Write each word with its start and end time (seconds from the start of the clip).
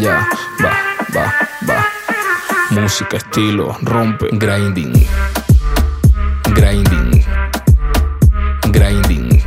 Ya, 0.00 0.26
va, 0.64 0.72
va, 1.14 1.26
va. 1.68 1.84
Música, 2.70 3.18
estilo, 3.18 3.76
rompe, 3.82 4.28
grinding. 4.32 4.94
Grinding. 6.54 7.22
Grinding. 8.72 9.42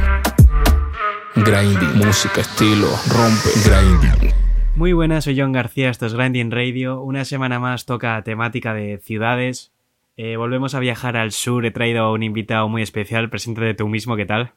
Grinding. 1.37 1.95
Música, 1.95 2.41
estilo, 2.41 2.87
rompe, 3.09 3.49
grinding. 3.65 4.31
Muy 4.75 4.93
buenas, 4.93 5.23
soy 5.23 5.39
John 5.39 5.53
García, 5.53 5.89
esto 5.89 6.05
es 6.05 6.13
Grinding 6.13 6.51
Radio. 6.51 7.01
Una 7.01 7.25
semana 7.25 7.59
más 7.59 7.87
toca 7.87 8.21
temática 8.21 8.75
de 8.75 8.99
ciudades. 8.99 9.71
Eh, 10.17 10.37
volvemos 10.37 10.75
a 10.75 10.79
viajar 10.79 11.17
al 11.17 11.31
sur. 11.31 11.65
He 11.65 11.71
traído 11.71 12.03
a 12.03 12.11
un 12.11 12.21
invitado 12.21 12.69
muy 12.69 12.83
especial. 12.83 13.31
Preséntate 13.31 13.73
tú 13.73 13.87
mismo, 13.87 14.15
¿qué 14.15 14.27
tal? 14.27 14.51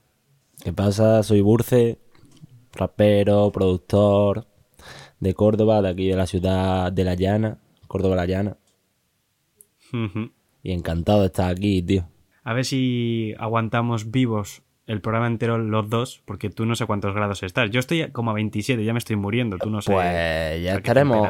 ¿Qué 0.63 0.75
pasa? 0.75 1.23
Soy 1.23 1.41
Burce, 1.41 1.99
rapero, 2.75 3.51
productor 3.51 4.47
de 5.21 5.35
Córdoba, 5.35 5.83
de 5.83 5.89
aquí 5.89 6.09
de 6.09 6.17
la 6.17 6.27
ciudad 6.27 6.93
de 6.93 7.05
La 7.05 7.15
Llana, 7.15 7.59
Córdoba 7.87 8.17
La 8.17 8.27
Llana. 8.27 8.57
Y 10.63 10.73
encantado 10.73 11.21
de 11.21 11.27
estar 11.27 11.51
aquí, 11.51 11.83
tío. 11.83 12.09
A 12.43 12.53
ver 12.53 12.65
si 12.65 13.35
aguantamos 13.39 14.11
vivos 14.11 14.63
el 14.87 15.01
programa 15.01 15.27
entero 15.27 15.59
los 15.59 15.91
dos, 15.91 16.23
porque 16.25 16.51
tú 16.51 16.65
no 16.65 16.77
sé 16.77 16.87
cuántos 16.87 17.15
grados 17.15 17.43
estás. 17.43 17.71
Yo 17.71 17.81
estoy 17.81 18.09
como 18.11 18.31
a 18.31 18.35
27, 18.35 18.85
ya 18.85 18.93
me 18.93 18.99
estoy 18.99 19.17
muriendo. 19.17 19.59
Tú 19.59 19.71
no 19.71 19.83
sé. 19.83 19.93
Pues 19.93 20.63
ya 20.63 20.77
estaremos 20.77 21.27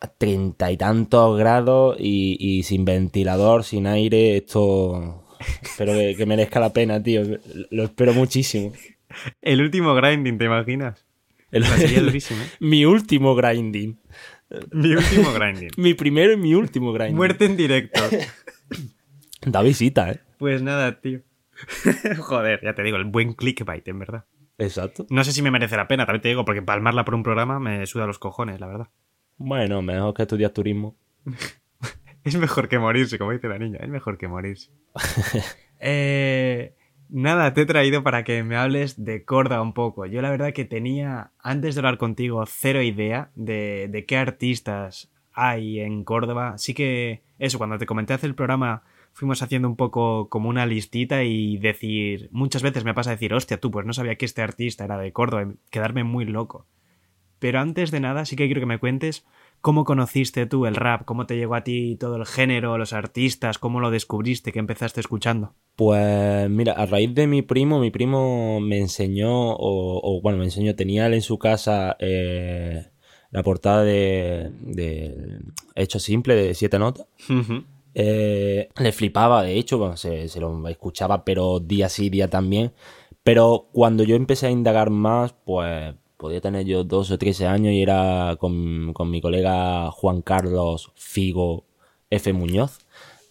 a 0.00 0.08
treinta 0.08 0.70
y 0.70 0.76
tantos 0.76 1.38
grados 1.38 1.96
y, 1.98 2.36
y 2.38 2.62
sin 2.62 2.84
ventilador, 2.84 3.64
sin 3.64 3.86
aire. 3.86 4.38
Esto 4.38 5.24
espero 5.62 5.92
que, 5.92 6.14
que 6.16 6.26
merezca 6.26 6.60
la 6.60 6.72
pena, 6.72 7.02
tío. 7.02 7.22
Lo 7.70 7.84
espero 7.84 8.12
muchísimo. 8.12 8.72
El 9.42 9.60
último 9.60 9.94
grinding, 9.94 10.38
¿te 10.38 10.44
imaginas? 10.44 11.06
El- 11.50 11.64
sea, 11.64 11.76
sería 11.76 12.00
durísimo, 12.02 12.42
¿eh? 12.42 12.46
mi 12.60 12.84
último 12.84 13.34
grinding. 13.34 13.98
Mi 14.72 14.94
último 14.94 15.32
grinding. 15.32 15.70
Mi 15.76 15.94
primero 15.94 16.32
y 16.32 16.36
mi 16.36 16.54
último 16.54 16.92
grinding. 16.92 17.16
Muerte 17.16 17.44
en 17.46 17.56
directo. 17.56 18.00
Da 19.42 19.62
visita, 19.62 20.10
¿eh? 20.10 20.20
Pues 20.38 20.60
nada, 20.60 21.00
tío. 21.00 21.20
Joder, 22.18 22.60
ya 22.62 22.74
te 22.74 22.82
digo, 22.82 22.98
el 22.98 23.04
buen 23.04 23.32
clickbait, 23.32 23.86
en 23.88 23.98
verdad. 23.98 24.24
Exacto. 24.58 25.06
No 25.08 25.24
sé 25.24 25.32
si 25.32 25.40
me 25.40 25.50
merece 25.50 25.76
la 25.78 25.88
pena, 25.88 26.04
también 26.04 26.20
te 26.20 26.28
digo, 26.28 26.44
porque 26.44 26.60
palmarla 26.60 27.06
por 27.06 27.14
un 27.14 27.22
programa 27.22 27.58
me 27.58 27.86
suda 27.86 28.06
los 28.06 28.18
cojones, 28.18 28.60
la 28.60 28.66
verdad. 28.66 28.88
Bueno, 29.38 29.80
mejor 29.80 30.12
que 30.12 30.22
estudiar 30.22 30.50
turismo. 30.50 30.94
Es 32.22 32.36
mejor 32.36 32.68
que 32.68 32.78
morirse, 32.78 33.16
como 33.18 33.32
dice 33.32 33.48
la 33.48 33.58
niña, 33.58 33.78
es 33.80 33.88
mejor 33.88 34.18
que 34.18 34.28
morirse. 34.28 34.70
Eh, 35.78 36.74
nada, 37.10 37.54
te 37.54 37.62
he 37.62 37.66
traído 37.66 38.02
para 38.02 38.24
que 38.24 38.42
me 38.42 38.56
hables 38.56 39.02
de 39.04 39.24
Córdoba 39.24 39.62
un 39.62 39.72
poco. 39.72 40.06
Yo 40.06 40.22
la 40.22 40.30
verdad 40.30 40.52
que 40.52 40.64
tenía, 40.64 41.32
antes 41.38 41.74
de 41.74 41.80
hablar 41.80 41.98
contigo, 41.98 42.44
cero 42.46 42.82
idea 42.82 43.30
de, 43.34 43.88
de 43.90 44.06
qué 44.06 44.16
artistas 44.16 45.10
hay 45.32 45.80
en 45.80 46.04
Córdoba. 46.04 46.58
Sí 46.58 46.74
que 46.74 47.22
eso, 47.38 47.58
cuando 47.58 47.78
te 47.78 47.86
comenté 47.86 48.14
hacer 48.14 48.28
el 48.28 48.34
programa, 48.34 48.82
fuimos 49.12 49.42
haciendo 49.42 49.68
un 49.68 49.76
poco 49.76 50.28
como 50.28 50.48
una 50.48 50.66
listita 50.66 51.24
y 51.24 51.58
decir, 51.58 52.28
muchas 52.32 52.62
veces 52.62 52.84
me 52.84 52.94
pasa 52.94 53.10
decir, 53.10 53.34
hostia, 53.34 53.58
tú, 53.58 53.70
pues 53.70 53.86
no 53.86 53.92
sabía 53.92 54.16
que 54.16 54.24
este 54.24 54.42
artista 54.42 54.84
era 54.84 54.98
de 54.98 55.12
Córdoba, 55.12 55.52
quedarme 55.70 56.04
muy 56.04 56.24
loco. 56.24 56.66
Pero 57.38 57.60
antes 57.60 57.90
de 57.90 58.00
nada, 58.00 58.24
sí 58.24 58.36
que 58.36 58.46
quiero 58.46 58.60
que 58.60 58.66
me 58.66 58.78
cuentes 58.78 59.26
cómo 59.60 59.84
conociste 59.84 60.46
tú 60.46 60.66
el 60.66 60.74
rap, 60.74 61.04
cómo 61.04 61.26
te 61.26 61.36
llegó 61.36 61.54
a 61.54 61.64
ti 61.64 61.96
todo 61.96 62.16
el 62.16 62.26
género, 62.26 62.78
los 62.78 62.92
artistas, 62.92 63.58
cómo 63.58 63.80
lo 63.80 63.90
descubriste, 63.90 64.52
que 64.52 64.58
empezaste 64.58 65.00
escuchando. 65.00 65.54
Pues 65.76 66.48
mira, 66.50 66.72
a 66.74 66.86
raíz 66.86 67.14
de 67.14 67.26
mi 67.26 67.42
primo, 67.42 67.78
mi 67.78 67.90
primo 67.90 68.60
me 68.60 68.78
enseñó, 68.78 69.50
o, 69.52 70.00
o, 70.02 70.20
bueno, 70.20 70.38
me 70.38 70.44
enseñó, 70.44 70.74
tenía 70.74 71.06
él 71.06 71.14
en 71.14 71.22
su 71.22 71.38
casa 71.38 71.96
eh, 71.98 72.86
la 73.30 73.42
portada 73.42 73.82
de, 73.82 74.50
de 74.60 75.40
Hecho 75.74 75.98
Simple 75.98 76.34
de 76.34 76.54
siete 76.54 76.78
notas. 76.78 77.06
Eh, 77.94 78.68
le 78.78 78.92
flipaba, 78.92 79.42
de 79.42 79.58
hecho, 79.58 79.78
bueno, 79.78 79.96
se, 79.96 80.28
se 80.28 80.40
lo 80.40 80.68
escuchaba, 80.68 81.24
pero 81.24 81.60
día 81.60 81.88
sí, 81.88 82.08
día 82.08 82.28
también. 82.28 82.72
Pero 83.22 83.68
cuando 83.72 84.02
yo 84.02 84.16
empecé 84.16 84.46
a 84.46 84.50
indagar 84.50 84.90
más, 84.90 85.34
pues 85.44 85.94
podía 86.20 86.40
tener 86.40 86.66
yo 86.66 86.84
12 86.84 87.14
o 87.14 87.18
13 87.18 87.46
años 87.46 87.72
y 87.72 87.82
era 87.82 88.36
con, 88.38 88.92
con 88.92 89.10
mi 89.10 89.20
colega 89.20 89.90
Juan 89.90 90.20
Carlos 90.20 90.92
Figo 90.94 91.64
F. 92.10 92.32
Muñoz. 92.32 92.78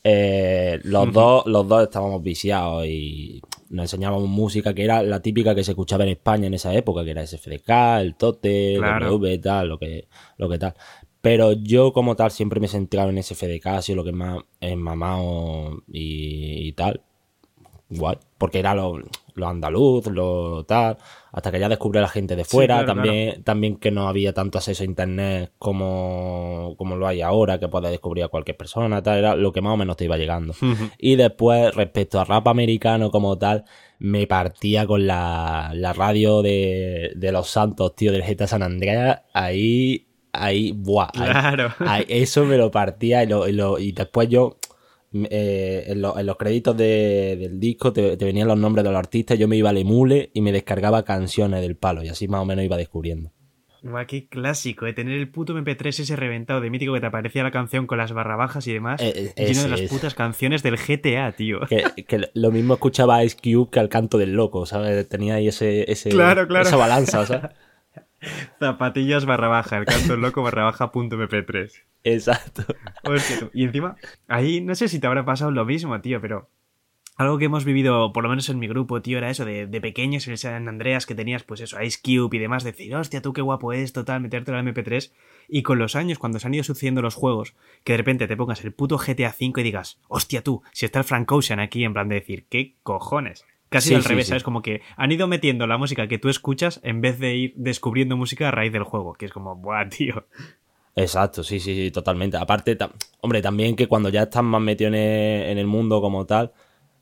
Eh, 0.03 0.79
los, 0.83 1.11
dos, 1.13 1.45
los 1.45 1.67
dos 1.67 1.83
estábamos 1.83 2.23
viciados 2.23 2.85
y 2.87 3.41
nos 3.69 3.83
enseñábamos 3.83 4.27
música 4.27 4.73
que 4.73 4.85
era 4.85 5.03
la 5.03 5.21
típica 5.21 5.53
que 5.53 5.63
se 5.63 5.71
escuchaba 5.71 6.03
en 6.03 6.09
España 6.09 6.47
en 6.47 6.55
esa 6.55 6.73
época, 6.73 7.03
que 7.03 7.11
era 7.11 7.25
SFDK, 7.25 7.69
el 7.99 8.15
Tote, 8.15 8.77
Claro. 8.79 9.11
W, 9.11 9.37
tal, 9.37 9.69
lo 9.69 9.77
que, 9.77 10.07
lo 10.37 10.49
que 10.49 10.57
tal. 10.57 10.73
Pero 11.21 11.51
yo 11.51 11.93
como 11.93 12.15
tal 12.15 12.31
siempre 12.31 12.59
me 12.59 12.65
he 12.65 12.69
centrado 12.69 13.09
en 13.09 13.21
SFDK, 13.21 13.67
ha 13.67 13.81
sido 13.81 13.97
lo 13.97 14.03
que 14.03 14.13
más 14.13 14.39
he 14.61 14.75
mamado 14.75 15.83
y, 15.91 16.67
y 16.67 16.71
tal. 16.71 17.01
Igual, 17.89 18.19
porque 18.37 18.59
era 18.59 18.73
lo, 18.73 18.99
lo 19.35 19.47
andaluz, 19.47 20.07
lo 20.07 20.63
tal, 20.65 20.97
hasta 21.31 21.51
que 21.51 21.59
ya 21.59 21.69
descubrí 21.69 21.99
a 21.99 22.03
la 22.03 22.07
gente 22.07 22.35
de 22.35 22.43
fuera, 22.45 22.75
claro, 22.83 22.93
también, 22.93 23.43
también 23.43 23.75
que 23.77 23.91
no 23.91 24.07
había 24.07 24.33
tanto 24.33 24.57
acceso 24.57 24.83
a 24.83 24.85
internet 24.85 25.51
como, 25.57 26.75
como 26.77 26.95
lo 26.95 27.07
hay 27.07 27.21
ahora, 27.21 27.59
que 27.59 27.67
puedes 27.67 27.91
descubrir 27.91 28.23
a 28.23 28.27
cualquier 28.29 28.57
persona, 28.57 29.01
tal, 29.01 29.17
era 29.19 29.35
lo 29.35 29.51
que 29.51 29.61
más 29.61 29.73
o 29.73 29.77
menos 29.77 29.97
te 29.97 30.05
iba 30.05 30.17
llegando. 30.17 30.53
Y 30.97 31.15
después, 31.15 31.73
respecto 31.75 32.19
a 32.19 32.25
rap 32.25 32.47
americano 32.47 33.11
como 33.11 33.37
tal, 33.37 33.63
me 33.99 34.27
partía 34.27 34.85
con 34.87 35.05
la, 35.07 35.71
la 35.73 35.93
radio 35.93 36.41
de, 36.41 37.11
de 37.15 37.31
los 37.31 37.49
santos, 37.49 37.95
tío, 37.95 38.11
del 38.11 38.23
GTA 38.23 38.47
San 38.47 38.63
Andreas, 38.63 39.21
ahí, 39.33 40.07
ahí, 40.31 40.71
buah, 40.71 41.09
ahí- 41.13 41.31
Claro. 41.31 41.69
ahí- 41.79 42.05
eso 42.07 42.45
me 42.45 42.57
lo 42.57 42.71
partía 42.71 43.23
y, 43.23 43.27
lo, 43.27 43.47
y, 43.47 43.51
lo- 43.51 43.77
y 43.79 43.91
después 43.91 44.29
yo, 44.29 44.57
eh, 45.13 45.83
en, 45.87 46.01
lo- 46.01 46.17
en 46.19 46.25
los 46.25 46.37
créditos 46.37 46.75
de- 46.77 47.37
del 47.39 47.59
disco 47.59 47.91
te, 47.93 48.15
te 48.17 48.25
venían 48.25 48.47
los 48.47 48.57
nombres 48.57 48.83
de 48.83 48.91
los 48.91 48.99
artistas, 48.99 49.37
yo 49.39 49.47
me 49.47 49.57
iba 49.57 49.69
al 49.69 49.77
emule 49.77 50.29
y 50.33 50.41
me 50.41 50.51
descargaba 50.51 51.03
canciones 51.03 51.61
del 51.61 51.75
palo 51.75 52.03
y 52.03 52.09
así 52.09 52.27
más 52.27 52.41
o 52.41 52.45
menos 52.45 52.63
iba 52.65 52.77
descubriendo. 52.77 53.31
Guau, 53.81 54.05
qué 54.07 54.27
clásico, 54.27 54.85
de 54.85 54.91
tener 54.91 55.17
el 55.17 55.29
puto 55.29 55.57
MP3 55.57 56.01
ese 56.01 56.15
reventado 56.17 56.59
de 56.59 56.69
mítico 56.69 56.93
que 56.93 56.99
te 56.99 57.05
aparecía 57.05 57.43
la 57.43 57.51
canción 57.51 57.87
con 57.87 57.97
las 57.97 58.11
barra 58.11 58.35
bajas 58.35 58.67
y 58.67 58.73
demás, 58.73 59.01
Eh, 59.01 59.13
eh, 59.15 59.33
lleno 59.37 59.51
ese 59.51 59.63
de 59.63 59.69
las 59.69 59.81
putas 59.89 60.15
canciones 60.15 60.63
del 60.63 60.75
GTA, 60.77 61.31
tío. 61.31 61.61
Que, 61.61 61.85
que 62.05 62.29
lo 62.33 62.51
mismo 62.51 62.73
escuchaba 62.73 63.23
Ice 63.23 63.37
Cube 63.41 63.69
que 63.71 63.79
al 63.79 63.87
canto 63.87 64.17
del 64.17 64.33
loco, 64.33 64.65
¿sabes? 64.65 65.07
Tenía 65.07 65.35
ahí 65.35 65.47
ese, 65.47 65.89
ese, 65.89 66.09
Claro, 66.09 66.45
claro. 66.45 66.67
esa 66.67 66.75
balanza, 66.75 67.25
¿sabes? 67.25 67.51
Zapatillas 68.59 69.25
barra 69.25 69.47
baja, 69.47 69.77
el 69.77 69.85
canto 69.85 70.17
loco 70.17 70.41
barra 70.41 70.65
baja 70.65 70.91
punto 70.91 71.17
MP3. 71.17 71.71
Exacto. 72.03 72.63
Hostia. 73.03 73.49
Y 73.53 73.63
encima, 73.63 73.95
ahí 74.27 74.61
no 74.61 74.75
sé 74.75 74.87
si 74.87 74.99
te 74.99 75.07
habrá 75.07 75.25
pasado 75.25 75.51
lo 75.51 75.65
mismo, 75.65 75.99
tío, 76.01 76.21
pero 76.21 76.49
algo 77.19 77.37
que 77.37 77.45
hemos 77.45 77.65
vivido, 77.65 78.13
por 78.13 78.23
lo 78.23 78.29
menos 78.29 78.47
en 78.47 78.59
mi 78.59 78.69
grupo, 78.69 79.01
tío, 79.01 79.17
era 79.17 79.29
eso 79.29 79.43
de, 79.43 79.67
de 79.67 79.81
pequeños 79.81 80.25
en 80.25 80.31
el 80.31 80.37
San 80.37 80.69
Andreas 80.69 81.05
que 81.05 81.15
tenías, 81.15 81.43
pues 81.43 81.59
eso, 81.59 81.81
Ice 81.81 81.99
Cube 82.01 82.37
y 82.37 82.39
demás, 82.39 82.63
decir, 82.63 82.95
hostia, 82.95 83.21
tú 83.21 83.33
qué 83.33 83.41
guapo 83.41 83.73
es, 83.73 83.91
total, 83.91 84.21
meterte 84.21 84.53
al 84.53 84.65
MP3. 84.65 85.11
Y 85.49 85.63
con 85.63 85.79
los 85.79 85.97
años, 85.97 86.17
cuando 86.17 86.39
se 86.39 86.47
han 86.47 86.53
ido 86.53 86.63
sucediendo 86.63 87.01
los 87.01 87.15
juegos, 87.15 87.55
que 87.83 87.91
de 87.91 87.97
repente 87.97 88.25
te 88.25 88.37
pongas 88.37 88.63
el 88.63 88.71
puto 88.71 88.97
GTA 88.97 89.35
V 89.37 89.59
y 89.59 89.63
digas, 89.63 89.99
hostia, 90.07 90.43
tú, 90.43 90.63
si 90.71 90.85
está 90.85 90.99
el 90.99 91.05
Frank 91.05 91.29
Ocean 91.29 91.59
aquí, 91.59 91.83
en 91.83 91.91
plan 91.91 92.07
de 92.07 92.15
decir, 92.15 92.45
¿qué 92.49 92.75
cojones? 92.83 93.45
Casi 93.69 93.89
Sí, 93.89 93.95
al 93.95 94.03
revés, 94.03 94.25
sí. 94.25 94.29
¿sabes? 94.29 94.43
Como 94.43 94.61
que 94.61 94.81
han 94.97 95.11
ido 95.11 95.27
metiendo 95.27 95.67
la 95.67 95.77
música 95.77 96.07
que 96.07 96.17
tú 96.17 96.29
escuchas 96.29 96.79
en 96.83 97.01
vez 97.01 97.19
de 97.19 97.35
ir 97.35 97.53
descubriendo 97.55 98.17
música 98.17 98.47
a 98.47 98.51
raíz 98.51 98.71
del 98.73 98.83
juego, 98.83 99.13
que 99.13 99.25
es 99.27 99.31
como, 99.31 99.55
buah, 99.55 99.87
tío. 99.89 100.25
Exacto, 100.95 101.43
sí, 101.43 101.59
sí, 101.59 101.75
sí, 101.75 101.91
totalmente. 101.91 102.35
Aparte, 102.37 102.75
ta- 102.75 102.91
hombre, 103.21 103.41
también 103.41 103.75
que 103.75 103.87
cuando 103.87 104.09
ya 104.09 104.23
estás 104.23 104.43
más 104.43 104.61
metido 104.61 104.87
en 104.89 104.95
el, 104.95 105.49
en 105.51 105.57
el 105.59 105.67
mundo 105.67 106.01
como 106.01 106.25
tal, 106.25 106.51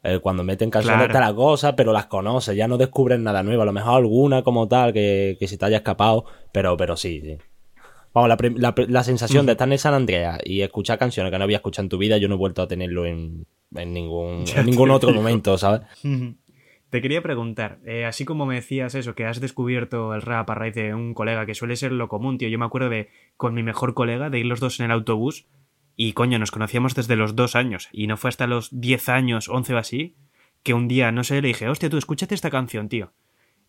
eh, 0.04 0.20
cuando 0.20 0.44
meten 0.44 0.70
canciones 0.70 1.00
Claro. 1.08 1.14
está 1.14 1.20
la 1.32 1.34
cosa, 1.36 1.76
pero 1.76 1.94
las 1.94 2.06
conoces, 2.06 2.56
ya 2.56 2.68
no 2.68 2.78
descubres 2.78 3.20
nada 3.20 3.42
nuevo. 3.44 3.64
A 3.64 3.66
lo 3.66 3.74
mejor 3.74 3.96
alguna 3.98 4.44
como 4.44 4.68
tal 4.68 4.94
que, 4.94 5.38
que 5.40 5.48
se 5.48 5.58
te 5.58 5.66
haya 5.66 5.78
escapado, 5.78 6.26
pero, 6.52 6.78
pero 6.78 6.96
sí, 6.96 7.22
sí. 7.22 7.38
Vamos, 8.14 8.30
la, 8.30 8.38
la, 8.56 8.76
la 8.88 9.04
sensación 9.04 9.46
de 9.46 9.54
estar 9.54 9.72
en 9.72 9.78
San 9.78 9.94
Andreas 9.94 10.40
y 10.44 10.62
escuchar 10.62 10.98
canciones 11.00 11.32
que 11.32 11.38
no 11.38 11.44
había 11.46 11.58
escuchado 11.58 11.86
en 11.86 11.90
tu 11.90 11.98
vida, 11.98 12.18
yo 12.18 12.28
no 12.28 12.36
he 12.36 12.38
vuelto 12.38 12.62
a 12.62 12.68
tenerlo 12.68 13.06
en, 13.06 13.46
en 13.76 13.94
ningún, 13.94 14.44
en 14.56 14.66
ningún 14.66 14.92
otro 14.92 15.12
momento, 15.12 15.58
¿sabes? 15.58 15.82
Te 16.90 17.02
quería 17.02 17.22
preguntar, 17.22 17.80
eh, 17.86 18.06
así 18.06 18.24
como 18.24 18.46
me 18.46 18.56
decías 18.56 18.96
eso, 18.96 19.14
que 19.14 19.26
has 19.26 19.42
descubierto 19.42 20.14
el 20.14 20.22
rap 20.22 20.50
a 20.50 20.56
raíz 20.56 20.74
de 20.74 20.94
un 20.94 21.14
colega, 21.14 21.46
que 21.46 21.54
suele 21.54 21.76
ser 21.76 21.92
lo 21.92 22.08
común, 22.08 22.38
tío. 22.38 22.48
Yo 22.48 22.58
me 22.58 22.66
acuerdo 22.66 22.90
de, 22.90 23.10
con 23.36 23.54
mi 23.54 23.62
mejor 23.62 23.94
colega, 23.94 24.30
de 24.30 24.40
ir 24.40 24.46
los 24.46 24.62
dos 24.62 24.80
en 24.80 24.86
el 24.86 24.92
autobús 24.92 25.48
y, 25.98 26.14
coño, 26.14 26.40
nos 26.40 26.52
conocíamos 26.52 26.96
desde 26.96 27.18
los 27.18 27.36
dos 27.36 27.58
años. 27.58 27.90
Y 27.92 28.08
no 28.08 28.16
fue 28.16 28.30
hasta 28.30 28.48
los 28.48 28.70
10 28.72 29.10
años, 29.10 29.50
11 29.50 29.74
o 29.74 29.78
así, 29.78 30.16
que 30.64 30.74
un 30.74 30.88
día, 30.88 31.12
no 31.12 31.26
sé, 31.26 31.42
le 31.42 31.50
dije, 31.50 31.68
hostia, 31.68 31.90
tú, 31.90 31.98
escúchate 31.98 32.36
esta 32.36 32.52
canción, 32.52 32.88
tío. 32.88 33.12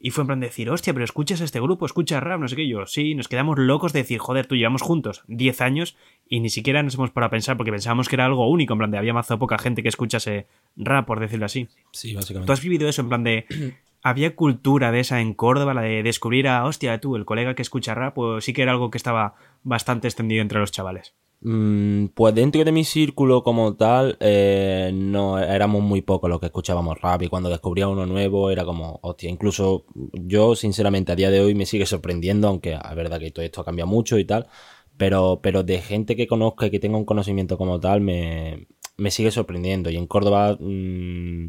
Y 0.00 0.10
fue 0.10 0.22
en 0.22 0.28
plan 0.28 0.40
de 0.40 0.46
decir, 0.46 0.70
hostia, 0.70 0.92
pero 0.92 1.04
escuchas 1.04 1.40
este 1.40 1.60
grupo, 1.60 1.84
escuchas 1.84 2.22
rap, 2.22 2.40
no 2.40 2.46
sé 2.46 2.54
qué. 2.54 2.68
Yo, 2.68 2.86
sí, 2.86 3.14
nos 3.14 3.26
quedamos 3.26 3.58
locos 3.58 3.92
de 3.92 4.00
decir, 4.00 4.18
joder, 4.18 4.46
tú 4.46 4.54
llevamos 4.54 4.82
juntos 4.82 5.24
10 5.26 5.60
años 5.60 5.96
y 6.28 6.40
ni 6.40 6.50
siquiera 6.50 6.82
nos 6.82 6.94
hemos 6.94 7.10
parado 7.10 7.28
a 7.28 7.30
pensar 7.30 7.56
porque 7.56 7.72
pensábamos 7.72 8.08
que 8.08 8.14
era 8.16 8.24
algo 8.24 8.48
único, 8.48 8.74
en 8.74 8.78
plan 8.78 8.90
de 8.90 8.98
había 8.98 9.12
mazo 9.12 9.38
poca 9.38 9.58
gente 9.58 9.82
que 9.82 9.88
escuchase 9.88 10.46
rap, 10.76 11.06
por 11.06 11.18
decirlo 11.18 11.46
así. 11.46 11.68
Sí, 11.92 12.14
básicamente. 12.14 12.46
¿Tú 12.46 12.52
has 12.52 12.62
vivido 12.62 12.88
eso 12.88 13.02
en 13.02 13.08
plan 13.08 13.24
de 13.24 13.46
había 14.02 14.36
cultura 14.36 14.92
de 14.92 15.00
esa 15.00 15.20
en 15.20 15.34
Córdoba, 15.34 15.74
la 15.74 15.82
de 15.82 16.02
descubrir 16.02 16.48
a, 16.48 16.64
hostia, 16.64 17.00
tú, 17.00 17.16
el 17.16 17.24
colega 17.24 17.54
que 17.54 17.62
escucha 17.62 17.94
rap, 17.94 18.14
pues 18.14 18.44
sí 18.44 18.52
que 18.52 18.62
era 18.62 18.72
algo 18.72 18.90
que 18.90 18.98
estaba 18.98 19.34
bastante 19.64 20.06
extendido 20.08 20.42
entre 20.42 20.60
los 20.60 20.70
chavales. 20.70 21.14
Mm, 21.40 22.06
pues 22.14 22.34
dentro 22.34 22.64
de 22.64 22.72
mi 22.72 22.84
círculo 22.84 23.44
como 23.44 23.76
tal, 23.76 24.16
eh, 24.20 24.90
no 24.92 25.38
éramos 25.38 25.82
muy 25.82 26.02
pocos 26.02 26.28
los 26.28 26.40
que 26.40 26.46
escuchábamos 26.46 27.00
rap 27.00 27.22
y 27.22 27.28
cuando 27.28 27.48
descubría 27.48 27.86
uno 27.86 28.06
nuevo 28.06 28.50
era 28.50 28.64
como, 28.64 28.98
hostia, 29.02 29.30
incluso 29.30 29.84
yo 30.12 30.56
sinceramente 30.56 31.12
a 31.12 31.16
día 31.16 31.30
de 31.30 31.40
hoy 31.40 31.54
me 31.54 31.66
sigue 31.66 31.86
sorprendiendo, 31.86 32.48
aunque 32.48 32.72
es 32.74 32.94
verdad 32.96 33.20
que 33.20 33.30
todo 33.30 33.44
esto 33.44 33.60
ha 33.60 33.64
cambiado 33.64 33.88
mucho 33.88 34.18
y 34.18 34.24
tal, 34.24 34.48
pero, 34.96 35.40
pero 35.42 35.62
de 35.62 35.80
gente 35.80 36.16
que 36.16 36.26
conozca 36.26 36.66
y 36.66 36.70
que 36.70 36.80
tenga 36.80 36.98
un 36.98 37.04
conocimiento 37.04 37.56
como 37.56 37.78
tal 37.80 38.00
me, 38.00 38.66
me 38.96 39.10
sigue 39.10 39.30
sorprendiendo. 39.30 39.90
Y 39.90 39.96
en 39.96 40.06
Córdoba... 40.06 40.56
Mm, 40.60 41.48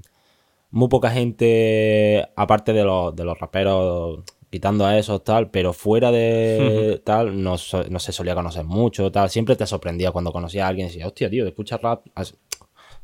muy 0.72 0.88
poca 0.88 1.10
gente, 1.10 2.28
aparte 2.36 2.74
de 2.74 2.84
los, 2.84 3.16
de 3.16 3.26
los 3.26 3.40
raperos 3.40 4.24
quitando 4.50 4.86
a 4.86 4.98
esos 4.98 5.24
tal, 5.24 5.50
pero 5.50 5.74
fuera 5.74 6.12
de 6.12 7.02
tal, 7.04 7.42
no, 7.42 7.56
no, 7.90 8.00
se 8.00 8.12
solía 8.12 8.36
conocer 8.36 8.66
mucho, 8.66 9.12
tal. 9.12 9.30
Siempre 9.30 9.56
te 9.56 9.66
sorprendía 9.66 10.12
cuando 10.12 10.32
conocía 10.32 10.66
a 10.66 10.70
alguien 10.70 10.88
y 10.88 10.90
decía, 10.90 11.08
hostia, 11.08 11.30
tío, 11.30 11.46
escuchas 11.48 11.82
rap. 11.82 12.06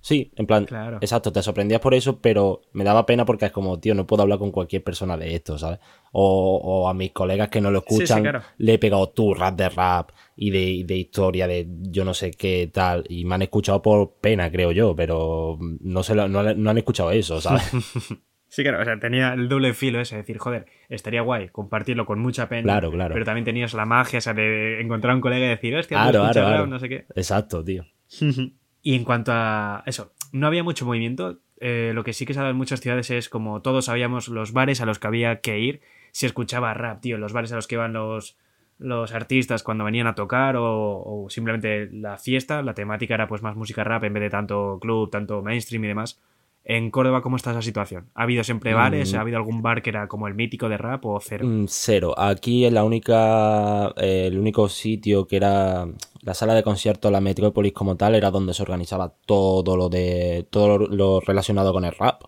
Sí, 0.01 0.31
en 0.35 0.45
plan, 0.45 0.67
exacto, 1.01 1.31
te 1.31 1.41
sorprendías 1.41 1.81
por 1.81 1.95
eso, 1.95 2.19
pero 2.19 2.61
me 2.73 2.83
daba 2.83 3.07
pena 3.07 3.25
porque 3.25 3.45
es 3.45 3.51
como, 3.51 3.79
tío, 3.79 3.95
no 3.95 4.05
puedo 4.05 4.21
hablar 4.21 4.37
con 4.37 4.51
cualquier 4.51 4.83
persona 4.83 5.17
de 5.17 5.33
esto, 5.33 5.57
¿sabes? 5.57 5.79
O, 6.11 6.87
a 6.87 6.93
mis 6.93 7.11
colegas 7.11 7.49
que 7.49 7.59
no 7.59 7.71
lo 7.71 7.79
escuchan, 7.79 8.23
le 8.57 8.73
he 8.73 8.77
pegado 8.77 9.09
tu 9.09 9.33
rap 9.33 9.55
de 9.55 9.67
rap 9.67 10.11
y 10.35 10.51
de, 10.51 10.83
de, 10.85 10.95
historia 10.95 11.47
de 11.47 11.67
yo 11.89 12.05
no 12.05 12.13
sé 12.13 12.29
qué 12.31 12.69
tal, 12.71 13.03
y 13.09 13.25
me 13.25 13.33
han 13.33 13.41
escuchado 13.41 13.81
por 13.81 14.13
pena, 14.21 14.51
creo 14.51 14.71
yo, 14.71 14.95
pero 14.95 15.57
no, 15.59 16.03
se 16.03 16.13
no, 16.13 16.27
no 16.27 16.69
han 16.69 16.77
escuchado 16.77 17.09
eso, 17.09 17.41
¿sabes? 17.41 17.63
Sí, 18.47 18.63
claro, 18.63 18.81
o 18.81 18.85
sea, 18.85 18.99
tenía 18.99 19.33
el 19.33 19.49
doble 19.49 19.73
filo 19.73 19.99
ese, 19.99 20.17
decir, 20.17 20.37
joder, 20.37 20.65
estaría 20.87 21.21
guay 21.21 21.49
compartirlo 21.49 22.05
con 22.05 22.19
mucha 22.19 22.47
pena. 22.47 22.63
Claro, 22.63 22.91
claro. 22.91 23.13
Pero 23.13 23.25
también 23.25 23.45
tenías 23.45 23.73
la 23.73 23.85
magia, 23.85 24.19
o 24.19 24.21
sea, 24.21 24.33
de 24.33 24.81
encontrar 24.81 25.11
a 25.11 25.15
un 25.15 25.21
colega 25.21 25.45
y 25.45 25.49
decir, 25.49 25.75
hostia, 25.75 25.97
claro, 25.97 26.21
claro, 26.31 26.47
claro. 26.47 26.67
no 26.67 26.79
sé 26.79 26.89
qué. 26.89 27.05
Exacto, 27.15 27.63
tío. 27.63 27.85
y 28.81 28.95
en 28.95 29.03
cuanto 29.03 29.31
a 29.33 29.83
eso, 29.85 30.13
no 30.31 30.47
había 30.47 30.63
mucho 30.63 30.85
movimiento. 30.85 31.39
Eh, 31.59 31.91
lo 31.95 32.03
que 32.03 32.13
sí 32.13 32.25
que 32.25 32.33
se 32.33 32.39
ha 32.41 32.49
en 32.49 32.57
muchas 32.57 32.81
ciudades 32.81 33.09
es 33.09 33.29
como 33.29 33.61
todos 33.61 33.85
sabíamos 33.85 34.27
los 34.27 34.51
bares 34.51 34.81
a 34.81 34.85
los 34.85 34.99
que 34.99 35.07
había 35.07 35.41
que 35.41 35.59
ir. 35.59 35.81
Si 36.11 36.25
escuchaba 36.25 36.73
rap, 36.73 37.01
tío, 37.01 37.17
los 37.17 37.33
bares 37.33 37.51
a 37.51 37.55
los 37.55 37.67
que 37.67 37.75
iban 37.75 37.93
los, 37.93 38.37
los 38.77 39.13
artistas 39.13 39.63
cuando 39.63 39.83
venían 39.83 40.07
a 40.07 40.15
tocar 40.15 40.55
o, 40.57 41.01
o 41.03 41.29
simplemente 41.29 41.89
la 41.91 42.17
fiesta, 42.17 42.61
la 42.61 42.73
temática 42.73 43.15
era 43.15 43.27
pues 43.27 43.41
más 43.41 43.55
música 43.55 43.83
rap 43.83 44.03
en 44.03 44.13
vez 44.13 44.23
de 44.23 44.29
tanto 44.29 44.77
club, 44.81 45.09
tanto 45.09 45.41
mainstream 45.41 45.85
y 45.85 45.87
demás. 45.87 46.21
En 46.67 46.89
Córdoba, 46.89 47.21
¿cómo 47.21 47.35
está 47.35 47.51
esa 47.51 47.61
situación? 47.61 48.09
¿Ha 48.15 48.23
habido 48.23 48.43
siempre 48.43 48.73
bares? 48.73 49.13
Mm. 49.13 49.17
¿Ha 49.17 49.21
habido 49.21 49.37
algún 49.37 49.61
bar 49.61 49.83
que 49.83 49.91
era 49.91 50.07
como 50.07 50.27
el 50.27 50.33
mítico 50.33 50.67
de 50.67 50.77
rap 50.77 51.05
o 51.05 51.19
cero? 51.21 51.45
Mm, 51.45 51.65
cero. 51.69 52.15
Aquí 52.17 52.65
es 52.65 52.73
la 52.73 52.83
única, 52.83 53.93
eh, 53.97 54.25
el 54.25 54.39
único 54.39 54.67
sitio 54.67 55.27
que 55.27 55.35
era 55.35 55.87
la 56.21 56.33
sala 56.33 56.55
de 56.55 56.63
conciertos, 56.63 57.11
la 57.11 57.21
Metrópolis 57.21 57.71
como 57.71 57.95
tal, 57.95 58.15
era 58.15 58.31
donde 58.31 58.55
se 58.55 58.63
organizaba 58.63 59.13
todo 59.27 59.77
lo 59.77 59.89
de 59.89 60.47
todo 60.49 60.79
lo 60.79 61.19
relacionado 61.19 61.71
con 61.71 61.85
el 61.85 61.91
rap. 61.91 62.23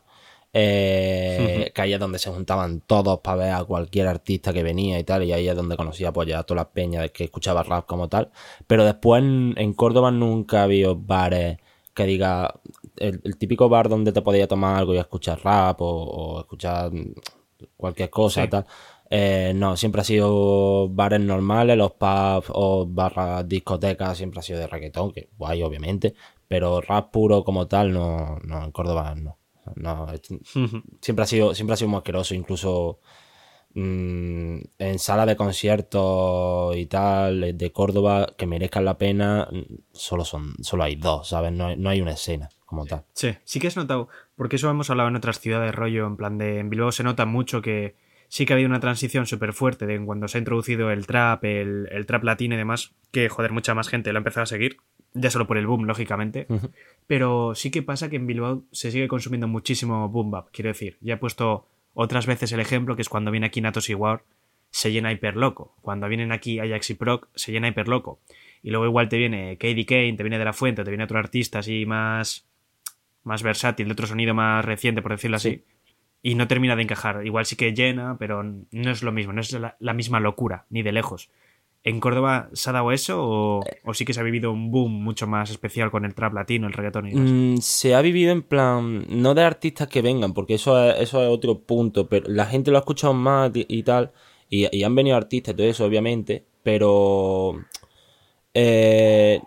Eh, 0.53 1.71
que 1.73 1.81
ahí 1.81 1.93
es 1.93 1.99
donde 1.99 2.19
se 2.19 2.29
juntaban 2.29 2.81
todos 2.81 3.19
para 3.19 3.37
ver 3.37 3.51
a 3.53 3.63
cualquier 3.63 4.07
artista 4.07 4.53
que 4.53 4.63
venía 4.63 4.99
y 4.99 5.03
tal, 5.03 5.23
y 5.23 5.33
ahí 5.33 5.47
es 5.47 5.55
donde 5.55 5.75
conocía 5.75 6.13
pues 6.13 6.27
ya 6.27 6.43
todas 6.43 6.63
las 6.63 6.73
peñas 6.73 7.09
que 7.11 7.23
escuchaba 7.23 7.63
rap 7.63 7.87
como 7.87 8.07
tal. 8.07 8.31
Pero 8.67 8.85
después 8.85 9.23
en, 9.23 9.55
en 9.57 9.73
Córdoba 9.73 10.11
nunca 10.11 10.61
había 10.63 10.93
bares 10.95 11.57
que 11.95 12.05
diga 12.05 12.53
el, 12.99 13.37
típico 13.37 13.69
bar 13.69 13.89
donde 13.89 14.11
te 14.11 14.21
podía 14.21 14.47
tomar 14.47 14.77
algo 14.77 14.93
y 14.93 14.97
escuchar 14.97 15.39
rap 15.43 15.77
o, 15.81 16.39
escuchar 16.39 16.91
cualquier 17.75 18.09
cosa 18.09 18.47
tal. 18.49 18.65
Eh, 19.09 19.53
no, 19.55 19.77
siempre 19.77 20.01
ha 20.01 20.03
sido 20.03 20.89
bares 20.89 21.21
normales, 21.21 21.77
los 21.77 21.93
pubs 21.93 22.47
o 22.49 22.85
barras 22.87 23.47
discotecas 23.47 24.17
siempre 24.17 24.39
ha 24.39 24.43
sido 24.43 24.59
de 24.59 24.67
reggaetón, 24.67 25.13
que 25.13 25.29
guay 25.37 25.63
obviamente, 25.63 26.13
pero 26.47 26.81
rap 26.81 27.11
puro 27.11 27.43
como 27.43 27.67
tal 27.67 27.93
no, 27.93 28.37
no 28.43 28.65
en 28.65 28.71
Córdoba 28.71 29.15
no. 29.15 29.37
no 29.75 30.07
siempre 31.01 31.23
ha 31.23 31.27
sido 31.27 31.55
siempre 31.55 31.73
ha 31.73 31.77
sido 31.77 31.89
muy 31.89 31.97
asqueroso, 31.97 32.35
incluso 32.35 32.99
Mm, 33.79 34.57
en 34.79 34.97
sala 34.97 35.27
de 35.27 35.35
conciertos 35.35 36.75
y 36.75 36.87
tal 36.87 37.55
de 37.55 37.71
Córdoba 37.71 38.33
que 38.35 38.47
merezcan 38.47 38.85
la 38.85 38.97
pena, 38.97 39.47
mm, 39.51 39.75
solo 39.91 40.25
son 40.25 40.55
solo 40.61 40.83
hay 40.83 40.95
dos, 40.95 41.29
¿sabes? 41.29 41.51
No 41.51 41.67
hay, 41.67 41.77
no 41.77 41.91
hay 41.91 42.01
una 42.01 42.13
escena 42.13 42.49
como 42.65 42.87
tal. 42.87 43.03
Sí, 43.13 43.35
sí 43.43 43.59
que 43.59 43.67
has 43.67 43.77
notado, 43.77 44.09
porque 44.35 44.55
eso 44.55 44.67
hemos 44.71 44.89
hablado 44.89 45.09
en 45.09 45.15
otras 45.15 45.39
ciudades, 45.39 45.75
rollo, 45.75 46.07
en 46.07 46.17
plan 46.17 46.39
de 46.39 46.57
en 46.57 46.71
Bilbao 46.71 46.91
se 46.91 47.03
nota 47.03 47.27
mucho 47.27 47.61
que 47.61 47.93
sí 48.29 48.47
que 48.47 48.53
ha 48.53 48.55
habido 48.55 48.67
una 48.67 48.79
transición 48.79 49.27
súper 49.27 49.53
fuerte 49.53 49.85
de 49.85 50.03
cuando 50.03 50.27
se 50.27 50.39
ha 50.39 50.39
introducido 50.39 50.89
el 50.89 51.05
trap, 51.05 51.43
el, 51.43 52.05
trap 52.07 52.23
latino 52.23 52.55
y 52.55 52.57
demás, 52.57 52.95
que 53.11 53.29
joder, 53.29 53.51
mucha 53.51 53.75
más 53.75 53.89
gente 53.89 54.11
lo 54.11 54.17
ha 54.17 54.21
empezado 54.21 54.41
a 54.41 54.47
seguir, 54.47 54.77
ya 55.13 55.29
solo 55.29 55.45
por 55.45 55.59
el 55.59 55.67
boom, 55.67 55.85
lógicamente. 55.85 56.47
Pero 57.05 57.53
sí 57.53 57.69
que 57.69 57.83
pasa 57.83 58.09
que 58.09 58.15
en 58.15 58.25
Bilbao 58.25 58.63
se 58.71 58.89
sigue 58.89 59.07
consumiendo 59.07 59.47
muchísimo 59.47 60.09
boom 60.09 60.31
bap, 60.31 60.47
quiero 60.51 60.69
decir, 60.69 60.97
ya 60.99 61.13
he 61.13 61.17
puesto 61.17 61.67
otras 61.99 62.27
veces 62.27 62.51
el 62.51 62.59
ejemplo 62.59 62.95
que 62.95 63.01
es 63.01 63.09
cuando 63.09 63.31
viene 63.31 63.47
aquí 63.47 63.59
Natos 63.59 63.89
y 63.89 63.95
War, 63.95 64.21
se 64.69 64.91
llena 64.91 65.11
hiper 65.11 65.35
loco. 65.35 65.75
Cuando 65.81 66.07
vienen 66.07 66.31
aquí 66.31 66.59
Ajax 66.59 66.91
y 66.91 66.93
Proc, 66.93 67.27
se 67.33 67.51
llena 67.51 67.69
hiper 67.69 67.87
loco. 67.87 68.19
Y 68.61 68.69
luego 68.69 68.85
igual 68.85 69.09
te 69.09 69.17
viene 69.17 69.57
Katie 69.57 69.87
Kane, 69.87 70.13
te 70.13 70.21
viene 70.21 70.37
de 70.37 70.45
la 70.45 70.53
fuente, 70.53 70.83
te 70.83 70.91
viene 70.91 71.05
otro 71.05 71.17
artista 71.17 71.57
así 71.57 71.87
más, 71.87 72.45
más 73.23 73.41
versátil, 73.41 73.87
de 73.87 73.93
otro 73.93 74.05
sonido 74.05 74.35
más 74.35 74.63
reciente, 74.63 75.01
por 75.01 75.13
decirlo 75.13 75.37
así. 75.37 75.63
Y 76.21 76.35
no 76.35 76.47
termina 76.47 76.75
de 76.75 76.83
encajar. 76.83 77.25
Igual 77.25 77.47
sí 77.47 77.55
que 77.55 77.73
llena, 77.73 78.15
pero 78.19 78.43
no 78.43 78.91
es 78.91 79.01
lo 79.01 79.11
mismo, 79.11 79.33
no 79.33 79.41
es 79.41 79.57
la 79.79 79.93
misma 79.93 80.19
locura, 80.19 80.65
ni 80.69 80.83
de 80.83 80.91
lejos. 80.91 81.31
¿En 81.83 82.01
Córdoba 82.01 82.49
se 82.51 82.69
ha 82.69 82.73
dado 82.73 82.91
eso 82.91 83.17
o, 83.19 83.93
sí 83.93 84.03
que 84.03 84.13
se 84.13 84.19
ha 84.19 84.23
vivido 84.23 84.51
un 84.51 84.71
boom 84.71 84.91
mucho 84.91 85.25
más 85.25 85.49
especial 85.49 85.89
con 85.89 86.03
el 86.03 86.13
trap 86.13 86.33
latino, 86.33 86.67
el 86.67 86.73
reggaetón 86.73 87.07
y 87.07 87.11
demás? 87.11 87.31
Mm, 87.31 87.57
se 87.57 87.95
ha 87.95 88.01
vivido 88.01 88.31
en 88.33 88.41
plan, 88.41 89.05
no 89.09 89.33
de 89.33 89.43
artistas 89.43 89.87
que 89.87 90.01
vengan, 90.01 90.33
porque 90.33 90.55
eso 90.55 90.77
es, 90.83 90.99
eso 90.99 91.23
es 91.23 91.29
otro 91.29 91.59
punto, 91.59 92.09
pero 92.09 92.27
la 92.29 92.45
gente 92.45 92.71
lo 92.71 92.77
ha 92.77 92.81
escuchado 92.81 93.13
más 93.13 93.51
y, 93.53 93.83
tal, 93.83 94.11
y, 94.49 94.83
han 94.83 94.95
venido 94.95 95.15
artistas 95.15 95.53
y 95.53 95.57
todo 95.57 95.67
eso, 95.67 95.85
obviamente, 95.85 96.45
pero... 96.61 97.55
Eh, 98.53 99.39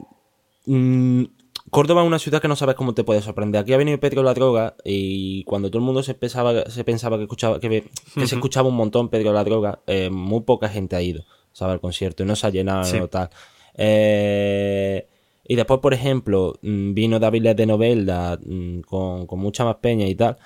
mm, 0.65 1.25
Córdoba 1.71 2.03
es 2.03 2.07
una 2.07 2.19
ciudad 2.19 2.43
que 2.43 2.49
no 2.49 2.57
sabes 2.57 2.75
cómo 2.75 2.95
te 2.95 3.05
puede 3.05 3.23
sorprender. 3.23 3.61
Aquí 3.61 3.73
ha 3.73 3.77
venido 3.77 4.01
Pedro 4.01 4.25
la 4.25 4.35
droga 4.35 4.75
y 4.85 5.45
cuando 5.45 5.71
todo 5.71 5.79
el 5.79 5.85
mundo 5.85 6.03
se 6.03 6.15
pensaba, 6.15 6.69
se 6.69 6.83
pensaba 6.83 7.17
que 7.17 7.23
escuchaba 7.23 7.61
que, 7.61 7.85
se 8.17 8.35
escuchaba 8.35 8.69
un 8.69 8.75
montón 8.75 9.09
Pedro 9.09 9.33
la 9.33 9.45
droga, 9.45 9.81
eh, 9.87 10.11
muy 10.11 10.41
poca 10.41 10.69
gente 10.69 10.97
ha 10.97 11.03
ido. 11.03 11.25
El 11.59 11.81
concierto 11.81 12.23
y 12.23 12.27
no 12.27 12.37
se 12.37 12.47
ha 12.47 12.51
llenado 12.51 13.09
tal. 13.09 13.29
Eh, 13.75 15.07
y 15.45 15.57
después, 15.57 15.81
por 15.81 15.93
ejemplo, 15.93 16.55
mm, 16.63 16.95
vino 16.95 17.19
David 17.19 17.55
de 17.55 17.67
Novelda 17.67 18.39
mm, 18.43 18.81
con, 18.81 19.27
mucha 19.33 19.65
más 19.65 19.77
peña 19.77 20.07
y 20.07 20.15
tal. 20.15 20.37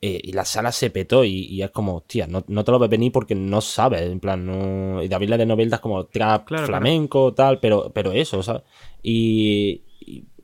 Eh, 0.00 0.20
y 0.22 0.32
la 0.32 0.44
sala 0.44 0.72
se 0.72 0.90
petó 0.90 1.24
y, 1.24 1.62
es 1.62 1.70
como, 1.70 1.96
hostia, 1.96 2.26
no, 2.26 2.42
te 2.42 2.72
lo 2.72 2.78
ves 2.78 2.90
venir 2.90 3.12
porque 3.12 3.36
no 3.36 3.60
sabes, 3.60 4.02
en 4.02 4.18
plan, 4.18 4.44
no... 4.44 5.00
Y 5.02 5.06
David 5.06 5.36
de 5.36 5.46
Novelda 5.46 5.76
es 5.76 5.80
como 5.80 6.06
trap 6.06 6.48
flamenco, 6.48 7.32
tal, 7.34 7.60
pero, 7.60 7.92
pero 7.94 8.10
eso, 8.10 8.42
¿sabes? 8.42 8.62
Y, 9.02 9.82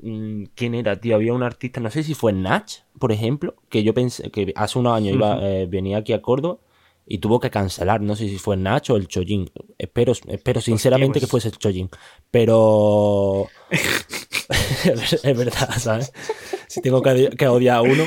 mm, 0.00 0.44
¿Quién 0.54 0.74
era, 0.76 1.00
tío? 1.00 1.16
Había 1.16 1.32
un 1.32 1.42
artista, 1.42 1.80
no 1.80 1.90
sé 1.90 2.04
si 2.04 2.14
fue 2.14 2.32
Natch, 2.32 2.78
por 3.00 3.10
ejemplo, 3.10 3.56
que 3.68 3.82
yo 3.82 3.94
pensé 3.94 4.30
que 4.30 4.52
hace 4.54 4.78
unos 4.78 4.96
años 4.96 5.16
iba, 5.16 5.38
eh, 5.42 5.66
venía 5.66 5.98
aquí 5.98 6.12
a 6.12 6.22
Córdoba 6.22 6.58
y 7.08 7.18
tuvo 7.18 7.40
que 7.40 7.50
cancelar. 7.50 8.00
No 8.00 8.14
sé 8.14 8.28
si 8.28 8.38
fue 8.38 8.56
Nacho 8.56 8.94
o 8.94 8.96
el 8.96 9.08
Chojin. 9.08 9.50
Espero, 9.78 10.12
espero 10.12 10.60
sinceramente 10.60 11.20
que 11.20 11.26
fuese 11.26 11.48
el 11.48 11.56
Chojin. 11.56 11.88
Pero. 12.30 13.48
es 14.84 15.36
verdad, 15.36 15.70
¿sabes? 15.78 16.12
Si 16.68 16.82
tengo 16.82 17.00
que, 17.02 17.30
que 17.30 17.48
odiar 17.48 17.78
a 17.78 17.82
uno. 17.82 18.04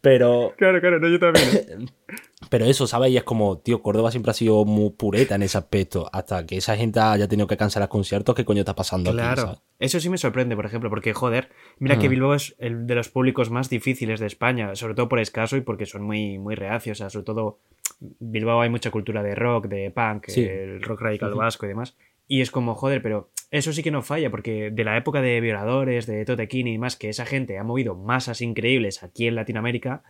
Pero. 0.00 0.54
Claro, 0.58 0.80
claro, 0.80 0.98
no, 0.98 1.08
yo 1.08 1.18
también. 1.18 1.90
Pero 2.48 2.64
eso, 2.64 2.86
¿sabes? 2.86 3.12
Y 3.12 3.16
es 3.16 3.22
como, 3.22 3.58
tío, 3.58 3.82
Córdoba 3.82 4.10
siempre 4.10 4.30
ha 4.30 4.34
sido 4.34 4.64
muy 4.64 4.90
pureta 4.90 5.36
en 5.36 5.42
ese 5.42 5.58
aspecto. 5.58 6.08
Hasta 6.12 6.44
que 6.46 6.56
esa 6.56 6.76
gente 6.76 6.98
haya 6.98 7.28
tenido 7.28 7.46
que 7.46 7.56
cancelar 7.56 7.88
conciertos, 7.88 8.34
¿qué 8.34 8.44
coño 8.44 8.60
está 8.60 8.74
pasando 8.74 9.12
claro. 9.12 9.62
Eso 9.78 10.00
sí 10.00 10.10
me 10.10 10.18
sorprende, 10.18 10.56
por 10.56 10.66
ejemplo, 10.66 10.90
porque, 10.90 11.12
joder, 11.12 11.50
mira 11.78 11.98
que 11.98 12.08
mm. 12.08 12.10
Bilbao 12.10 12.34
es 12.34 12.56
el 12.58 12.86
de 12.86 12.94
los 12.94 13.08
públicos 13.08 13.50
más 13.50 13.70
difíciles 13.70 14.20
de 14.20 14.26
España, 14.26 14.74
sobre 14.74 14.94
todo 14.94 15.08
por 15.08 15.20
escaso 15.20 15.56
y 15.56 15.60
porque 15.60 15.86
son 15.86 16.02
muy, 16.02 16.38
muy 16.38 16.54
reacios. 16.54 16.98
O 16.98 17.00
sea, 17.00 17.10
sobre 17.10 17.24
todo, 17.24 17.60
Bilbao 18.00 18.62
hay 18.62 18.70
mucha 18.70 18.90
cultura 18.90 19.22
de 19.22 19.34
rock, 19.34 19.66
de 19.66 19.90
punk, 19.90 20.28
el 20.36 20.82
rock 20.82 21.02
radical 21.02 21.34
vasco 21.34 21.66
y 21.66 21.68
demás. 21.68 21.96
Y 22.26 22.40
es 22.40 22.50
como, 22.50 22.74
joder, 22.74 23.02
pero 23.02 23.30
eso 23.50 23.72
sí 23.72 23.82
que 23.82 23.90
no 23.90 24.02
falla, 24.02 24.30
porque 24.30 24.70
de 24.70 24.84
la 24.84 24.96
época 24.96 25.20
de 25.20 25.40
violadores, 25.40 26.06
de 26.06 26.24
Totequini 26.24 26.74
y 26.74 26.78
más, 26.78 26.96
que 26.96 27.08
esa 27.08 27.26
gente 27.26 27.58
ha 27.58 27.64
movido 27.64 27.94
masas 27.94 28.40
increíbles 28.40 29.02
aquí 29.02 29.26
en 29.26 29.34
Latinoamérica, 29.34 30.02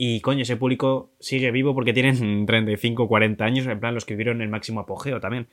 y 0.00 0.20
coño, 0.20 0.42
ese 0.42 0.56
público 0.56 1.10
sigue 1.18 1.50
vivo 1.50 1.74
porque 1.74 1.92
tienen 1.92 2.46
35, 2.46 3.08
40 3.08 3.44
años, 3.44 3.66
en 3.66 3.80
plan 3.80 3.94
los 3.94 4.06
que 4.06 4.14
vivieron 4.14 4.40
el 4.40 4.48
máximo 4.48 4.80
apogeo 4.80 5.20
también. 5.20 5.48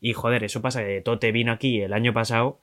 Y 0.00 0.14
joder, 0.14 0.42
eso 0.42 0.62
pasa 0.62 0.82
que 0.82 1.02
Tote 1.02 1.30
vino 1.30 1.52
aquí 1.52 1.82
el 1.82 1.92
año 1.92 2.14
pasado 2.14 2.58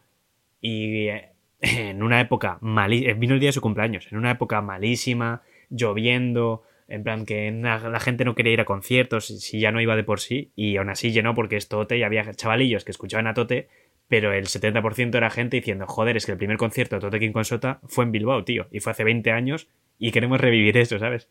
y 0.60 1.08
eh, 1.08 1.30
en 1.62 2.02
una 2.04 2.20
época 2.20 2.58
malísima, 2.62 3.12
eh, 3.12 3.14
vino 3.14 3.36
el 3.36 3.40
día 3.40 3.50
de 3.50 3.54
su 3.54 3.62
cumpleaños, 3.62 4.08
en 4.12 4.18
una 4.18 4.32
época 4.32 4.62
malísima, 4.62 5.44
lloviendo, 5.70 6.64
En 6.88 7.03
plan, 7.03 7.25
que 7.25 7.51
la 7.51 8.00
gente 8.00 8.24
no 8.24 8.34
quería 8.34 8.53
ir 8.53 8.62
a 8.62 8.65
conciertos 8.65 9.27
si 9.27 9.60
ya 9.60 9.72
no 9.72 9.82
iba 9.82 9.96
de 9.96 10.03
por 10.03 10.22
sí, 10.22 10.51
y 10.56 10.77
aún 10.77 10.89
así 10.89 11.12
llenó 11.12 11.36
porque 11.36 11.58
es 11.58 11.67
Tote 11.67 11.98
y 11.98 12.03
había 12.03 12.34
chavalillos 12.34 12.86
que 12.86 12.91
escuchaban 12.91 13.27
a 13.27 13.34
Tote, 13.34 13.67
pero 14.08 14.32
el 14.32 14.46
70% 14.46 15.15
era 15.15 15.29
gente 15.29 15.58
diciendo, 15.58 15.86
joder, 15.86 16.15
es 16.15 16.25
que 16.25 16.32
el 16.32 16.38
primer 16.38 16.58
concierto 16.58 16.96
de 16.96 17.01
Tote 17.01 17.20
King 17.20 17.34
con 17.34 17.46
Sota 17.46 17.79
fue 17.88 18.06
en 18.06 18.12
Bilbao, 18.12 18.44
tío, 18.46 18.67
y 18.72 18.79
fue 18.79 18.91
hace 18.91 19.03
20 19.03 19.32
años 19.32 19.67
y 20.00 20.12
queremos 20.12 20.39
revivir 20.39 20.77
eso, 20.77 20.98
¿sabes? 21.00 21.27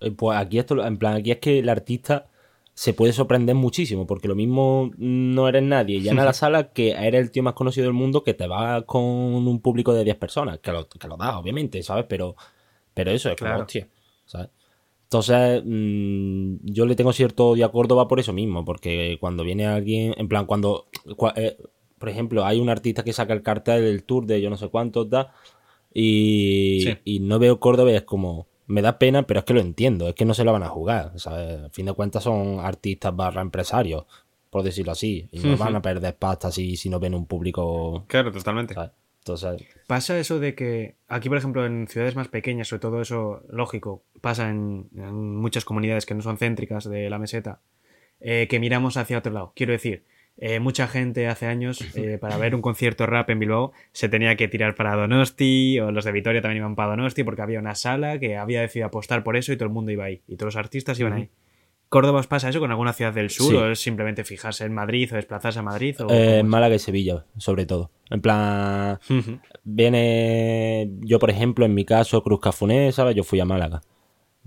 Eh, 0.00 0.10
pues 0.10 0.36
aquí 0.38 0.58
esto, 0.58 0.84
en 0.84 0.98
plan, 0.98 1.16
aquí 1.16 1.30
es 1.30 1.38
que 1.38 1.60
el 1.60 1.68
artista 1.68 2.26
se 2.74 2.92
puede 2.92 3.12
sorprender 3.12 3.54
muchísimo, 3.54 4.06
porque 4.06 4.28
lo 4.28 4.34
mismo 4.34 4.90
no 4.98 5.48
eres 5.48 5.62
nadie, 5.62 6.00
ya 6.00 6.12
en 6.12 6.18
la 6.18 6.32
sala 6.34 6.72
que 6.72 6.90
eres 6.90 7.22
el 7.22 7.30
tío 7.30 7.42
más 7.42 7.54
conocido 7.54 7.86
del 7.86 7.94
mundo 7.94 8.22
que 8.22 8.34
te 8.34 8.46
va 8.46 8.82
con 8.82 9.02
un 9.02 9.60
público 9.60 9.94
de 9.94 10.04
10 10.04 10.16
personas, 10.16 10.58
que 10.58 10.70
lo, 10.70 10.88
que 10.88 11.08
lo 11.08 11.16
da, 11.16 11.38
obviamente, 11.38 11.82
¿sabes? 11.82 12.04
Pero, 12.08 12.36
pero 12.92 13.10
eso 13.10 13.30
es 13.30 13.36
claro. 13.36 13.62
hostia, 13.62 13.88
¿sabes? 14.26 14.50
Entonces, 15.10 15.62
mm, 15.64 16.56
yo 16.64 16.84
le 16.84 16.94
tengo 16.94 17.14
cierto 17.14 17.48
odio 17.48 17.64
a 17.64 17.72
Córdoba 17.72 18.08
por 18.08 18.20
eso 18.20 18.34
mismo, 18.34 18.64
porque 18.66 19.16
cuando 19.18 19.42
viene 19.42 19.66
alguien, 19.66 20.14
en 20.18 20.28
plan, 20.28 20.44
cuando, 20.44 20.88
eh, 21.36 21.56
por 21.98 22.10
ejemplo, 22.10 22.44
hay 22.44 22.60
un 22.60 22.68
artista 22.68 23.02
que 23.02 23.14
saca 23.14 23.32
el 23.32 23.42
cartel 23.42 23.84
del 23.84 24.04
tour 24.04 24.26
de 24.26 24.42
yo 24.42 24.50
no 24.50 24.58
sé 24.58 24.68
cuántos 24.68 25.08
da, 25.08 25.32
y, 25.94 26.86
y 27.04 27.20
no 27.20 27.38
veo 27.38 27.58
Córdoba 27.58 27.90
y 27.90 27.94
es 27.94 28.02
como, 28.02 28.48
me 28.66 28.82
da 28.82 28.98
pena, 28.98 29.22
pero 29.22 29.40
es 29.40 29.46
que 29.46 29.54
lo 29.54 29.60
entiendo, 29.60 30.08
es 30.08 30.14
que 30.14 30.26
no 30.26 30.34
se 30.34 30.44
lo 30.44 30.52
van 30.52 30.62
a 30.62 30.68
jugar. 30.68 31.12
¿sabes? 31.16 31.64
A 31.64 31.70
fin 31.70 31.86
de 31.86 31.94
cuentas 31.94 32.22
son 32.22 32.60
artistas 32.60 33.16
barra 33.16 33.40
empresarios, 33.40 34.04
por 34.50 34.62
decirlo 34.62 34.92
así, 34.92 35.26
y 35.32 35.38
no 35.38 35.56
van 35.56 35.74
a 35.74 35.80
perder 35.80 36.16
pasta 36.16 36.52
si, 36.52 36.76
si 36.76 36.90
no 36.90 37.00
ven 37.00 37.14
un 37.14 37.24
público. 37.24 38.04
Claro, 38.08 38.30
totalmente. 38.30 38.74
Pasa 39.86 40.18
eso 40.18 40.38
de 40.38 40.54
que 40.54 40.96
aquí, 41.08 41.28
por 41.28 41.38
ejemplo, 41.38 41.66
en 41.66 41.86
ciudades 41.88 42.16
más 42.16 42.28
pequeñas, 42.28 42.68
sobre 42.68 42.80
todo 42.80 43.00
eso 43.02 43.42
lógico, 43.50 44.02
pasa 44.20 44.50
en, 44.50 44.88
muchas 44.92 45.64
comunidades 45.64 46.06
que 46.06 46.14
no 46.14 46.22
son 46.22 46.38
céntricas 46.38 46.88
de 46.88 47.10
la 47.10 47.18
meseta, 47.18 47.60
eh, 48.20 48.46
que 48.48 48.60
miramos 48.60 48.96
hacia 48.96 49.18
otro 49.18 49.32
lado. 49.32 49.52
Quiero 49.54 49.72
decir, 49.72 50.04
eh, 50.40 50.60
mucha 50.60 50.86
gente 50.86 51.26
hace 51.26 51.46
años, 51.46 51.80
eh, 51.96 52.18
para 52.20 52.38
ver 52.38 52.54
un 52.54 52.62
concierto 52.62 53.06
rap 53.06 53.28
en 53.30 53.40
Bilbao, 53.40 53.72
se 53.92 54.08
tenía 54.08 54.36
que 54.36 54.48
tirar 54.48 54.74
para 54.74 54.94
Donosti, 54.94 55.80
o 55.80 55.90
los 55.90 56.04
de 56.04 56.12
Vitoria 56.12 56.40
también 56.40 56.58
iban 56.62 56.76
para 56.76 56.90
Donosti, 56.90 57.24
porque 57.24 57.42
había 57.42 57.58
una 57.58 57.74
sala 57.74 58.18
que 58.18 58.36
había 58.36 58.60
decidido 58.60 58.86
apostar 58.86 59.24
por 59.24 59.36
eso 59.36 59.52
y 59.52 59.56
todo 59.56 59.66
el 59.66 59.74
mundo 59.74 59.90
iba 59.90 60.04
ahí, 60.04 60.22
y 60.28 60.36
todos 60.36 60.54
los 60.54 60.56
artistas 60.56 60.98
iban 61.00 61.12
ahí. 61.12 61.28
¿Córdoba 61.88 62.20
os 62.20 62.26
pasa 62.26 62.50
eso 62.50 62.60
con 62.60 62.70
alguna 62.70 62.92
ciudad 62.92 63.14
del 63.14 63.30
sur? 63.30 63.54
¿O 63.54 63.70
es 63.70 63.80
simplemente 63.80 64.22
fijarse 64.22 64.64
en 64.64 64.74
Madrid 64.74 65.10
o 65.12 65.16
desplazarse 65.16 65.58
a 65.58 65.62
Madrid? 65.62 65.96
O 66.02 66.06
eh, 66.10 66.42
Málaga 66.42 66.74
y 66.74 66.78
Sevilla, 66.78 67.24
sobre 67.38 67.64
todo. 67.64 67.90
En 68.10 68.20
plan, 68.20 68.98
viene 69.64 70.90
yo, 71.00 71.18
por 71.18 71.30
ejemplo, 71.30 71.64
en 71.64 71.74
mi 71.74 71.84
caso, 71.86 72.22
Cruz 72.22 72.40
Cafuné, 72.40 72.92
¿sabes? 72.92 73.16
Yo 73.16 73.24
fui 73.24 73.40
a 73.40 73.46
Málaga. 73.46 73.80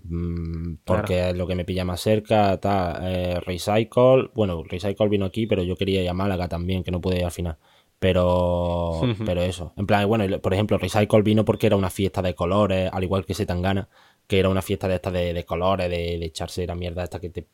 Mm, 0.03 0.75
porque 0.85 1.29
es 1.29 1.35
lo 1.35 1.47
que 1.47 1.55
me 1.55 1.65
pilla 1.65 1.83
más 1.83 2.01
cerca. 2.01 2.53
Está 2.53 2.99
eh, 3.03 3.39
Recycle. 3.39 4.29
Bueno, 4.35 4.63
Recycle 4.63 5.09
vino 5.09 5.25
aquí, 5.25 5.47
pero 5.47 5.63
yo 5.63 5.75
quería 5.75 6.03
ir 6.03 6.09
a 6.09 6.13
Málaga 6.13 6.47
también, 6.47 6.83
que 6.83 6.91
no 6.91 7.01
pude 7.01 7.17
ir 7.17 7.25
al 7.25 7.31
final. 7.31 7.57
Pero, 7.99 8.99
pero 9.25 9.43
eso. 9.43 9.73
En 9.77 9.85
plan, 9.85 10.07
bueno, 10.07 10.39
por 10.41 10.55
ejemplo, 10.55 10.79
Recycle 10.79 11.21
vino 11.21 11.45
porque 11.45 11.67
era 11.67 11.75
una 11.75 11.91
fiesta 11.91 12.23
de 12.23 12.33
colores, 12.33 12.89
al 12.91 13.03
igual 13.03 13.25
que 13.25 13.35
Setangana, 13.35 13.89
que 14.27 14.39
era 14.39 14.49
una 14.49 14.61
fiesta 14.61 14.87
de 14.87 14.95
estas 14.95 15.13
de, 15.13 15.45
colores, 15.45 15.89
de, 15.89 16.15
echarse 16.25 16.65
la 16.65 16.75
mierda 16.75 17.03
esta 17.03 17.19
que 17.19 17.29
te 17.29 17.47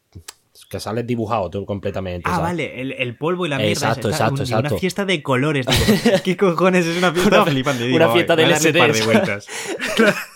que 0.69 0.79
sales 0.79 1.05
dibujado 1.05 1.51
tú 1.51 1.65
completamente. 1.65 2.27
Ah, 2.31 2.39
vale, 2.39 2.81
el, 2.81 3.15
polvo 3.15 3.45
y 3.45 3.49
la 3.49 3.57
mierda. 3.57 3.73
Exacto, 3.73 4.09
exacto, 4.09 4.41
exacto. 4.41 4.69
Una 4.69 4.79
fiesta 4.79 5.05
de 5.05 5.21
colores, 5.21 5.67
digo. 6.03 6.17
¿Qué 6.23 6.35
cojones 6.35 6.85
es 6.85 6.97
una 6.97 7.13
fiesta 7.13 7.45
flipante? 7.45 7.93
una 7.93 8.09
fiesta 8.09 8.35
de 8.35 8.47
LSD. 8.47 8.77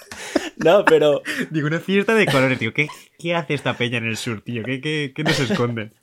No, 0.63 0.85
pero. 0.85 1.21
Digo, 1.50 1.67
una 1.67 1.79
fiesta 1.79 2.13
de 2.13 2.25
colores, 2.25 2.59
tío. 2.59 2.73
¿Qué, 2.73 2.88
¿Qué, 3.17 3.35
hace 3.35 3.53
esta 3.53 3.75
peña 3.77 3.97
en 3.97 4.05
el 4.05 4.17
sur, 4.17 4.41
tío? 4.41 4.63
¿Qué, 4.63 4.81
qué, 4.81 5.11
qué 5.15 5.23
nos 5.23 5.39
esconden? 5.39 5.93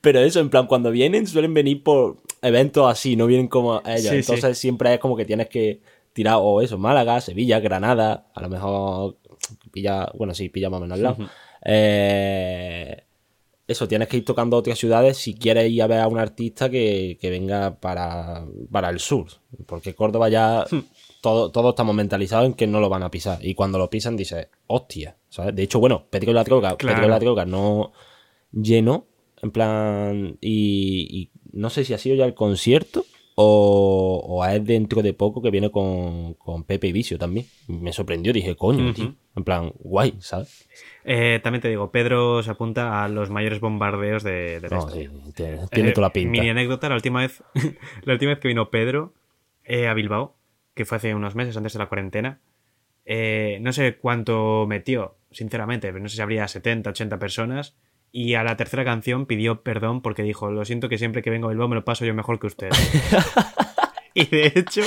Pero 0.00 0.20
eso, 0.20 0.40
en 0.40 0.50
plan, 0.50 0.66
cuando 0.66 0.90
vienen, 0.90 1.26
suelen 1.26 1.54
venir 1.54 1.82
por 1.82 2.16
eventos 2.42 2.90
así, 2.90 3.16
no 3.16 3.26
vienen 3.26 3.48
como 3.48 3.82
ellos. 3.86 4.12
Entonces 4.12 4.58
siempre 4.58 4.94
es 4.94 5.00
como 5.00 5.16
que 5.16 5.24
tienes 5.24 5.48
que 5.48 5.80
tirar, 6.12 6.36
o 6.40 6.60
eso, 6.60 6.78
Málaga, 6.78 7.20
Sevilla, 7.20 7.60
Granada, 7.60 8.26
a 8.34 8.40
lo 8.40 8.48
mejor 8.48 9.16
pilla, 9.68 10.10
bueno, 10.14 10.34
sí, 10.34 10.48
pilla 10.48 10.70
más 10.70 10.78
o 10.78 10.82
menos 10.82 10.96
al 10.96 11.02
lado. 11.02 11.16
eh, 11.64 13.04
eso, 13.66 13.86
tienes 13.86 14.08
que 14.08 14.16
ir 14.16 14.24
tocando 14.24 14.56
otras 14.56 14.78
ciudades 14.78 15.18
si 15.18 15.34
quieres 15.34 15.70
ir 15.70 15.82
a 15.82 15.86
ver 15.86 16.00
a 16.00 16.08
un 16.08 16.18
artista 16.18 16.70
que, 16.70 17.18
que 17.20 17.30
venga 17.30 17.78
para, 17.78 18.46
para 18.70 18.88
el 18.88 18.98
sur. 18.98 19.26
Porque 19.66 19.94
Córdoba 19.94 20.28
ya 20.28 20.64
hmm 20.70 20.84
todos 21.20 21.70
estamos 21.70 21.94
mentalizados 21.94 22.46
en 22.46 22.54
que 22.54 22.66
no 22.66 22.80
lo 22.80 22.88
van 22.88 23.02
a 23.02 23.10
pisar. 23.10 23.44
Y 23.44 23.54
cuando 23.54 23.78
lo 23.78 23.90
pisan, 23.90 24.16
dices, 24.16 24.48
hostia. 24.66 25.16
¿sabes? 25.28 25.54
De 25.54 25.62
hecho, 25.62 25.80
bueno, 25.80 26.06
Pedro 26.08 26.32
la 26.32 26.44
Droga, 26.44 26.76
la 26.80 27.18
Droga 27.18 27.44
no 27.44 27.92
lleno, 28.52 29.06
en 29.42 29.50
plan. 29.50 30.38
Y, 30.40 31.30
no 31.52 31.70
sé 31.70 31.84
si 31.84 31.94
ha 31.94 31.98
sido 31.98 32.14
ya 32.14 32.24
el 32.24 32.34
concierto 32.34 33.04
o, 33.40 34.20
o 34.26 34.44
es 34.44 34.64
dentro 34.64 35.00
de 35.00 35.14
poco 35.14 35.40
que 35.40 35.52
viene 35.52 35.70
con, 35.70 36.34
con 36.34 36.64
Pepe 36.64 36.88
y 36.88 36.92
Vicio 36.92 37.18
también. 37.18 37.46
Me 37.68 37.92
sorprindió, 37.92 38.32
dije, 38.32 38.56
coño, 38.56 38.92
tío. 38.92 39.14
En 39.36 39.44
plan, 39.44 39.70
guay, 39.78 40.16
¿sabes? 40.18 40.68
Eh, 41.04 41.38
también 41.40 41.62
te 41.62 41.68
digo, 41.68 41.92
Pedro 41.92 42.42
se 42.42 42.50
apunta 42.50 43.04
a 43.04 43.08
los 43.08 43.30
mayores 43.30 43.60
bombardeos 43.60 44.24
de, 44.24 44.58
de 44.58 44.68
no, 44.68 44.90
sí, 44.90 45.08
tiene, 45.70 45.92
toda 45.92 46.08
la 46.08 46.12
pinta. 46.12 46.32
Mini 46.32 46.50
anécdota, 46.50 46.88
la 46.88 46.96
última 46.96 47.20
vez, 47.20 47.44
la 48.02 48.14
última 48.14 48.32
vez 48.32 48.40
que 48.40 48.48
vino 48.48 48.70
Pedro 48.70 49.14
eh, 49.62 49.86
a 49.86 49.94
Bilbao, 49.94 50.34
que 50.74 50.84
fue 50.84 50.96
hace 50.96 51.14
unos 51.14 51.36
meses 51.36 51.56
antes 51.56 51.74
de 51.74 51.78
la 51.78 51.86
cuarentena. 51.86 52.40
Eh, 53.04 53.58
no 53.60 53.72
sé 53.72 53.98
cuánto 53.98 54.66
metió, 54.66 55.14
sinceramente, 55.30 55.86
pero 55.92 56.02
no 56.02 56.08
sé 56.08 56.16
si 56.16 56.22
habría 56.22 56.48
70, 56.48 56.90
80 56.90 57.20
personas. 57.20 57.76
Y 58.10 58.34
a 58.34 58.42
la 58.42 58.56
tercera 58.56 58.84
canción 58.84 59.26
pidió 59.26 59.62
perdón 59.62 60.00
porque 60.00 60.22
dijo, 60.22 60.50
lo 60.50 60.64
siento 60.64 60.88
que 60.88 60.98
siempre 60.98 61.22
que 61.22 61.30
vengo 61.30 61.48
a 61.48 61.50
Bilbao 61.50 61.68
me 61.68 61.76
lo 61.76 61.84
paso 61.84 62.04
yo 62.04 62.14
mejor 62.14 62.38
que 62.40 62.46
usted. 62.46 62.70
y 64.14 64.26
de 64.26 64.52
hecho, 64.54 64.82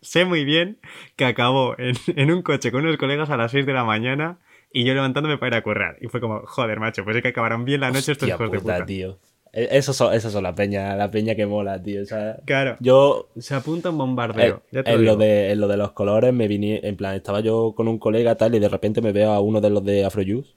sé 0.00 0.24
muy 0.24 0.44
bien 0.44 0.78
que 1.16 1.24
acabó 1.24 1.74
en, 1.78 2.30
un 2.30 2.42
coche 2.42 2.70
con 2.70 2.84
unos 2.84 2.96
colegas 2.96 3.30
a 3.30 3.36
las 3.36 3.50
6 3.50 3.66
de 3.66 3.72
la 3.72 3.84
mañana 3.84 4.38
y 4.72 4.84
yo 4.84 4.94
levantándome 4.94 5.38
para 5.38 5.56
ir 5.56 5.60
a 5.60 5.62
currar. 5.62 5.96
Y 6.00 6.08
fue 6.08 6.20
como, 6.20 6.42
joder, 6.46 6.78
macho, 6.78 7.04
pues 7.04 7.16
es 7.16 7.22
que 7.22 7.28
acabaron 7.28 7.64
bien 7.64 7.80
la 7.80 7.90
noche 7.90 8.12
estos 8.12 8.28
hijos 8.28 8.50
de 8.50 8.60
puta. 8.60 8.86
tío. 8.86 9.18
E, 9.52 9.68
esos 9.78 9.96
son, 9.96 10.20
son 10.20 10.42
la 10.42 10.54
peña, 10.54 10.96
la 10.96 11.10
peña 11.10 11.34
que 11.34 11.46
mola, 11.46 11.80
tío. 11.80 12.02
claro. 12.44 12.76
Yo. 12.80 13.28
Se 13.38 13.54
apunta 13.54 13.90
un 13.90 13.98
bombardeo. 13.98 14.62
en, 14.72 15.04
lo 15.04 15.16
de, 15.16 15.52
en 15.52 15.60
lo 15.60 15.68
de 15.68 15.76
los 15.76 15.92
colores, 15.92 16.32
me 16.34 16.48
vine. 16.48 16.80
En 16.82 16.96
plan, 16.96 17.14
estaba 17.14 17.40
yo 17.40 17.72
con 17.76 17.86
un 17.88 17.98
colega 17.98 18.34
tal 18.34 18.54
y 18.54 18.58
de 18.58 18.68
repente 18.68 19.00
me 19.00 19.12
veo 19.12 19.30
a 19.30 19.40
uno 19.40 19.60
de 19.60 19.70
los 19.70 19.84
de 19.84 20.04
Afrojuice. 20.04 20.54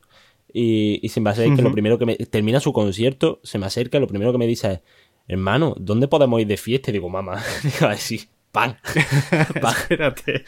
Y, 0.53 0.99
y 1.01 1.09
se 1.09 1.21
me 1.21 1.29
acerca, 1.29 1.61
lo 1.61 1.71
primero 1.71 1.97
que 1.97 2.05
me. 2.05 2.15
Termina 2.15 2.59
su 2.59 2.73
concierto, 2.73 3.39
se 3.43 3.57
me 3.57 3.65
acerca, 3.65 3.99
lo 3.99 4.07
primero 4.07 4.31
que 4.31 4.37
me 4.37 4.47
dice 4.47 4.71
es. 4.73 4.79
Hermano, 5.27 5.75
¿dónde 5.77 6.07
podemos 6.07 6.39
ir 6.39 6.47
de 6.47 6.55
fiesta? 6.55 6.89
Y 6.89 6.93
digo, 6.93 7.09
mamá. 7.09 7.43
digo, 7.63 7.85
a 7.85 7.89
ver, 7.89 7.97
sí. 7.97 8.21
¡Pan! 8.51 8.77
Espérate. 9.61 10.45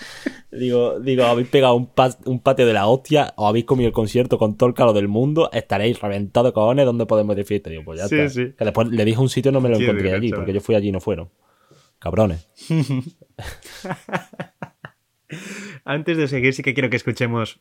Digo, 0.51 0.99
digo, 0.99 1.25
habéis 1.25 1.49
pegado 1.49 1.75
un, 1.75 1.89
un, 2.25 2.39
patio 2.39 2.65
de 2.65 2.73
la 2.73 2.87
hostia, 2.87 3.33
o 3.35 3.47
habéis 3.47 3.65
comido 3.65 3.87
el 3.87 3.93
concierto 3.93 4.37
con 4.37 4.55
todo 4.57 4.69
el 4.69 4.73
calor 4.73 4.95
del 4.95 5.09
mundo, 5.09 5.49
estaréis 5.51 6.01
reventados 6.01 6.49
de 6.49 6.53
cojones, 6.53 6.85
¿dónde 6.85 7.05
podemos 7.05 7.33
ir 7.33 7.39
de 7.39 7.45
fiesta? 7.45 7.69
Digo, 7.69 7.83
pues 7.83 7.99
ya 7.99 8.05
está. 8.05 8.27
Que 8.33 8.65
después 8.65 8.87
le 8.87 9.05
dije 9.05 9.19
un 9.19 9.29
sitio 9.29 9.51
y 9.51 9.53
no 9.53 9.61
me 9.61 9.69
lo 9.69 9.77
encontré 9.77 10.13
allí, 10.13 10.31
porque 10.31 10.53
yo 10.53 10.61
fui 10.61 10.75
allí 10.75 10.87
y 10.87 10.91
no 10.91 11.01
fueron. 11.01 11.29
Cabrones. 11.99 12.49
Antes 15.83 16.17
de 16.17 16.27
seguir, 16.27 16.53
sí 16.53 16.63
que 16.63 16.73
quiero 16.73 16.89
que 16.89 16.97
escuchemos 16.97 17.59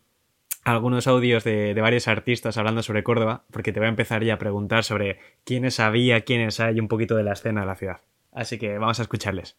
algunos 0.69 1.07
audios 1.07 1.45
de, 1.45 1.75
varios 1.75 2.09
artistas 2.09 2.57
hablando 2.57 2.83
sobre 2.83 3.03
Córdoba, 3.03 3.45
porque 3.51 3.73
te 3.73 3.81
voy 3.81 3.87
a 3.87 3.91
empezar 3.91 4.23
ya 4.25 4.35
a 4.35 4.39
preguntar 4.39 4.85
sobre 4.85 5.19
quiénes 5.45 5.81
había, 5.81 6.21
quiénes 6.23 6.61
hay, 6.61 6.81
un 6.81 6.89
poquito 6.89 7.17
de 7.17 7.25
la 7.25 7.33
escena 7.33 7.63
de 7.63 7.67
la 7.67 7.77
ciudad. 7.77 8.01
Así 8.33 8.59
que 8.59 8.79
vamos 8.79 8.99
a 8.99 9.03
escucharles. 9.03 9.57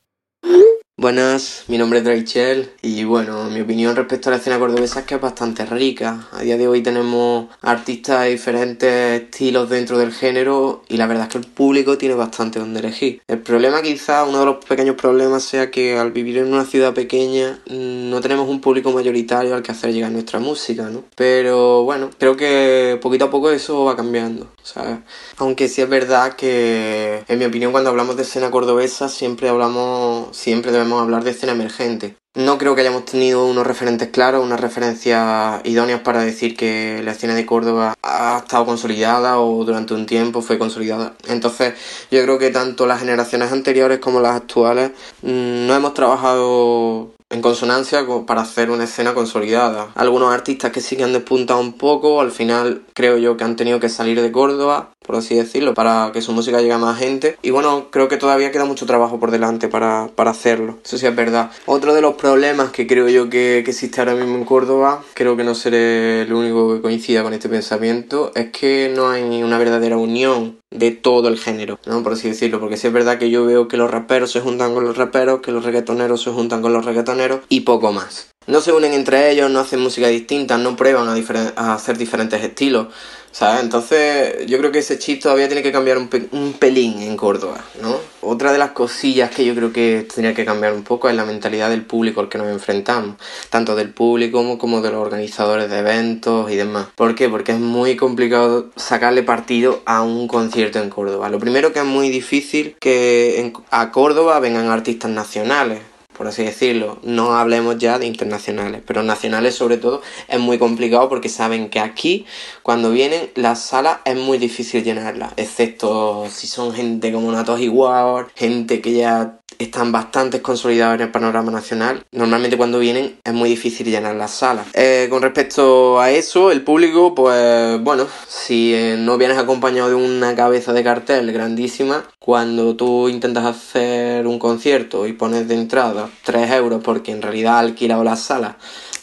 Buenas, 1.00 1.64
mi 1.70 1.78
nombre 1.78 2.00
es 2.00 2.04
Draichel 2.04 2.72
y 2.82 3.06
bueno, 3.06 3.46
mi 3.46 3.62
opinión 3.62 3.96
respecto 3.96 4.28
a 4.28 4.32
la 4.32 4.38
escena 4.38 4.60
cordobesa 4.60 5.00
es 5.00 5.06
que 5.06 5.16
es 5.16 5.22
bastante 5.22 5.66
rica. 5.66 6.28
A 6.34 6.42
día 6.42 6.58
de 6.58 6.68
hoy 6.68 6.84
tenemos 6.84 7.48
artistas 7.62 8.26
de 8.26 8.32
diferentes 8.32 9.22
estilos 9.22 9.70
dentro 9.70 9.98
del 9.98 10.12
género 10.12 10.84
y 10.90 10.98
la 10.98 11.08
verdad 11.08 11.28
es 11.28 11.30
que 11.30 11.38
el 11.38 11.46
público 11.46 11.98
tiene 11.98 12.16
bastante 12.16 12.60
donde 12.60 12.82
elegir. 12.82 13.22
El 13.30 13.40
problema 13.40 13.82
quizá, 13.82 14.26
uno 14.26 14.42
de 14.42 14.46
los 14.48 14.66
pequeños 14.66 14.98
problemas 14.98 15.44
sea 15.44 15.72
que 15.72 15.98
al 15.98 16.12
vivir 16.12 16.40
en 16.40 16.52
una 16.52 16.66
ciudad 16.66 16.94
pequeña 16.94 17.62
mm, 17.70 18.10
no 18.10 18.20
tenemos 18.20 18.50
un 18.50 18.60
público 18.60 18.92
mayoritario 18.92 19.56
al 19.56 19.64
que 19.64 19.72
hacer 19.72 19.94
llegar 19.94 20.12
nuestra 20.12 20.42
música, 20.42 20.90
¿no? 20.90 21.06
Pero 21.16 21.86
bueno, 21.86 22.10
creo 22.18 22.36
que 22.36 23.00
poquito 23.02 23.24
a 23.24 23.32
poco 23.32 23.52
eso 23.52 23.86
va 23.86 23.96
cambiando, 23.96 24.52
¿sabes? 24.70 25.00
Aunque 25.38 25.68
sí 25.68 25.82
es 25.82 25.90
verdad 25.90 26.34
que 26.34 27.24
en 27.28 27.40
mi 27.40 27.46
opinión 27.46 27.72
cuando 27.72 27.90
hablamos 27.90 28.16
de 28.16 28.24
escena 28.24 28.52
cordobesa 28.52 29.10
siempre 29.10 29.50
hablamos, 29.50 30.36
siempre 30.36 30.72
debemos 30.72 31.02
hablar 31.02 31.24
de 31.24 31.32
escena 31.32 31.54
emergente. 31.54 32.16
No 32.36 32.60
creo 32.60 32.76
que 32.76 32.82
hayamos 32.82 33.06
tenido 33.06 33.46
unos 33.48 33.66
referentes 33.66 34.10
claros, 34.10 34.46
unas 34.46 34.60
referencias 34.60 35.62
idóneas 35.66 36.02
para 36.02 36.22
decir 36.22 36.56
que 36.56 37.02
la 37.04 37.12
escena 37.12 37.34
de 37.34 37.46
Córdoba 37.46 37.96
ha 38.04 38.38
estado 38.38 38.68
consolidada 38.68 39.40
o 39.40 39.66
durante 39.66 39.96
un 39.96 40.06
tiempo 40.06 40.42
fue 40.42 40.60
consolidada. 40.60 41.16
Entonces 41.28 41.74
yo 42.12 42.22
creo 42.22 42.38
que 42.38 42.52
tanto 42.52 42.86
las 42.86 43.00
generaciones 43.00 43.52
anteriores 43.52 43.98
como 44.00 44.22
las 44.22 44.36
actuales 44.36 44.92
mm, 45.24 45.68
no 45.68 45.76
hemos 45.76 45.96
trabajado 45.96 47.12
en 47.30 47.42
consonancia 47.42 48.06
para 48.26 48.42
hacer 48.42 48.72
una 48.72 48.86
escena 48.86 49.14
consolidada. 49.14 49.90
Algunos 49.96 50.34
artistas 50.34 50.72
que 50.72 50.82
sí 50.82 50.98
que 50.98 51.04
han 51.04 51.14
despuntado 51.14 51.60
un 51.60 51.74
poco, 51.74 52.22
al 52.22 52.32
final 52.32 52.84
creo 52.94 53.18
yo 53.18 53.38
que 53.38 53.44
han 53.44 53.56
tenido 53.56 53.80
que 53.80 53.90
salir 53.90 54.22
de 54.22 54.32
Córdoba, 54.32 54.92
por 55.10 55.16
así 55.16 55.34
decirlo, 55.34 55.74
para 55.74 56.12
que 56.14 56.22
su 56.22 56.34
música 56.34 56.60
llegue 56.62 56.74
a 56.74 56.78
más 56.78 57.00
gente. 57.00 57.36
Y 57.42 57.50
bueno, 57.50 57.88
creo 57.90 58.08
que 58.08 58.18
todavía 58.18 58.52
queda 58.52 58.66
mucho 58.66 58.86
trabajo 58.86 59.20
por 59.20 59.32
delante 59.32 59.68
para, 59.68 60.08
hacerlo. 60.18 60.78
Eso 60.86 61.00
sí 61.00 61.08
es 61.08 61.16
verdad. 61.16 61.50
Otro 61.66 61.96
de 61.96 62.02
los 62.02 62.14
problemas 62.14 62.70
que 62.70 62.86
creo 62.86 63.10
yo 63.10 63.28
que, 63.28 63.64
que 63.66 63.72
existe 63.72 64.02
ahora 64.02 64.14
mismo 64.14 64.36
en 64.36 64.46
Córdoba, 64.46 65.04
creo 65.16 65.36
que 65.36 65.44
no 65.44 65.56
seré 65.56 66.22
el 66.22 66.32
único 66.32 66.76
que 66.76 66.82
coincida 66.82 67.24
con 67.24 67.34
este 67.34 67.50
pensamiento, 67.50 68.32
es 68.36 68.52
que 68.52 68.94
no 68.96 69.10
hay 69.10 69.42
una 69.42 69.58
verdadera 69.58 69.98
unión 69.98 70.60
de 70.70 70.92
todo 70.92 71.28
el 71.30 71.40
género, 71.40 71.80
¿no? 71.88 72.04
Por 72.04 72.14
así 72.14 72.28
decirlo, 72.28 72.60
porque 72.60 72.78
sí 72.78 72.86
es 72.86 72.94
verdad 72.94 73.18
que 73.18 73.32
yo 73.32 73.48
veo 73.48 73.68
que 73.68 73.78
los 73.78 73.90
raperos 73.90 74.32
se 74.32 74.42
juntan 74.42 74.76
con 74.76 74.84
los 74.84 74.96
raperos, 74.96 75.42
que 75.42 75.52
los 75.52 75.66
reggaetoneros 75.66 76.22
se 76.22 76.30
juntan 76.30 76.62
con 76.62 76.72
los 76.72 76.86
reggaetoneros 76.86 77.40
y 77.50 77.62
poco 77.62 77.92
más. 77.92 78.29
No 78.50 78.62
se 78.62 78.72
unen 78.72 78.94
entre 78.94 79.30
ellos, 79.30 79.52
no 79.52 79.60
hacen 79.60 79.80
música 79.80 80.08
distinta, 80.08 80.58
no 80.58 80.76
prueban 80.76 81.08
a, 81.08 81.74
hacer 81.76 82.00
diferentes 82.00 82.44
estilos, 82.44 82.88
¿sabes? 83.32 83.62
Entonces 83.62 84.48
yo 84.48 84.58
creo 84.58 84.72
que 84.72 84.80
ese 84.80 84.98
chip 84.98 85.22
todavía 85.22 85.46
tiene 85.48 85.62
que 85.62 85.72
cambiar 85.72 86.00
un, 86.00 86.54
pelín 86.54 87.00
en 87.00 87.16
Córdoba, 87.16 87.64
¿no? 87.80 87.98
Otra 88.22 88.52
de 88.52 88.58
las 88.58 88.72
cosillas 88.72 89.30
que 89.30 89.46
yo 89.46 89.54
creo 89.54 89.72
que 89.72 90.08
tendría 90.12 90.34
que 90.34 90.46
cambiar 90.46 90.74
un 90.74 90.82
poco 90.82 91.10
es 91.10 91.16
la 91.16 91.26
mentalidad 91.26 91.70
del 91.70 91.86
público 91.86 92.22
al 92.22 92.30
que 92.30 92.40
nos 92.40 92.48
enfrentamos, 92.48 93.18
tanto 93.52 93.76
del 93.76 93.94
público 93.94 94.40
como, 94.40 94.58
como 94.58 94.82
de 94.82 94.90
los 94.90 95.00
organizadores 95.00 95.70
de 95.70 95.78
eventos 95.78 96.50
y 96.50 96.56
demás. 96.56 96.88
¿Por 96.96 97.14
qué? 97.14 97.30
Porque 97.30 97.52
es 97.52 97.60
muy 97.60 97.96
complicado 97.98 98.72
sacarle 98.76 99.22
partido 99.22 99.84
a 99.86 100.02
un 100.02 100.28
concierto 100.28 100.80
en 100.80 100.90
Córdoba. 100.90 101.30
Lo 101.30 101.38
primero 101.38 101.72
que 101.72 101.80
es 101.80 101.86
muy 101.86 102.10
difícil 102.10 102.76
que 102.80 103.54
a 103.70 103.92
Córdoba 103.92 104.40
vengan 104.40 104.70
artistas 104.70 105.12
nacionales 105.12 105.82
por 106.20 106.28
así 106.28 106.44
decirlo. 106.44 107.00
No 107.02 107.38
hablemos 107.38 107.78
ya 107.78 107.98
de 107.98 108.06
internacionales, 108.06 108.84
pero 108.86 109.04
nacionales 109.04 109.56
sobre 109.56 109.78
todo 109.78 110.02
es 110.28 110.38
muy 110.38 110.58
complicado 110.60 111.08
porque 111.08 111.30
saben 111.30 111.70
que 111.70 111.80
aquí 111.80 112.26
cuando 112.62 112.92
vienen 112.92 113.30
las 113.36 113.62
salas 113.62 114.00
es 114.04 114.18
muy 114.18 114.38
difícil 114.38 114.84
llenarlas, 114.84 115.32
excepto 115.38 116.28
si 116.30 116.48
son 116.48 116.74
gente 116.74 117.14
como 117.14 117.32
Natos 117.32 117.62
War, 117.70 118.28
gente 118.36 118.82
que 118.82 118.92
ya 118.92 119.39
están 119.60 119.92
bastante 119.92 120.42
consolidados 120.42 120.96
en 120.96 121.02
el 121.02 121.12
panorama 121.12 121.52
nacional. 121.52 122.04
Normalmente 122.12 122.58
cuando 122.58 122.80
vienen 122.80 123.20
es 123.24 123.34
muy 123.34 123.50
difícil 123.50 123.88
llenar 123.88 124.16
las 124.16 124.32
salas. 124.32 124.68
Eh, 124.74 125.08
con 125.10 125.22
respecto 125.22 126.00
a 126.00 126.12
eso, 126.12 126.52
el 126.52 126.64
público, 126.64 127.14
pues 127.14 127.80
bueno, 127.82 128.08
si 128.28 128.74
eh, 128.74 128.96
no 128.98 129.18
vienes 129.18 129.38
acompañado 129.38 129.90
de 129.90 129.96
una 129.96 130.34
cabeza 130.34 130.72
de 130.74 130.84
cartel 130.84 131.32
grandísima, 131.34 132.06
cuando 132.20 132.76
tú 132.76 133.10
intentas 133.10 133.46
hacer 133.46 134.28
un 134.28 134.40
concierto 134.40 135.06
y 135.08 135.14
pones 135.14 135.48
de 135.48 135.56
entrada 135.56 136.10
3 136.24 136.52
euros 136.52 136.82
porque 136.84 137.12
en 137.12 137.22
realidad 137.22 137.56
ha 137.56 137.60
alquilado 137.60 138.04
la 138.04 138.16
sala 138.16 138.58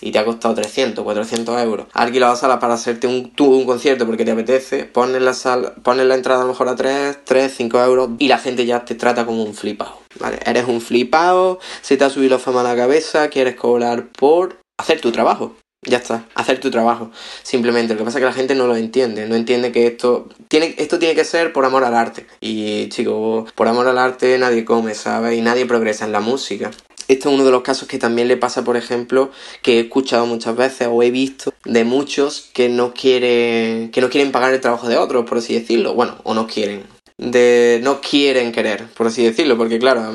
y 0.07 0.13
te 0.13 0.21
ha 0.21 0.25
costado 0.25 0.55
300, 0.55 1.03
400 1.03 1.63
euros. 1.63 1.87
Has 1.93 2.07
alquilado 2.07 2.33
la 2.33 2.39
sala 2.39 2.61
para 2.61 2.75
hacerte 2.75 3.09
un, 3.09 3.33
tú 3.33 3.47
un 3.47 3.67
concierto 3.67 4.07
porque 4.07 4.25
te 4.25 4.31
apetece, 4.31 4.85
pones 4.85 5.21
la, 5.21 5.35
sala, 5.35 5.75
pones 5.83 6.07
la 6.07 6.15
entrada 6.15 6.43
a 6.43 6.45
lo 6.45 6.51
mejor 6.51 6.69
a 6.69 6.77
3, 6.77 7.25
3, 7.25 7.53
5 7.57 7.85
euros 7.85 8.11
y 8.21 8.29
la 8.29 8.39
gente 8.39 8.65
ya 8.67 8.85
te 8.85 8.95
trata 8.95 9.27
como 9.27 9.43
un 9.43 9.53
flipado. 9.53 9.99
Eres 10.45 10.69
un 10.69 10.81
flipado, 10.81 11.59
se 11.83 11.97
te 11.97 12.05
ha 12.05 12.11
subido 12.11 12.37
la 12.37 12.39
fama 12.39 12.61
a 12.61 12.65
la 12.65 12.77
cabeza, 12.77 13.29
quieres 13.31 13.57
cobrar 13.57 14.07
por 14.17 14.59
hacer 14.79 15.01
tu 15.01 15.11
trabajo. 15.11 15.57
Ya 15.83 15.99
está, 15.99 16.25
hacer 16.35 16.59
tu 16.59 16.71
trabajo. 16.71 17.11
Simplemente. 17.43 17.95
Lo 17.95 17.99
que 17.99 18.05
pasa 18.05 18.19
es 18.19 18.23
que 18.23 18.27
la 18.27 18.33
gente 18.33 18.55
no 18.55 18.67
lo 18.67 18.75
entiende. 18.77 19.29
No 19.29 19.37
entiende 19.37 19.71
que 19.71 19.87
esto 19.87 20.29
tiene, 20.49 20.75
esto 20.79 20.99
tiene 20.99 21.15
que 21.15 21.25
ser 21.25 21.53
por 21.53 21.65
amor 21.65 21.85
al 21.85 21.95
arte. 21.95 22.27
Y 22.41 22.89
chicos, 22.89 23.53
por 23.53 23.69
amor 23.69 23.87
al 23.87 23.99
arte 23.99 24.37
nadie 24.39 24.65
come, 24.65 24.95
¿sabes? 24.95 25.39
Y 25.39 25.43
nadie 25.43 25.65
progresa 25.65 26.05
en 26.05 26.13
la 26.13 26.21
música. 26.21 26.73
Esto 27.09 27.29
es 27.29 27.35
uno 27.35 27.45
de 27.45 27.51
los 27.51 27.63
casos 27.63 27.89
que 27.89 27.99
también 27.99 28.29
le 28.29 28.37
pasa, 28.37 28.65
por 28.65 28.77
ejemplo, 28.77 29.31
que 29.63 29.79
he 29.79 29.81
escuchado 29.81 30.27
muchas 30.27 30.57
veces 30.57 30.89
o 30.91 31.03
he 31.03 31.11
visto 31.11 31.53
de 31.65 31.85
muchos 31.85 32.51
que 32.53 32.69
no 32.69 32.93
quieren, 32.95 33.91
que 33.91 34.01
no 34.01 34.11
quieren 34.11 34.33
pagar 34.33 34.53
el 34.53 34.61
trabajo 34.61 34.89
de 34.89 34.97
otros, 34.97 35.25
por 35.25 35.39
así 35.39 35.55
decirlo. 35.55 35.95
Bueno, 35.95 36.17
o 36.25 36.35
no 36.35 36.47
quieren 36.47 36.97
de 37.19 37.81
no 37.83 38.01
quieren 38.01 38.53
querer, 38.53 38.87
por 38.95 39.07
así 39.07 39.25
decirlo, 39.25 39.57
porque 39.57 39.79
claro, 39.79 40.13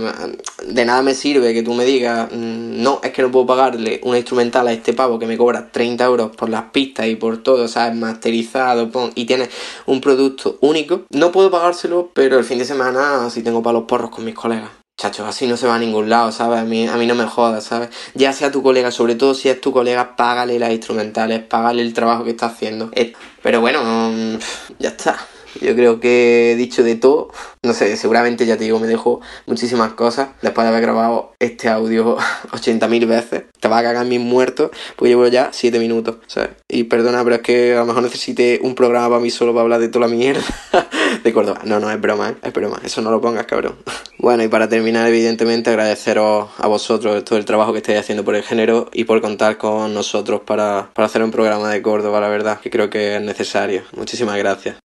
de 0.68 0.86
nada 0.86 1.02
me 1.02 1.16
sirve 1.16 1.54
que 1.54 1.64
tú 1.64 1.74
me 1.74 1.84
digas, 1.84 2.30
mm, 2.32 2.82
no, 2.82 3.00
es 3.04 3.12
que 3.12 3.24
no 3.24 3.32
puedo 3.32 3.48
pagarle 3.48 4.00
una 4.04 4.18
instrumental 4.18 4.68
a 4.68 4.74
este 4.74 4.94
pavo 4.94 5.18
que 5.18 5.26
me 5.26 5.38
cobra 5.38 5.72
30 5.72 6.06
euros 6.06 6.36
por 6.36 6.50
las 6.50 6.66
pistas 6.66 7.08
y 7.08 7.16
por 7.16 7.42
todo, 7.42 7.68
¿sabes? 7.68 7.98
Masterizado, 7.98 8.90
y 9.16 9.26
tiene 9.26 9.50
un 9.88 10.00
producto 10.00 10.58
único, 10.62 11.06
no 11.10 11.32
puedo 11.32 11.50
pagárselo, 11.50 12.12
pero 12.14 12.38
el 12.38 12.46
fin 12.46 12.60
de 12.60 12.66
semana 12.66 13.30
si 13.32 13.42
tengo 13.42 13.64
para 13.64 13.80
los 13.80 13.88
porros 13.88 14.12
con 14.12 14.24
mis 14.26 14.36
colegas. 14.36 14.81
Chachos, 15.02 15.28
así 15.28 15.48
no 15.48 15.58
se 15.58 15.66
va 15.66 15.74
a 15.74 15.80
ningún 15.80 16.12
lado, 16.12 16.32
¿sabes? 16.32 16.60
A 16.60 16.64
mí, 16.64 16.88
a 16.88 16.96
mí 16.96 17.08
no 17.08 17.16
me 17.16 17.26
jodas, 17.26 17.64
¿sabes? 17.64 17.90
Ya 18.14 18.34
sea 18.34 18.52
tu 18.52 18.62
colega, 18.62 18.92
sobre 18.92 19.16
todo 19.16 19.34
si 19.34 19.50
es 19.50 19.60
tu 19.60 19.72
colega, 19.72 20.16
págale 20.16 20.60
las 20.60 20.70
instrumentales, 20.70 21.40
págale 21.40 21.82
el 21.82 21.92
trabajo 21.92 22.24
que 22.24 22.30
está 22.30 22.46
haciendo. 22.46 22.92
Eh, 22.94 23.14
pero 23.42 23.62
bueno, 23.62 23.82
mm, 23.84 24.38
ya 24.78 24.90
está. 24.90 25.18
Yo 25.60 25.76
creo 25.76 26.00
que 26.00 26.52
he 26.52 26.56
dicho 26.56 26.84
de 26.84 26.96
todo. 26.96 27.32
No 27.64 27.74
sé, 27.74 27.98
seguramente 27.98 28.46
ya 28.46 28.58
te 28.58 28.66
digo, 28.66 28.80
me 28.80 28.86
dejo 28.86 29.22
muchísimas 29.48 29.94
cosas 29.94 30.30
después 30.44 30.66
de 30.66 30.70
haber 30.70 30.84
grabado 30.84 31.34
este 31.40 31.68
audio 31.68 32.18
80.000 32.52 33.08
veces. 33.08 33.44
Te 33.60 33.68
va 33.68 33.80
a 33.80 33.84
cagar 33.84 34.06
mis 34.06 34.20
muertos, 34.20 34.70
porque 34.96 35.10
llevo 35.10 35.26
ya 35.28 35.50
7 35.52 35.80
minutos, 35.80 36.18
¿sabes? 36.28 36.52
Y 36.70 36.84
perdona, 36.84 37.24
pero 37.24 37.38
es 37.38 37.42
que 37.42 37.74
a 37.74 37.80
lo 37.80 37.86
mejor 37.88 38.04
necesite 38.04 38.60
un 38.62 38.76
programa 38.76 39.10
para 39.10 39.22
mí 39.22 39.32
solo 39.32 39.52
para 39.52 39.64
hablar 39.64 39.80
de 39.80 39.90
toda 39.90 40.08
la 40.08 40.14
mierda 40.14 40.44
de 41.24 41.34
Córdoba. 41.34 41.62
No, 41.66 41.80
no, 41.80 41.90
es 41.92 42.00
broma, 42.00 42.30
¿eh? 42.30 42.36
es 42.44 42.54
broma. 42.54 42.80
Eso 42.84 43.02
no 43.02 43.12
lo 43.12 43.22
pongas, 43.22 43.46
cabrón. 43.46 43.76
Bueno, 44.18 44.44
y 44.44 44.50
para 44.50 44.70
terminar, 44.70 45.08
evidentemente, 45.08 45.72
agradeceros 45.72 46.50
a 46.60 46.68
vosotros 46.68 47.26
todo 47.26 47.40
el 47.40 47.46
trabajo 47.46 47.72
que 47.72 47.80
estáis 47.80 47.98
haciendo 47.98 48.24
por 48.24 48.36
el 48.36 48.44
género 48.44 48.88
y 48.94 49.06
por 49.06 49.20
contar 49.20 49.58
con 49.58 49.96
nosotros 49.96 50.42
para, 50.46 50.92
para 50.94 51.08
hacer 51.08 51.24
un 51.24 51.32
programa 51.32 51.72
de 51.72 51.82
Córdoba, 51.82 52.22
la 52.22 52.28
verdad, 52.28 52.60
que 52.60 52.70
creo 52.70 52.92
que 52.92 53.16
es 53.16 53.22
necesario. 53.24 53.82
Muchísimas 53.96 54.38
gracias. 54.38 54.91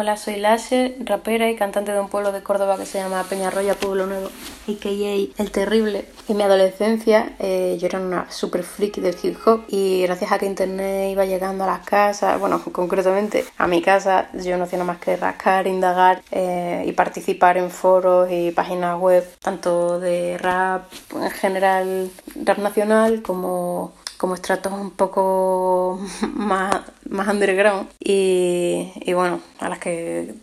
Hola, 0.00 0.16
soy 0.16 0.36
Lasse, 0.36 0.94
rapera 1.00 1.50
y 1.50 1.56
cantante 1.56 1.90
de 1.90 1.98
un 1.98 2.08
pueblo 2.08 2.30
de 2.30 2.40
Córdoba 2.40 2.76
que 2.76 2.86
se 2.86 2.98
llama 2.98 3.24
Peñarroya, 3.28 3.74
Pueblo 3.74 4.06
Nuevo, 4.06 4.28
a.k.a. 4.28 5.42
El 5.42 5.50
Terrible. 5.50 6.04
En 6.28 6.36
mi 6.36 6.44
adolescencia 6.44 7.32
eh, 7.40 7.76
yo 7.80 7.88
era 7.88 7.98
una 7.98 8.30
super 8.30 8.62
friki 8.62 9.00
del 9.00 9.16
hip 9.20 9.36
hop 9.44 9.64
y 9.66 10.02
gracias 10.02 10.30
a 10.30 10.38
que 10.38 10.46
internet 10.46 11.10
iba 11.10 11.24
llegando 11.24 11.64
a 11.64 11.66
las 11.66 11.80
casas, 11.80 12.38
bueno, 12.38 12.62
concretamente 12.72 13.44
a 13.56 13.66
mi 13.66 13.82
casa, 13.82 14.28
yo 14.34 14.56
no 14.56 14.62
hacía 14.62 14.78
nada 14.78 14.92
más 14.92 15.00
que 15.00 15.16
rascar, 15.16 15.66
indagar 15.66 16.22
eh, 16.30 16.84
y 16.86 16.92
participar 16.92 17.58
en 17.58 17.68
foros 17.68 18.30
y 18.30 18.52
páginas 18.52 19.00
web, 19.00 19.28
tanto 19.40 19.98
de 19.98 20.38
rap 20.38 20.84
en 21.12 21.30
general, 21.32 22.08
rap 22.44 22.58
nacional, 22.58 23.20
como 23.22 23.94
como 24.18 24.34
estratos 24.34 24.72
un 24.72 24.90
poco 24.90 26.00
más, 26.34 26.74
más 27.08 27.28
underground 27.28 27.88
y, 28.00 28.92
y, 28.96 29.12
bueno, 29.14 29.40
a 29.60 29.68
las 29.68 29.78
que, 29.78 30.34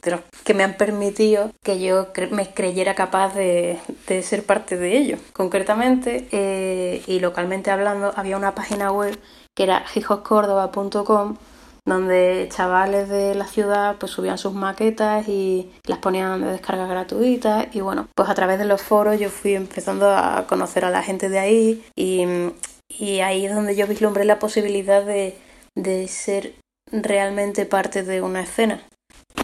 que 0.43 0.53
me 0.53 0.63
han 0.63 0.77
permitido 0.77 1.51
que 1.61 1.79
yo 1.79 2.07
me 2.31 2.51
creyera 2.53 2.95
capaz 2.95 3.35
de, 3.35 3.77
de, 4.07 4.23
ser 4.23 4.45
parte 4.45 4.77
de 4.77 4.97
ello. 4.97 5.17
Concretamente 5.33 6.27
eh, 6.31 7.03
y 7.05 7.19
localmente 7.19 7.69
hablando, 7.69 8.13
había 8.15 8.38
una 8.38 8.55
página 8.55 8.91
web 8.91 9.19
que 9.53 9.63
era 9.63 9.85
hijoscórdoba.com 9.93 11.38
donde 11.85 12.49
chavales 12.51 13.09
de 13.09 13.35
la 13.35 13.45
ciudad 13.45 13.97
pues 13.99 14.11
subían 14.11 14.39
sus 14.39 14.53
maquetas 14.53 15.27
y 15.27 15.71
las 15.85 15.99
ponían 15.99 16.41
de 16.41 16.47
descarga 16.47 16.88
gratuita 16.88 17.67
y 17.71 17.81
bueno, 17.81 18.07
pues 18.15 18.27
a 18.27 18.33
través 18.33 18.57
de 18.57 18.65
los 18.65 18.81
foros 18.81 19.19
yo 19.19 19.29
fui 19.29 19.53
empezando 19.53 20.09
a 20.09 20.45
conocer 20.47 20.83
a 20.83 20.89
la 20.89 21.03
gente 21.03 21.29
de 21.29 21.38
ahí 21.38 21.85
y 21.95 22.25
y 22.89 23.19
ahí 23.19 23.45
es 23.45 23.55
donde 23.55 23.75
yo 23.75 23.87
vislumbré 23.87 24.25
la 24.25 24.39
posibilidad 24.39 25.03
de, 25.03 25.37
de 25.75 26.07
ser 26.07 26.55
realmente 26.91 27.65
parte 27.65 28.03
de 28.03 28.21
una 28.21 28.41
escena. 28.41 28.81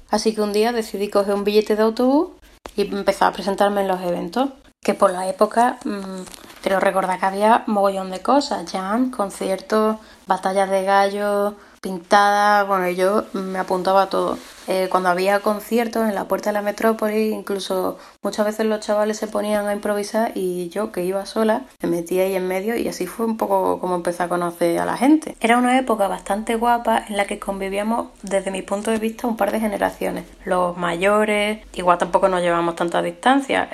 Así 0.10 0.36
que 0.36 0.42
un 0.42 0.54
día 0.54 0.72
decidí 0.72 1.10
coger 1.10 1.34
un 1.34 1.44
billete 1.44 1.76
de 1.76 1.84
autobús 1.84 2.32
y 2.76 2.84
empezar 2.94 3.30
a 3.30 3.34
presentarme 3.34 3.82
en 3.82 3.88
los 3.88 4.02
eventos. 4.02 4.50
Que 4.84 4.96
por 4.96 5.12
la 5.12 5.30
época, 5.30 5.78
mmm, 5.86 6.24
pero 6.64 6.80
recordar 6.80 7.20
que 7.20 7.26
había 7.28 7.64
mogollón 7.68 8.10
de 8.10 8.22
cosas, 8.22 8.70
jam, 8.72 9.12
conciertos, 9.12 9.98
batallas 10.26 10.72
de 10.72 10.84
gallos, 10.84 11.54
pintada, 11.82 12.64
bueno, 12.64 12.90
yo 12.90 13.26
me 13.34 13.60
apuntaba 13.60 14.04
a 14.04 14.10
todo. 14.10 14.40
Eh, 14.74 14.88
cuando 14.90 15.10
había 15.10 15.42
conciertos 15.42 16.08
en 16.08 16.16
la 16.16 16.30
puerta 16.30 16.50
de 16.50 16.54
la 16.54 16.62
metrópoli, 16.62 17.34
incluso 17.34 17.98
muchas 18.22 18.46
veces 18.46 18.66
los 18.66 18.80
chavales 18.80 19.18
se 19.18 19.28
ponían 19.28 19.68
a 19.68 19.74
improvisar 19.74 20.32
y 20.34 20.70
yo, 20.70 20.94
que 20.94 21.04
iba 21.04 21.26
sola, 21.26 21.64
me 21.82 21.90
metía 21.90 22.24
ahí 22.24 22.36
en 22.36 22.48
medio 22.48 22.78
y 22.78 22.88
así 22.88 23.06
fue 23.06 23.26
un 23.26 23.36
poco 23.36 23.82
como 23.82 23.96
empecé 23.96 24.24
a 24.24 24.30
conocer 24.30 24.80
a 24.80 24.86
la 24.86 24.96
gente. 24.96 25.36
Era 25.42 25.58
una 25.58 25.78
época 25.78 26.08
bastante 26.08 26.56
guapa 26.56 27.04
en 27.06 27.18
la 27.18 27.26
que 27.26 27.38
convivíamos, 27.38 28.12
desde 28.22 28.50
mi 28.50 28.62
punto 28.62 28.92
de 28.92 29.00
vista, 29.00 29.28
un 29.28 29.36
par 29.36 29.52
de 29.52 29.60
generaciones. 29.60 30.24
Los 30.46 30.78
mayores, 30.78 31.60
igual 31.74 31.98
tampoco 31.98 32.30
nos 32.30 32.42
llevamos 32.42 32.78
tanta 32.78 33.02
distancia. 33.02 33.70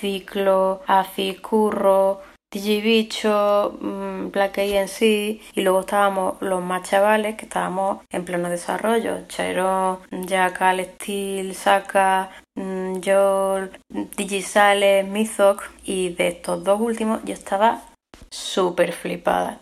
ciclo, 0.00 0.82
AFI, 0.88 1.36
Curro, 1.36 2.22
DJ 2.50 2.80
Bicho, 2.80 3.76
mm, 3.78 4.30
Black 4.30 4.58
sí 4.86 5.42
y 5.54 5.60
luego 5.60 5.80
estábamos 5.80 6.40
los 6.40 6.62
más 6.62 6.88
chavales 6.88 7.36
que 7.36 7.44
estábamos 7.44 7.98
en 8.10 8.24
pleno 8.24 8.48
desarrollo. 8.48 9.26
Chairo, 9.28 10.00
Jackal, 10.10 10.82
Steel, 10.82 11.54
Saka, 11.54 12.30
mm, 12.54 13.00
Joel, 13.04 13.70
DJ 13.90 15.04
Mizok 15.04 15.62
y 15.84 16.14
de 16.14 16.28
estos 16.28 16.64
dos 16.64 16.80
últimos 16.80 17.20
yo 17.24 17.34
estaba 17.34 17.82
súper 18.30 18.92
flipada. 18.92 19.60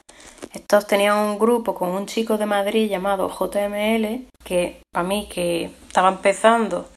Estos 0.52 0.86
tenían 0.86 1.18
un 1.18 1.38
grupo 1.40 1.74
con 1.74 1.90
un 1.90 2.06
chico 2.06 2.38
de 2.38 2.46
Madrid 2.46 2.88
llamado 2.88 3.28
JML, 3.28 4.28
que 4.44 4.80
para 4.92 5.06
mí 5.06 5.28
que 5.28 5.72
estaba 5.88 6.08
empezando 6.08 6.88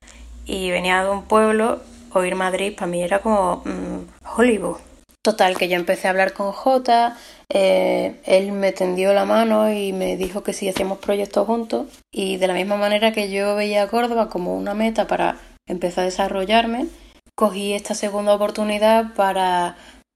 y 0.46 0.70
venía 0.70 1.04
de 1.04 1.10
un 1.10 1.24
pueblo, 1.24 1.82
oír 2.14 2.36
Madrid 2.36 2.76
para 2.76 2.88
mí 2.88 3.02
era 3.02 3.20
como 3.20 3.64
mm, 3.66 4.38
Hollywood. 4.38 4.89
Total, 5.22 5.58
que 5.58 5.68
yo 5.68 5.76
empecé 5.76 6.08
a 6.08 6.12
hablar 6.12 6.32
con 6.32 6.54
J, 6.54 7.18
eh, 7.50 8.22
él 8.26 8.54
me 8.54 8.72
tendió 8.72 9.14
la 9.14 9.26
mano 9.26 9.72
y 9.72 9.92
me 9.92 10.16
dijo 10.16 10.44
que 10.44 10.54
si 10.54 10.70
hacíamos 10.70 11.00
proyectos 11.00 11.46
juntos. 11.46 11.88
Y 12.12 12.38
de 12.38 12.48
la 12.48 12.54
misma 12.54 12.78
manera 12.78 13.12
que 13.12 13.30
yo 13.30 13.56
veía 13.56 13.84
a 13.84 13.88
Córdoba 13.88 14.30
como 14.30 14.56
una 14.56 14.74
meta 14.74 15.08
para 15.08 15.38
empezar 15.68 16.04
a 16.04 16.06
desarrollarme, 16.06 16.88
cogí 17.36 17.74
esta 17.74 17.96
segunda 17.96 18.34
oportunidad 18.34 19.14
para 19.14 19.76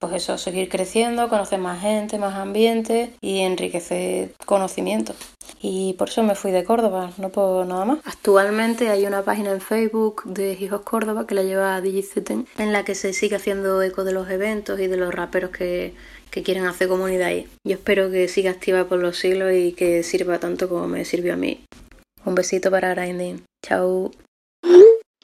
pues 0.10 0.22
eso, 0.22 0.38
seguir 0.38 0.68
creciendo, 0.68 1.30
conocer 1.30 1.60
más 1.60 1.80
gente, 1.80 2.18
más 2.18 2.36
ambiente 2.36 3.14
y 3.22 3.40
enriquecer 3.40 4.34
conocimientos. 4.46 5.16
Y 5.62 5.94
por 5.94 6.10
eso 6.10 6.24
me 6.24 6.36
fui 6.36 6.52
de 6.52 6.66
Córdoba, 6.66 7.12
no 7.18 7.30
por 7.30 7.66
nada 7.66 7.86
más. 7.86 8.00
Actualmente 8.04 8.90
hay 8.90 9.06
una 9.06 9.22
página 9.22 9.52
en 9.52 9.62
Facebook 9.62 10.24
de 10.26 10.58
Hijos 10.60 10.82
Córdoba 10.82 11.26
que 11.26 11.36
la 11.36 11.44
lleva 11.44 11.80
DigiCeten, 11.80 12.48
en 12.58 12.74
la 12.74 12.84
que 12.84 12.96
se 12.96 13.14
sigue 13.14 13.38
haciendo 13.38 13.82
eco 13.82 14.04
de 14.04 14.12
los 14.12 14.30
eventos 14.30 14.78
y 14.82 14.88
de 14.88 14.98
los 14.98 15.16
raperos 15.16 15.52
que, 15.52 15.94
que 16.32 16.44
quieren 16.44 16.66
hacer 16.66 16.90
comunidad 16.90 17.28
ahí. 17.28 17.48
Yo 17.66 17.76
espero 17.76 18.12
que 18.12 18.28
siga 18.28 18.52
activa 18.52 18.84
por 18.84 19.00
los 19.00 19.18
siglos 19.18 19.54
y 19.54 19.72
que 19.72 20.04
sirva 20.04 20.38
tanto 20.38 20.68
como 20.68 20.90
me 20.90 21.06
sirvió 21.06 21.36
a 21.36 21.38
mí. 21.38 21.64
Un 22.26 22.36
besito 22.36 22.70
para 22.70 22.94
Grinding. 22.94 23.46
Chao. 23.66 24.12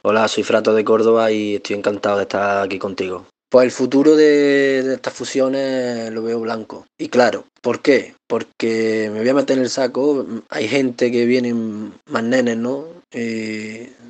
Hola, 0.03 0.29
soy 0.29 0.43
Frato 0.43 0.73
de 0.73 0.85
Córdoba 0.85 1.33
y 1.33 1.55
estoy 1.55 1.75
encantado 1.75 2.15
de 2.15 2.23
estar 2.23 2.63
aquí 2.63 2.79
contigo. 2.79 3.25
Pues 3.49 3.65
el 3.65 3.71
futuro 3.71 4.15
de, 4.15 4.93
estas 4.93 5.13
fusiones 5.13 6.11
lo 6.11 6.21
veo 6.21 6.39
blanco. 6.39 6.85
Y 6.99 7.09
claro, 7.09 7.45
¿por 7.61 7.81
qué? 7.81 8.13
Porque 8.27 9.09
me 9.11 9.19
voy 9.19 9.29
a 9.29 9.33
meter 9.33 9.57
en 9.57 9.63
el 9.63 9.69
saco. 9.71 10.25
Hay 10.49 10.67
gente 10.67 11.11
que 11.11 11.25
vienen 11.25 11.93
más 12.05 12.23
nenes, 12.23 12.57
¿no? 12.57 12.99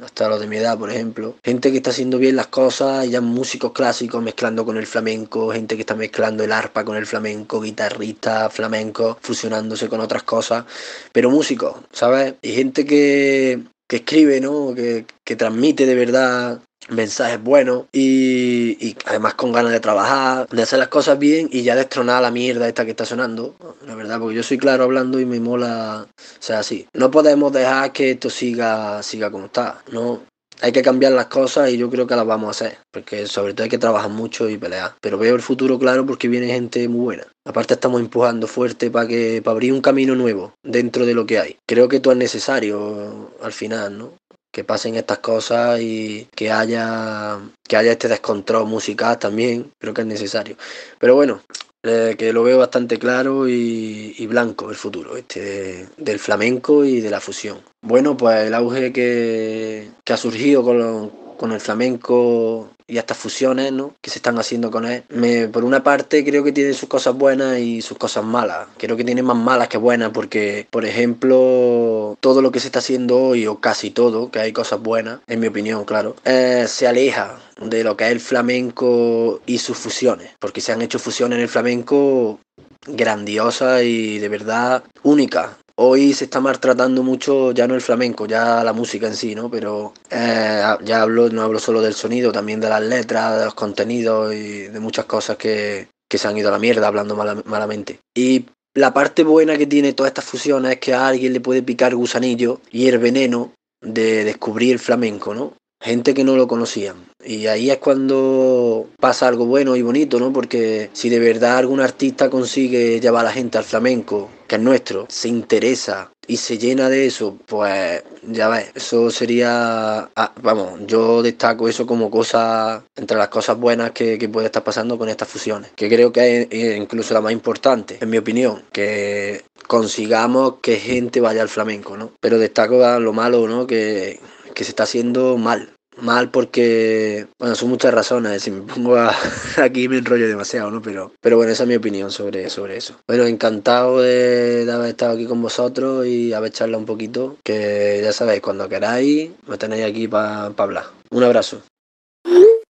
hasta 0.04 0.28
los 0.28 0.42
de 0.42 0.48
mi 0.48 0.58
edad, 0.58 0.78
por 0.78 0.92
ejemplo. 0.92 1.36
Gente 1.44 1.72
que 1.72 1.78
está 1.78 1.92
haciendo 1.92 2.18
bien 2.18 2.36
las 2.36 2.48
cosas, 2.48 3.10
ya 3.10 3.22
músicos 3.22 3.72
clásicos 3.72 4.22
mezclando 4.22 4.66
con 4.66 4.76
el 4.76 4.88
flamenco, 4.88 5.52
gente 5.52 5.76
que 5.76 5.82
está 5.82 5.96
mezclando 5.96 6.44
el 6.44 6.52
arpa 6.52 6.84
con 6.84 6.98
el 6.98 7.06
flamenco, 7.06 7.62
guitarristas 7.62 8.54
flamenco, 8.54 9.18
fusionándose 9.22 9.88
con 9.88 10.02
otras 10.02 10.24
cosas. 10.24 10.66
Pero 11.14 11.30
músicos, 11.30 11.76
¿sabes? 11.92 12.34
Y 12.42 12.52
gente 12.52 12.86
que, 12.86 13.64
que 13.88 13.98
escribe, 13.98 14.42
¿no? 14.42 14.74
Que, 14.76 15.06
que 15.24 15.36
transmite 15.38 15.86
de 15.86 15.96
verdad 15.96 16.60
mensajes 16.90 17.42
buenos 17.42 17.86
y, 17.92 18.78
y, 18.86 18.96
además 19.06 19.36
con 19.36 19.52
ganas 19.52 19.72
de 19.72 19.80
trabajar, 19.80 20.48
de 20.50 20.62
hacer 20.62 20.80
las 20.80 20.88
cosas 20.88 21.18
bien 21.20 21.50
y 21.52 21.64
ya 21.64 21.76
destronar 21.76 22.22
la 22.22 22.32
mierda 22.32 22.68
esta 22.68 22.86
que 22.86 22.92
está 22.92 23.06
sonando, 23.06 23.56
la 23.86 23.96
verdad, 23.96 24.20
porque 24.20 24.36
yo 24.36 24.44
soy 24.44 24.58
claro 24.58 24.84
hablando 24.84 25.20
y 25.20 25.26
me 25.26 25.40
mola, 25.40 26.08
o 26.08 26.42
sea, 26.42 26.60
así. 26.60 26.88
No 26.94 27.12
podemos 27.12 27.54
dejar 27.54 27.92
que 27.92 28.12
esto 28.12 28.30
siga, 28.30 29.02
siga 29.04 29.32
como 29.32 29.46
está, 29.46 29.82
no. 29.92 30.22
Hay 30.62 30.74
que 30.74 30.82
cambiar 30.82 31.14
las 31.14 31.28
cosas 31.28 31.70
y 31.70 31.78
yo 31.78 31.90
creo 31.90 32.06
que 32.06 32.18
las 32.18 32.26
vamos 32.26 32.48
a 32.48 32.52
hacer, 32.52 32.80
porque 32.92 33.28
sobre 33.28 33.54
todo 33.54 33.64
hay 33.64 33.70
que 33.70 33.78
trabajar 33.78 34.10
mucho 34.10 34.50
y 34.50 34.58
pelear. 34.58 34.94
Pero 35.00 35.18
veo 35.18 35.34
el 35.34 35.42
futuro 35.42 35.80
claro 35.80 36.06
porque 36.06 36.28
viene 36.28 36.48
gente 36.48 36.86
muy 36.90 37.00
buena. 37.00 37.28
Aparte 37.46 37.76
estamos 37.76 38.02
empujando 38.02 38.46
fuerte 38.46 38.92
para 38.92 39.08
que 39.08 39.42
para 39.42 39.54
abrir 39.54 39.72
un 39.72 39.80
camino 39.80 40.16
nuevo 40.16 40.54
dentro 40.62 41.06
de 41.06 41.14
lo 41.14 41.26
que 41.26 41.40
hay. 41.40 41.56
Creo 41.66 41.88
que 41.88 41.96
esto 41.98 42.12
es 42.12 42.18
necesario 42.18 43.32
al 43.42 43.54
final, 43.54 43.98
¿no? 43.98 44.12
Que 44.52 44.64
pasen 44.64 44.96
estas 44.96 45.20
cosas 45.20 45.80
y 45.82 46.28
que 46.36 46.52
haya 46.52 47.40
que 47.68 47.78
haya 47.78 47.92
este 47.92 48.08
descontrol 48.08 48.66
musical 48.66 49.20
también 49.20 49.72
creo 49.80 49.94
que 49.94 50.02
es 50.02 50.08
necesario. 50.08 50.58
Pero 51.00 51.16
bueno 51.16 51.42
eh, 51.84 52.16
que 52.18 52.34
lo 52.34 52.44
veo 52.44 52.58
bastante 52.58 53.00
claro 53.00 53.48
y, 53.48 54.28
blanco 54.28 54.70
el 54.70 54.76
futuro 54.76 55.16
este 55.16 55.88
del 55.98 56.20
flamenco 56.20 56.84
y 56.86 57.00
de 57.02 57.10
la 57.10 57.22
fusión. 57.22 57.62
Bueno 57.82 58.18
pues 58.18 58.48
el 58.48 58.54
auge 58.54 58.92
que, 58.92 59.92
que 60.04 60.14
ha 60.14 60.18
surgido 60.18 60.64
con, 60.64 61.10
con 61.38 61.52
el 61.52 61.60
flamenco 61.62 62.70
y 62.90 62.98
estas 62.98 63.18
fusiones 63.18 63.72
¿no? 63.72 63.94
que 64.02 64.10
se 64.10 64.18
están 64.18 64.38
haciendo 64.40 64.72
con 64.72 64.86
él. 64.86 65.04
Me, 65.10 65.48
por 65.48 65.64
una 65.64 65.84
parte 65.84 66.26
creo 66.26 66.44
que 66.44 66.52
tiene 66.52 66.74
sus 66.74 66.90
cosas 66.90 67.16
buenas 67.16 67.60
y 67.60 67.82
sus 67.82 67.98
cosas 67.98 68.26
malas. 68.26 68.68
Creo 68.78 68.98
que 68.98 69.04
tiene 69.04 69.22
más 69.22 69.38
malas 69.38 69.68
que 69.68 69.78
buenas 69.78 70.12
porque, 70.12 70.68
por 70.70 70.86
ejemplo, 70.86 72.18
todo 72.20 72.42
lo 72.42 72.52
que 72.52 72.60
se 72.60 72.68
está 72.68 72.80
haciendo 72.80 73.20
hoy, 73.20 73.48
o 73.48 73.60
casi 73.60 73.92
todo, 73.92 74.32
que 74.32 74.40
hay 74.40 74.52
cosas 74.52 74.82
buenas, 74.82 75.20
en 75.28 75.40
mi 75.40 75.48
opinión, 75.48 75.86
claro, 75.86 76.16
eh, 76.26 76.66
se 76.68 76.88
aleja 76.88 77.40
de 77.62 77.84
lo 77.84 77.96
que 77.96 78.06
es 78.06 78.12
el 78.12 78.20
flamenco 78.20 79.42
y 79.46 79.60
sus 79.60 79.78
fusiones. 79.78 80.32
Porque 80.40 80.62
se 80.62 80.72
han 80.72 80.82
hecho 80.82 81.00
fusiones 81.00 81.38
en 81.38 81.44
el 81.44 81.50
flamenco 81.50 82.40
grandiosas 82.88 83.84
y 83.84 84.20
de 84.20 84.30
verdad 84.30 84.84
únicas 85.04 85.52
hoy 85.82 86.14
se 86.14 86.26
está 86.26 86.42
maltratando 86.42 87.04
mucho 87.04 87.54
ya 87.54 87.66
no 87.66 87.74
el 87.74 87.82
flamenco, 87.82 88.26
ya 88.26 88.64
la 88.66 88.74
música 88.74 89.08
en 89.08 89.16
sí, 89.16 89.34
¿no? 89.34 89.50
Pero 89.50 89.94
eh, 90.10 90.62
ya 90.84 91.02
hablo, 91.02 91.30
no 91.30 91.42
hablo 91.42 91.58
solo 91.60 91.82
del 91.82 91.94
sonido, 91.94 92.34
también 92.34 92.60
de 92.60 92.68
las 92.68 92.82
letras, 92.82 93.40
de 93.40 93.46
los 93.46 93.54
contenidos 93.54 94.34
y 94.34 94.64
de 94.68 94.80
muchas 94.80 95.06
cosas 95.06 95.38
que, 95.38 95.88
se 96.10 96.28
han 96.28 96.38
ido 96.38 96.50
a 96.50 96.52
la 96.52 96.60
mierda 96.60 96.88
hablando 96.88 97.16
malamente. 97.16 98.00
Y 98.14 98.46
la 98.74 98.94
parte 98.94 99.24
buena 99.24 99.58
que 99.58 99.68
tiene 99.68 99.94
todas 99.94 100.10
estas 100.10 100.26
fusiones 100.26 100.74
es 100.74 100.80
que 100.80 100.94
a 100.94 101.08
alguien 101.08 101.32
le 101.32 101.40
puede 101.40 101.64
picar 101.64 101.96
gusanillo 101.96 102.60
y 102.72 102.88
el 102.88 102.98
veneno 102.98 103.54
de 103.82 104.26
descubrir 104.26 104.74
el 104.74 104.80
flamenco, 104.80 105.34
¿no? 105.34 105.54
Gente 105.82 106.14
que 106.14 106.26
no 106.26 106.36
lo 106.36 106.48
conocían. 106.48 107.06
Y 107.24 107.48
ahí 107.48 107.72
es 107.72 107.78
cuando 107.78 108.88
pasa 109.00 109.30
algo 109.30 109.46
bueno 109.46 109.78
y 109.78 109.82
bonito, 109.82 110.20
¿no? 110.20 110.34
Porque 110.34 110.90
si 110.92 111.10
de 111.10 111.20
verdad 111.20 111.58
algún 111.58 111.80
artista 111.80 112.30
consigue 112.30 113.00
llevar 113.00 113.22
a 113.22 113.30
la 113.30 113.34
gente 113.34 113.58
al 113.58 113.64
flamenco, 113.64 114.30
que 114.50 114.58
es 114.58 114.62
nuestro, 114.62 115.06
se 115.08 115.30
interesa 115.30 116.12
y 116.28 116.38
se 116.38 116.58
llena 116.58 116.90
de 116.90 117.06
eso, 117.06 117.38
pues 117.46 118.04
ya 118.24 118.50
ves, 118.50 118.72
eso 118.76 119.10
sería, 119.10 120.10
ah, 120.16 120.34
vamos, 120.42 120.82
yo 120.86 121.22
destaco 121.24 121.70
eso 121.70 121.86
como 121.86 122.12
cosa, 122.12 122.84
entre 122.98 123.18
las 123.18 123.30
cosas 123.30 123.58
buenas 123.58 123.92
que, 123.92 124.30
puede 124.30 124.48
estar 124.48 124.64
pasando 124.64 124.98
con 124.98 125.08
estas 125.08 125.30
fusiones, 125.30 125.72
que 125.76 125.88
creo 125.88 126.12
que 126.12 126.48
es 126.50 126.78
incluso 126.78 127.14
la 127.14 127.22
más 127.22 127.32
importante, 127.32 127.98
en 128.02 128.10
mi 128.10 128.18
opinión, 128.18 128.64
que 128.72 129.44
consigamos 129.68 130.56
que 130.62 130.78
gente 130.78 131.22
vaya 131.22 131.42
al 131.42 131.50
flamenco, 131.50 131.96
¿no? 131.96 132.12
Pero 132.20 132.38
destaco 132.38 132.78
lo 133.00 133.14
malo, 133.14 133.48
¿no? 133.48 133.66
Que, 133.66 134.20
que 134.54 134.64
se 134.64 134.72
está 134.72 134.84
haciendo 134.84 135.38
mal, 135.38 135.72
mal 136.02 136.30
porque, 136.30 137.28
bueno, 137.40 137.56
son 137.56 137.70
muchas 137.70 137.94
razones, 137.94 138.42
si 138.42 138.52
me 138.52 138.62
pongo 138.62 138.98
aquí 139.58 139.88
me 139.88 139.98
enrollo 139.98 140.28
demasiado, 140.28 140.72
¿no? 140.72 140.82
Pero, 140.82 141.12
pero 141.22 141.38
bueno, 141.38 141.52
esa 141.52 141.64
es 141.64 141.70
mi 141.70 141.76
opinión 141.76 142.12
sobre, 142.12 142.50
sobre 142.50 142.78
eso. 142.78 142.96
Bueno, 143.08 143.26
encantado 143.26 144.02
de, 144.02 144.70
haber 144.72 144.90
estado 144.90 145.14
aquí 145.14 145.26
con 145.26 145.42
vosotros 145.42 146.06
y 146.06 146.34
haber 146.34 146.52
charlado 146.52 146.80
un 146.80 146.86
poquito, 146.86 147.38
que 147.44 148.00
ya 148.04 148.14
sabéis, 148.14 148.42
cuando 148.42 148.70
queráis, 148.70 149.32
me 149.48 149.58
tenéis 149.58 149.86
aquí 149.86 150.08
para 150.08 150.46
hablar. 150.58 150.86
Un 151.12 151.24
abrazo. 151.24 151.62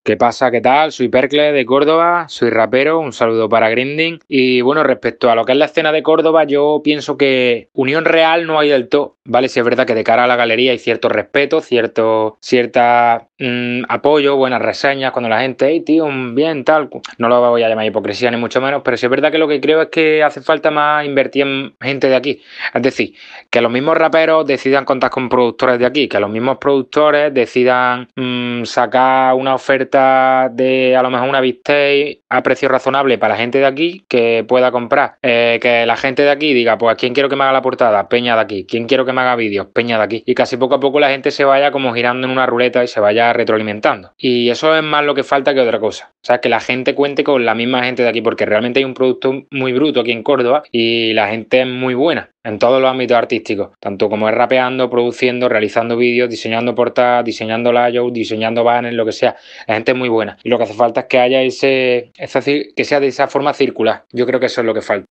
¿Qué 0.06 0.18
pasa? 0.18 0.52
¿Qué 0.52 0.62
tal? 0.62 0.92
Soy 0.92 1.10
Percle 1.10 1.52
de 1.52 1.66
Córdoba, 1.66 2.28
soy 2.30 2.52
rapero, 2.52 3.00
un 3.00 3.12
saludo 3.12 3.50
para 3.50 3.72
Grinding. 3.72 4.20
Y 4.28 4.62
bueno, 4.62 4.84
respecto 4.84 5.32
a 5.32 5.36
lo 5.36 5.46
que 5.46 5.54
es 5.54 5.58
la 5.58 5.66
escena 5.66 5.92
de 5.92 6.04
Córdoba, 6.04 6.44
yo 6.44 6.82
pienso 6.84 7.18
que 7.18 7.70
unión 7.74 8.06
real 8.06 8.46
no 8.46 8.60
hay 8.60 8.70
del 8.70 8.88
todo, 8.88 9.16
¿vale? 9.26 9.50
Si 9.50 9.58
es 9.60 9.66
verdad 9.66 9.88
que 9.88 9.96
de 9.96 10.04
cara 10.04 10.26
a 10.26 10.28
la 10.28 10.36
galería 10.36 10.74
hay 10.74 10.78
cierto 10.78 11.10
respeto, 11.10 11.60
cierto, 11.60 12.38
cierta 12.40 13.30
mm, 13.40 13.86
apoyo, 13.90 14.36
buenas 14.36 14.62
reseñas, 14.62 15.12
cuando 15.12 15.28
la 15.28 15.42
gente, 15.42 15.70
hey 15.70 15.82
tío, 15.82 16.08
bien, 16.36 16.64
tal. 16.66 16.88
No 17.18 17.28
lo 17.28 17.50
voy 17.50 17.64
a 17.64 17.70
llamar 17.70 17.88
hipocresía 17.88 18.30
ni 18.30 18.38
mucho 18.38 18.62
menos, 18.62 18.84
pero 18.86 18.98
sí 18.98 19.08
es 19.08 19.10
verdad 19.10 19.32
que 19.32 19.40
lo 19.40 19.48
que 19.48 19.60
creo 19.60 19.82
es 19.82 19.90
que 19.90 20.22
hace 20.22 20.42
falta 20.42 20.70
más 20.70 21.04
invertir 21.04 21.48
en 21.48 21.74
gente 21.82 22.10
de 22.10 22.16
aquí. 22.16 22.44
Es 22.76 22.82
decir, 22.84 23.16
que 23.50 23.60
los 23.60 23.72
mismos 23.72 23.98
raperos 23.98 24.46
decidan 24.46 24.86
contar 24.86 25.10
con 25.10 25.30
productores 25.30 25.80
de 25.80 25.88
aquí, 25.88 26.08
que 26.08 26.20
los 26.20 26.30
mismos 26.30 26.60
productores 26.60 27.34
decidan 27.34 28.08
mm, 28.16 28.66
sacar 28.66 29.34
una 29.34 29.56
oferta 29.56 29.95
de 29.96 30.96
a 30.98 31.02
lo 31.02 31.10
mejor 31.10 31.30
una 31.30 31.42
bistec 31.42 32.20
a 32.30 32.44
precio 32.44 32.70
razonable 32.70 33.18
para 33.18 33.36
la 33.36 33.40
gente 33.40 33.60
de 33.60 33.66
aquí 33.66 34.04
que 34.08 34.46
pueda 34.48 34.72
comprar. 34.72 35.16
Eh, 35.22 35.60
que 35.62 35.86
la 35.86 35.98
gente 35.98 36.24
de 36.24 36.30
aquí 36.30 36.54
diga, 36.54 36.78
pues 36.78 36.98
¿quién 36.98 37.14
quiero 37.14 37.30
que 37.30 37.36
me 37.36 37.44
haga 37.44 37.54
la 37.54 37.62
portada? 37.62 38.08
Peña 38.10 38.36
de 38.36 38.42
aquí. 38.42 38.66
¿Quién 38.66 38.88
quiero 38.88 39.06
que 39.06 39.14
me 39.14 39.22
haga 39.22 39.36
vídeos? 39.36 39.68
Peña 39.74 39.98
de 39.98 40.04
aquí. 40.04 40.24
Y 40.26 40.36
casi 40.36 40.58
poco 40.58 40.76
a 40.76 40.80
poco 40.80 41.00
la 41.00 41.10
gente 41.10 41.32
se 41.32 41.46
vaya 41.46 41.72
como 41.72 41.94
girando 41.94 42.28
en 42.28 42.32
una 42.32 42.46
ruleta 42.46 42.84
y 42.84 42.88
se 42.88 43.00
vaya 43.00 43.34
retroalimentando. 43.34 44.12
Y 44.18 44.50
eso 44.50 44.76
es 44.76 44.84
más 44.84 45.04
lo 45.04 45.16
que 45.16 45.24
falta 45.24 45.54
que 45.54 45.62
otra 45.62 45.80
cosa. 45.80 46.12
O 46.12 46.26
sea, 46.26 46.40
que 46.40 46.50
la 46.50 46.60
gente 46.60 46.96
cuente 46.96 47.24
con 47.24 47.46
la 47.46 47.56
misma 47.56 47.84
gente 47.84 48.04
de 48.04 48.10
aquí, 48.10 48.22
porque 48.22 48.46
realmente 48.46 48.80
hay 48.80 48.86
un 48.86 48.94
producto 48.94 49.44
muy 49.52 49.74
bruto 49.74 50.02
aquí 50.02 50.12
en 50.12 50.24
Córdoba 50.24 50.64
y 50.72 51.14
la 51.14 51.28
gente 51.28 51.62
es 51.62 51.68
muy 51.68 51.94
buena 51.94 52.30
en 52.46 52.60
todos 52.60 52.80
los 52.80 52.90
ámbitos 52.90 53.18
artísticos, 53.18 53.72
tanto 53.80 54.08
como 54.08 54.30
es 54.30 54.36
rapeando, 54.36 54.88
produciendo, 54.90 55.50
realizando 55.50 55.98
vídeos, 55.98 56.30
diseñando 56.30 56.76
portadas, 56.76 57.26
diseñando 57.26 57.74
layouts, 57.74 58.14
diseñando 58.14 58.64
banners, 58.64 58.96
lo 58.96 59.04
que 59.04 59.12
sea. 59.12 59.36
La 59.68 59.74
gente 59.74 59.92
es 59.92 59.98
muy 59.98 60.10
buena. 60.10 60.38
Y 60.44 60.50
lo 60.50 60.58
que 60.58 60.64
hace 60.66 60.76
falta 60.76 61.02
es 61.02 61.06
que 61.08 61.20
haya 61.20 61.42
ese, 61.42 62.12
esa, 62.18 62.42
que 62.42 62.84
sea 62.86 63.00
de 63.00 63.08
esa 63.08 63.28
forma 63.28 63.54
circular. 63.54 64.06
Yo 64.14 64.28
creo 64.28 64.40
que 64.40 64.46
eso 64.46 64.62
es 64.62 64.68
lo 64.68 64.76
que 64.76 64.82
falta. 64.82 65.08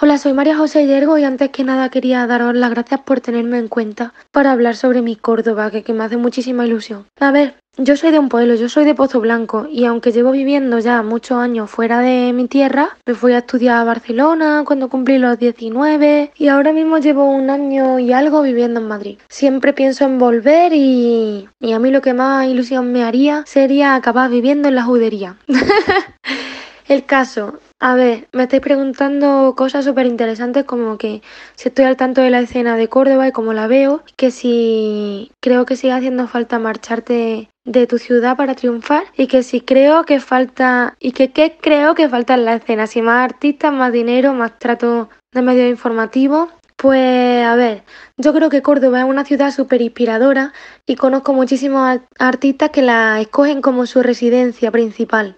Hola, 0.00 0.18
soy 0.18 0.32
María 0.32 0.56
José 0.56 0.88
Yergo 0.88 1.18
y 1.18 1.24
antes 1.24 1.50
que 1.50 1.62
nada 1.62 1.88
quería 1.88 2.26
daros 2.26 2.52
las 2.54 2.70
gracias 2.70 3.00
por 3.02 3.20
tenerme 3.20 3.58
en 3.58 3.68
cuenta 3.68 4.12
para 4.32 4.50
hablar 4.50 4.74
sobre 4.74 5.02
mi 5.02 5.14
Córdoba, 5.14 5.70
que, 5.70 5.84
que 5.84 5.92
me 5.92 6.02
hace 6.02 6.16
muchísima 6.16 6.66
ilusión. 6.66 7.06
A 7.20 7.30
ver, 7.30 7.54
yo 7.76 7.96
soy 7.96 8.10
de 8.10 8.18
un 8.18 8.28
pueblo, 8.28 8.56
yo 8.56 8.68
soy 8.68 8.86
de 8.86 8.96
Pozo 8.96 9.20
Blanco 9.20 9.68
y 9.70 9.84
aunque 9.84 10.10
llevo 10.10 10.32
viviendo 10.32 10.80
ya 10.80 11.00
muchos 11.02 11.38
años 11.38 11.70
fuera 11.70 12.00
de 12.00 12.32
mi 12.32 12.48
tierra, 12.48 12.96
me 13.06 13.14
fui 13.14 13.34
a 13.34 13.38
estudiar 13.38 13.76
a 13.76 13.84
Barcelona 13.84 14.64
cuando 14.66 14.88
cumplí 14.88 15.18
los 15.18 15.38
19 15.38 16.32
y 16.36 16.48
ahora 16.48 16.72
mismo 16.72 16.98
llevo 16.98 17.30
un 17.30 17.48
año 17.48 18.00
y 18.00 18.12
algo 18.12 18.42
viviendo 18.42 18.80
en 18.80 18.88
Madrid. 18.88 19.18
Siempre 19.28 19.72
pienso 19.72 20.04
en 20.04 20.18
volver 20.18 20.72
y, 20.72 21.48
y 21.60 21.72
a 21.72 21.78
mí 21.78 21.92
lo 21.92 22.02
que 22.02 22.14
más 22.14 22.48
ilusión 22.48 22.92
me 22.92 23.04
haría 23.04 23.44
sería 23.46 23.94
acabar 23.94 24.28
viviendo 24.28 24.66
en 24.66 24.74
la 24.74 24.82
judería. 24.82 25.36
El 26.86 27.06
caso, 27.06 27.60
a 27.86 27.94
ver, 27.94 28.28
me 28.32 28.44
estáis 28.44 28.62
preguntando 28.62 29.52
cosas 29.54 29.84
súper 29.84 30.06
interesantes 30.06 30.64
como 30.64 30.96
que 30.96 31.20
si 31.54 31.68
estoy 31.68 31.84
al 31.84 31.98
tanto 31.98 32.22
de 32.22 32.30
la 32.30 32.40
escena 32.40 32.78
de 32.78 32.88
Córdoba 32.88 33.28
y 33.28 33.32
cómo 33.32 33.52
la 33.52 33.66
veo, 33.66 34.02
que 34.16 34.30
si 34.30 35.30
creo 35.42 35.66
que 35.66 35.76
sigue 35.76 35.92
haciendo 35.92 36.26
falta 36.26 36.58
marcharte 36.58 37.50
de 37.66 37.86
tu 37.86 37.98
ciudad 37.98 38.38
para 38.38 38.54
triunfar 38.54 39.04
y 39.18 39.26
que 39.26 39.42
si 39.42 39.60
creo 39.60 40.04
que 40.04 40.18
falta 40.18 40.96
y 40.98 41.12
que 41.12 41.32
qué 41.32 41.58
creo 41.60 41.94
que 41.94 42.08
falta 42.08 42.32
en 42.32 42.46
la 42.46 42.54
escena, 42.54 42.86
si 42.86 43.02
más 43.02 43.22
artistas, 43.22 43.70
más 43.70 43.92
dinero, 43.92 44.32
más 44.32 44.58
trato 44.58 45.10
de 45.34 45.42
medios 45.42 45.68
informativos. 45.68 46.48
Pues 46.76 47.44
a 47.44 47.54
ver, 47.54 47.82
yo 48.16 48.32
creo 48.32 48.48
que 48.48 48.62
Córdoba 48.62 49.00
es 49.00 49.04
una 49.04 49.26
ciudad 49.26 49.50
súper 49.50 49.82
inspiradora 49.82 50.54
y 50.86 50.96
conozco 50.96 51.34
muchísimos 51.34 52.00
artistas 52.18 52.70
que 52.70 52.80
la 52.80 53.20
escogen 53.20 53.60
como 53.60 53.84
su 53.84 54.02
residencia 54.02 54.70
principal. 54.70 55.36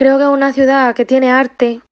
Creo 0.00 0.16
que 0.16 0.24
es 0.24 0.30
una 0.30 0.54
ciudad 0.54 0.94
que 0.94 1.04
tiene 1.04 1.30
arte, 1.30 1.82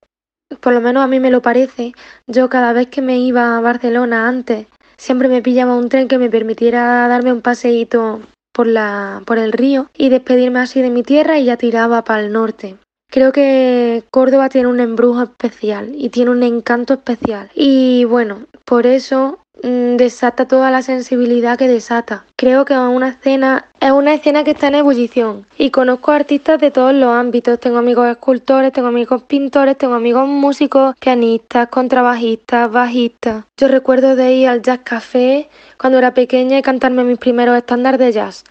por 0.60 0.72
lo 0.72 0.80
menos 0.80 1.04
a 1.04 1.06
mí 1.06 1.20
me 1.20 1.30
lo 1.30 1.42
parece. 1.42 1.92
Yo 2.26 2.48
cada 2.48 2.72
vez 2.72 2.86
que 2.86 3.02
me 3.02 3.18
iba 3.18 3.58
a 3.58 3.60
Barcelona 3.60 4.26
antes, 4.26 4.66
siempre 4.96 5.28
me 5.28 5.42
pillaba 5.42 5.76
un 5.76 5.90
tren 5.90 6.08
que 6.08 6.16
me 6.16 6.30
permitiera 6.30 7.06
darme 7.06 7.34
un 7.34 7.42
paseíto 7.42 8.20
por, 8.54 8.66
la, 8.66 9.20
por 9.26 9.36
el 9.36 9.52
río 9.52 9.90
y 9.94 10.08
despedirme 10.08 10.60
así 10.60 10.80
de 10.80 10.88
mi 10.88 11.02
tierra 11.02 11.38
y 11.38 11.44
ya 11.44 11.58
tiraba 11.58 12.02
para 12.02 12.22
el 12.22 12.32
norte. 12.32 12.78
Creo 13.10 13.30
que 13.30 14.02
Córdoba 14.10 14.48
tiene 14.48 14.68
un 14.68 14.80
embrujo 14.80 15.24
especial 15.24 15.92
y 15.94 16.08
tiene 16.08 16.30
un 16.30 16.42
encanto 16.42 16.94
especial. 16.94 17.50
Y 17.54 18.04
bueno, 18.04 18.46
por 18.64 18.86
eso 18.86 19.38
desata 19.62 20.46
toda 20.46 20.70
la 20.70 20.82
sensibilidad 20.82 21.58
que 21.58 21.68
desata. 21.68 22.24
Creo 22.36 22.64
que 22.64 22.74
es 22.74 22.78
una 22.78 23.08
escena, 23.08 23.66
es 23.80 23.90
una 23.90 24.14
escena 24.14 24.44
que 24.44 24.52
está 24.52 24.68
en 24.68 24.76
ebullición. 24.76 25.46
Y 25.56 25.70
conozco 25.70 26.12
artistas 26.12 26.60
de 26.60 26.70
todos 26.70 26.94
los 26.94 27.12
ámbitos. 27.12 27.58
Tengo 27.58 27.78
amigos 27.78 28.08
escultores, 28.08 28.72
tengo 28.72 28.88
amigos 28.88 29.22
pintores, 29.22 29.76
tengo 29.76 29.94
amigos 29.94 30.28
músicos, 30.28 30.94
pianistas, 31.00 31.68
contrabajistas, 31.68 32.70
bajistas. 32.70 33.44
Yo 33.56 33.68
recuerdo 33.68 34.16
de 34.16 34.32
ir 34.32 34.48
al 34.48 34.62
jazz 34.62 34.80
café 34.84 35.48
cuando 35.78 35.98
era 35.98 36.14
pequeña 36.14 36.58
y 36.58 36.62
cantarme 36.62 37.04
mis 37.04 37.18
primeros 37.18 37.56
estándares 37.56 37.98
de 37.98 38.12
jazz. 38.12 38.44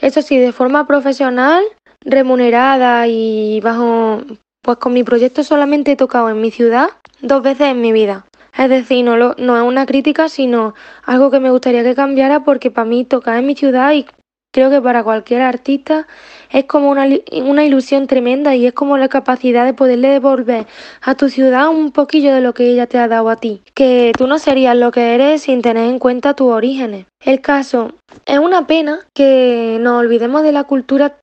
Eso 0.00 0.22
sí, 0.22 0.38
de 0.38 0.52
forma 0.52 0.86
profesional 0.86 1.62
remunerada 2.04 3.06
y 3.08 3.60
bajo, 3.60 4.22
pues 4.62 4.78
con 4.78 4.92
mi 4.92 5.02
proyecto 5.02 5.42
solamente 5.42 5.92
he 5.92 5.96
tocado 5.96 6.30
en 6.30 6.40
mi 6.40 6.50
ciudad 6.50 6.90
dos 7.20 7.42
veces 7.42 7.68
en 7.68 7.80
mi 7.80 7.92
vida. 7.92 8.24
Es 8.58 8.68
decir, 8.68 9.04
no, 9.04 9.16
no 9.16 9.56
es 9.56 9.62
una 9.62 9.86
crítica, 9.86 10.28
sino 10.28 10.74
algo 11.04 11.30
que 11.30 11.38
me 11.38 11.50
gustaría 11.50 11.84
que 11.84 11.94
cambiara 11.94 12.42
porque 12.42 12.72
para 12.72 12.88
mí 12.88 13.04
tocar 13.04 13.38
en 13.38 13.46
mi 13.46 13.54
ciudad 13.54 13.92
y 13.92 14.04
creo 14.52 14.68
que 14.68 14.82
para 14.82 15.04
cualquier 15.04 15.42
artista 15.42 16.08
es 16.50 16.64
como 16.64 16.90
una, 16.90 17.06
una 17.44 17.64
ilusión 17.64 18.08
tremenda 18.08 18.56
y 18.56 18.66
es 18.66 18.72
como 18.72 18.98
la 18.98 19.08
capacidad 19.08 19.64
de 19.64 19.74
poderle 19.74 20.08
devolver 20.08 20.66
a 21.02 21.14
tu 21.14 21.28
ciudad 21.28 21.68
un 21.68 21.92
poquillo 21.92 22.34
de 22.34 22.40
lo 22.40 22.52
que 22.52 22.68
ella 22.68 22.88
te 22.88 22.98
ha 22.98 23.06
dado 23.06 23.30
a 23.30 23.36
ti. 23.36 23.62
Que 23.74 24.10
tú 24.18 24.26
no 24.26 24.40
serías 24.40 24.76
lo 24.76 24.90
que 24.90 25.14
eres 25.14 25.42
sin 25.42 25.62
tener 25.62 25.88
en 25.88 26.00
cuenta 26.00 26.34
tus 26.34 26.48
orígenes. 26.50 27.06
El 27.24 27.40
caso, 27.40 27.92
es 28.26 28.38
una 28.40 28.66
pena 28.66 29.00
que 29.14 29.78
nos 29.80 30.00
olvidemos 30.00 30.42
de 30.42 30.50
la 30.50 30.64
cultura 30.64 31.18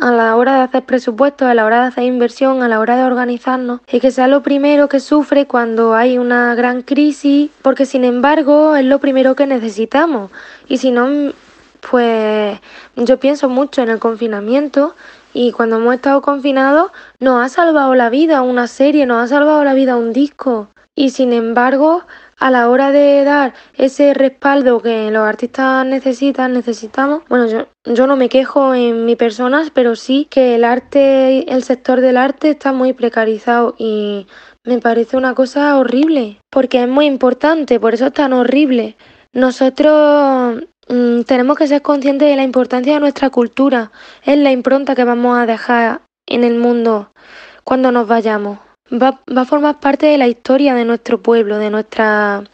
a 0.00 0.10
la 0.10 0.36
hora 0.36 0.56
de 0.56 0.60
hacer 0.62 0.84
presupuestos, 0.84 1.48
a 1.48 1.54
la 1.54 1.64
hora 1.64 1.82
de 1.82 1.88
hacer 1.88 2.04
inversión, 2.04 2.62
a 2.62 2.68
la 2.68 2.80
hora 2.80 2.96
de 2.96 3.04
organizarnos, 3.04 3.80
y 3.90 4.00
que 4.00 4.10
sea 4.10 4.28
lo 4.28 4.42
primero 4.42 4.88
que 4.88 5.00
sufre 5.00 5.46
cuando 5.46 5.94
hay 5.94 6.18
una 6.18 6.54
gran 6.54 6.82
crisis, 6.82 7.50
porque 7.62 7.86
sin 7.86 8.04
embargo 8.04 8.76
es 8.76 8.84
lo 8.84 8.98
primero 8.98 9.34
que 9.34 9.46
necesitamos. 9.46 10.30
Y 10.68 10.78
si 10.78 10.90
no, 10.90 11.32
pues 11.90 12.58
yo 12.96 13.20
pienso 13.20 13.48
mucho 13.48 13.82
en 13.82 13.90
el 13.90 13.98
confinamiento 13.98 14.94
y 15.34 15.52
cuando 15.52 15.76
hemos 15.76 15.94
estado 15.94 16.22
confinados 16.22 16.90
nos 17.20 17.44
ha 17.44 17.48
salvado 17.48 17.94
la 17.94 18.10
vida 18.10 18.42
una 18.42 18.66
serie, 18.66 19.06
nos 19.06 19.22
ha 19.22 19.28
salvado 19.28 19.62
la 19.64 19.74
vida 19.74 19.96
un 19.96 20.12
disco. 20.12 20.68
Y 20.94 21.10
sin 21.10 21.32
embargo, 21.32 22.02
a 22.38 22.50
la 22.50 22.68
hora 22.68 22.92
de 22.92 23.24
dar 23.24 23.54
ese 23.74 24.14
respaldo 24.14 24.80
que 24.80 25.10
los 25.10 25.22
artistas 25.22 25.84
necesitan, 25.84 26.52
necesitamos, 26.52 27.22
bueno, 27.28 27.46
yo, 27.46 27.66
yo 27.84 28.06
no 28.06 28.16
me 28.16 28.28
quejo 28.28 28.74
en 28.74 29.04
mi 29.04 29.16
persona, 29.16 29.64
pero 29.74 29.96
sí 29.96 30.26
que 30.30 30.54
el 30.54 30.64
arte, 30.64 31.52
el 31.52 31.64
sector 31.64 32.00
del 32.00 32.16
arte 32.16 32.50
está 32.50 32.72
muy 32.72 32.92
precarizado 32.92 33.74
y 33.78 34.26
me 34.64 34.78
parece 34.78 35.16
una 35.16 35.34
cosa 35.34 35.76
horrible, 35.78 36.40
porque 36.50 36.82
es 36.82 36.88
muy 36.88 37.06
importante, 37.06 37.80
por 37.80 37.94
eso 37.94 38.06
es 38.06 38.12
tan 38.12 38.32
horrible. 38.32 38.96
Nosotros 39.32 40.62
mm, 40.88 41.22
tenemos 41.22 41.56
que 41.56 41.66
ser 41.66 41.82
conscientes 41.82 42.28
de 42.28 42.36
la 42.36 42.44
importancia 42.44 42.94
de 42.94 43.00
nuestra 43.00 43.30
cultura, 43.30 43.90
es 44.24 44.38
la 44.38 44.52
impronta 44.52 44.94
que 44.94 45.04
vamos 45.04 45.36
a 45.38 45.46
dejar 45.46 46.02
en 46.26 46.44
el 46.44 46.56
mundo 46.58 47.10
cuando 47.64 47.90
nos 47.90 48.06
vayamos 48.06 48.58
va, 48.92 49.20
va 49.34 49.42
a 49.42 49.46
formar 49.46 49.80
parte 49.80 50.06
de 50.06 50.18
la 50.18 50.28
historia 50.28 50.74
de 50.74 50.84
nuestro 50.84 51.22
pueblo, 51.22 51.58
de 51.58 51.70
nuestra 51.70 52.44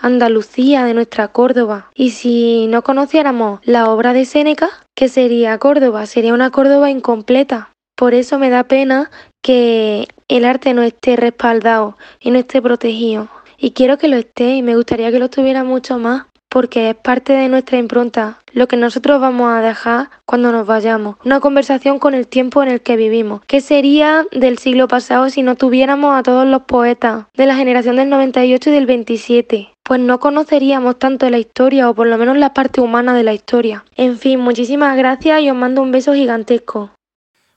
Andalucía, 0.00 0.84
de 0.84 0.94
nuestra 0.94 1.28
Córdoba. 1.28 1.90
Y 1.94 2.10
si 2.10 2.66
no 2.66 2.82
conociéramos 2.82 3.60
la 3.64 3.90
obra 3.90 4.12
de 4.12 4.24
Séneca, 4.24 4.70
¿qué 4.94 5.08
sería 5.08 5.58
Córdoba? 5.58 6.06
Sería 6.06 6.34
una 6.34 6.50
Córdoba 6.50 6.90
incompleta. 6.90 7.70
Por 7.96 8.14
eso 8.14 8.38
me 8.38 8.50
da 8.50 8.64
pena 8.64 9.10
que 9.42 10.08
el 10.28 10.44
arte 10.44 10.74
no 10.74 10.82
esté 10.82 11.16
respaldado 11.16 11.96
y 12.20 12.30
no 12.30 12.38
esté 12.38 12.62
protegido. 12.62 13.28
Y 13.58 13.72
quiero 13.72 13.98
que 13.98 14.08
lo 14.08 14.16
esté 14.16 14.56
y 14.56 14.62
me 14.62 14.74
gustaría 14.74 15.12
que 15.12 15.18
lo 15.18 15.26
estuviera 15.26 15.62
mucho 15.62 15.98
más 15.98 16.24
porque 16.52 16.90
es 16.90 16.94
parte 16.94 17.32
de 17.32 17.48
nuestra 17.48 17.78
impronta, 17.78 18.38
lo 18.52 18.68
que 18.68 18.76
nosotros 18.76 19.18
vamos 19.18 19.50
a 19.50 19.62
dejar 19.62 20.10
cuando 20.26 20.52
nos 20.52 20.66
vayamos. 20.66 21.16
Una 21.24 21.40
conversación 21.40 21.98
con 21.98 22.12
el 22.12 22.26
tiempo 22.26 22.62
en 22.62 22.68
el 22.68 22.82
que 22.82 22.96
vivimos. 22.96 23.40
¿Qué 23.46 23.62
sería 23.62 24.26
del 24.32 24.58
siglo 24.58 24.86
pasado 24.86 25.30
si 25.30 25.42
no 25.42 25.56
tuviéramos 25.56 26.14
a 26.14 26.22
todos 26.22 26.46
los 26.46 26.64
poetas 26.64 27.24
de 27.34 27.46
la 27.46 27.56
generación 27.56 27.96
del 27.96 28.10
98 28.10 28.68
y 28.68 28.72
del 28.74 28.84
27? 28.84 29.68
Pues 29.82 30.00
no 30.00 30.20
conoceríamos 30.20 30.98
tanto 30.98 31.30
la 31.30 31.38
historia 31.38 31.88
o 31.88 31.94
por 31.94 32.06
lo 32.06 32.18
menos 32.18 32.36
la 32.36 32.52
parte 32.52 32.82
humana 32.82 33.14
de 33.14 33.22
la 33.22 33.32
historia. 33.32 33.86
En 33.96 34.18
fin, 34.18 34.38
muchísimas 34.38 34.94
gracias 34.94 35.40
y 35.40 35.48
os 35.48 35.56
mando 35.56 35.80
un 35.80 35.90
beso 35.90 36.12
gigantesco. 36.12 36.90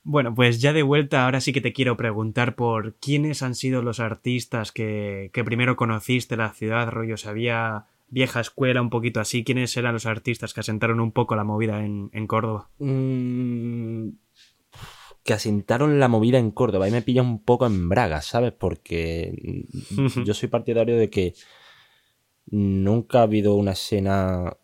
Bueno, 0.03 0.33
pues 0.33 0.61
ya 0.61 0.71
de 0.71 0.83
vuelta, 0.83 1.25
ahora 1.25 1.41
sí 1.41 1.51
que 1.51 1.61
te 1.61 1.73
quiero 1.73 1.97
preguntar 1.97 2.55
por 2.55 2.93
quiénes 2.99 3.43
han 3.43 3.55
sido 3.55 3.81
los 3.81 3.99
artistas 3.99 4.71
que, 4.71 5.31
que 5.33 5.43
primero 5.43 5.75
conociste 5.75 6.37
la 6.37 6.53
ciudad, 6.53 6.89
rollo, 6.89 7.17
sabía 7.17 7.87
vieja 8.07 8.39
escuela, 8.39 8.81
un 8.81 8.89
poquito 8.89 9.19
así. 9.19 9.43
¿Quiénes 9.43 9.75
eran 9.77 9.93
los 9.93 10.05
artistas 10.05 10.53
que 10.53 10.59
asentaron 10.59 10.99
un 10.99 11.11
poco 11.11 11.35
la 11.35 11.43
movida 11.43 11.83
en, 11.83 12.27
Córdoba? 12.27 12.69
Mm, 12.79 14.09
que 15.23 15.33
asentaron 15.33 15.99
la 15.99 16.07
movida 16.07 16.37
en 16.37 16.51
Córdoba. 16.51 16.85
Ahí 16.85 16.91
me 16.91 17.01
pilla 17.01 17.21
un 17.21 17.43
poco 17.43 17.65
en 17.65 17.89
Braga, 17.89 18.21
¿sabes? 18.21 18.53
Porque 18.53 19.65
yo 20.25 20.33
soy 20.33 20.49
partidario 20.49 20.97
de 20.97 21.09
que 21.09 21.33
nunca 22.47 23.19
ha 23.19 23.23
habido 23.23 23.55
una 23.55 23.71
escena 23.71 24.55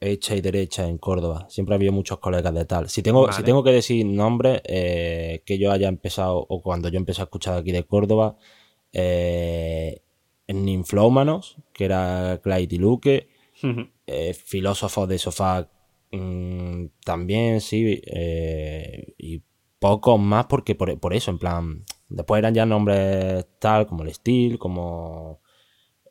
hecha 0.00 0.36
y 0.36 0.40
derecha 0.40 0.88
en 0.88 0.98
Córdoba. 0.98 1.46
Siempre 1.48 1.74
ha 1.74 1.76
habido 1.76 1.92
muchos 1.92 2.18
colegas 2.18 2.54
de 2.54 2.64
tal. 2.64 2.88
Si 2.88 3.02
tengo, 3.02 3.32
si 3.32 3.42
tengo 3.42 3.64
que 3.64 3.72
decir 3.72 4.06
nombres 4.06 4.62
eh, 4.64 5.42
que 5.44 5.58
yo 5.58 5.72
haya 5.72 5.88
empezado, 5.88 6.38
o 6.48 6.62
cuando 6.62 6.88
yo 6.88 6.98
empecé 6.98 7.22
a 7.22 7.24
escuchar 7.24 7.58
aquí 7.58 7.72
de 7.72 7.84
Córdoba, 7.84 8.36
eh, 8.92 10.02
ninflómanos, 10.48 11.56
que 11.72 11.84
era 11.84 12.40
Clyde 12.42 12.74
y 12.74 12.78
Luque, 12.78 13.28
eh, 14.06 14.34
filósofos 14.34 15.08
de 15.08 15.18
sofá 15.18 15.68
mm, 16.12 16.86
también, 17.04 17.60
sí, 17.60 18.00
eh, 18.06 19.14
y 19.18 19.42
pocos 19.78 20.18
más 20.20 20.46
porque 20.46 20.74
por, 20.74 21.14
eso, 21.14 21.30
en 21.30 21.38
plan, 21.38 21.84
después 22.08 22.38
eran 22.38 22.54
ya 22.54 22.66
nombres 22.66 23.46
tal 23.58 23.86
como 23.86 24.04
el 24.04 24.14
Steel, 24.14 24.58
como 24.58 25.40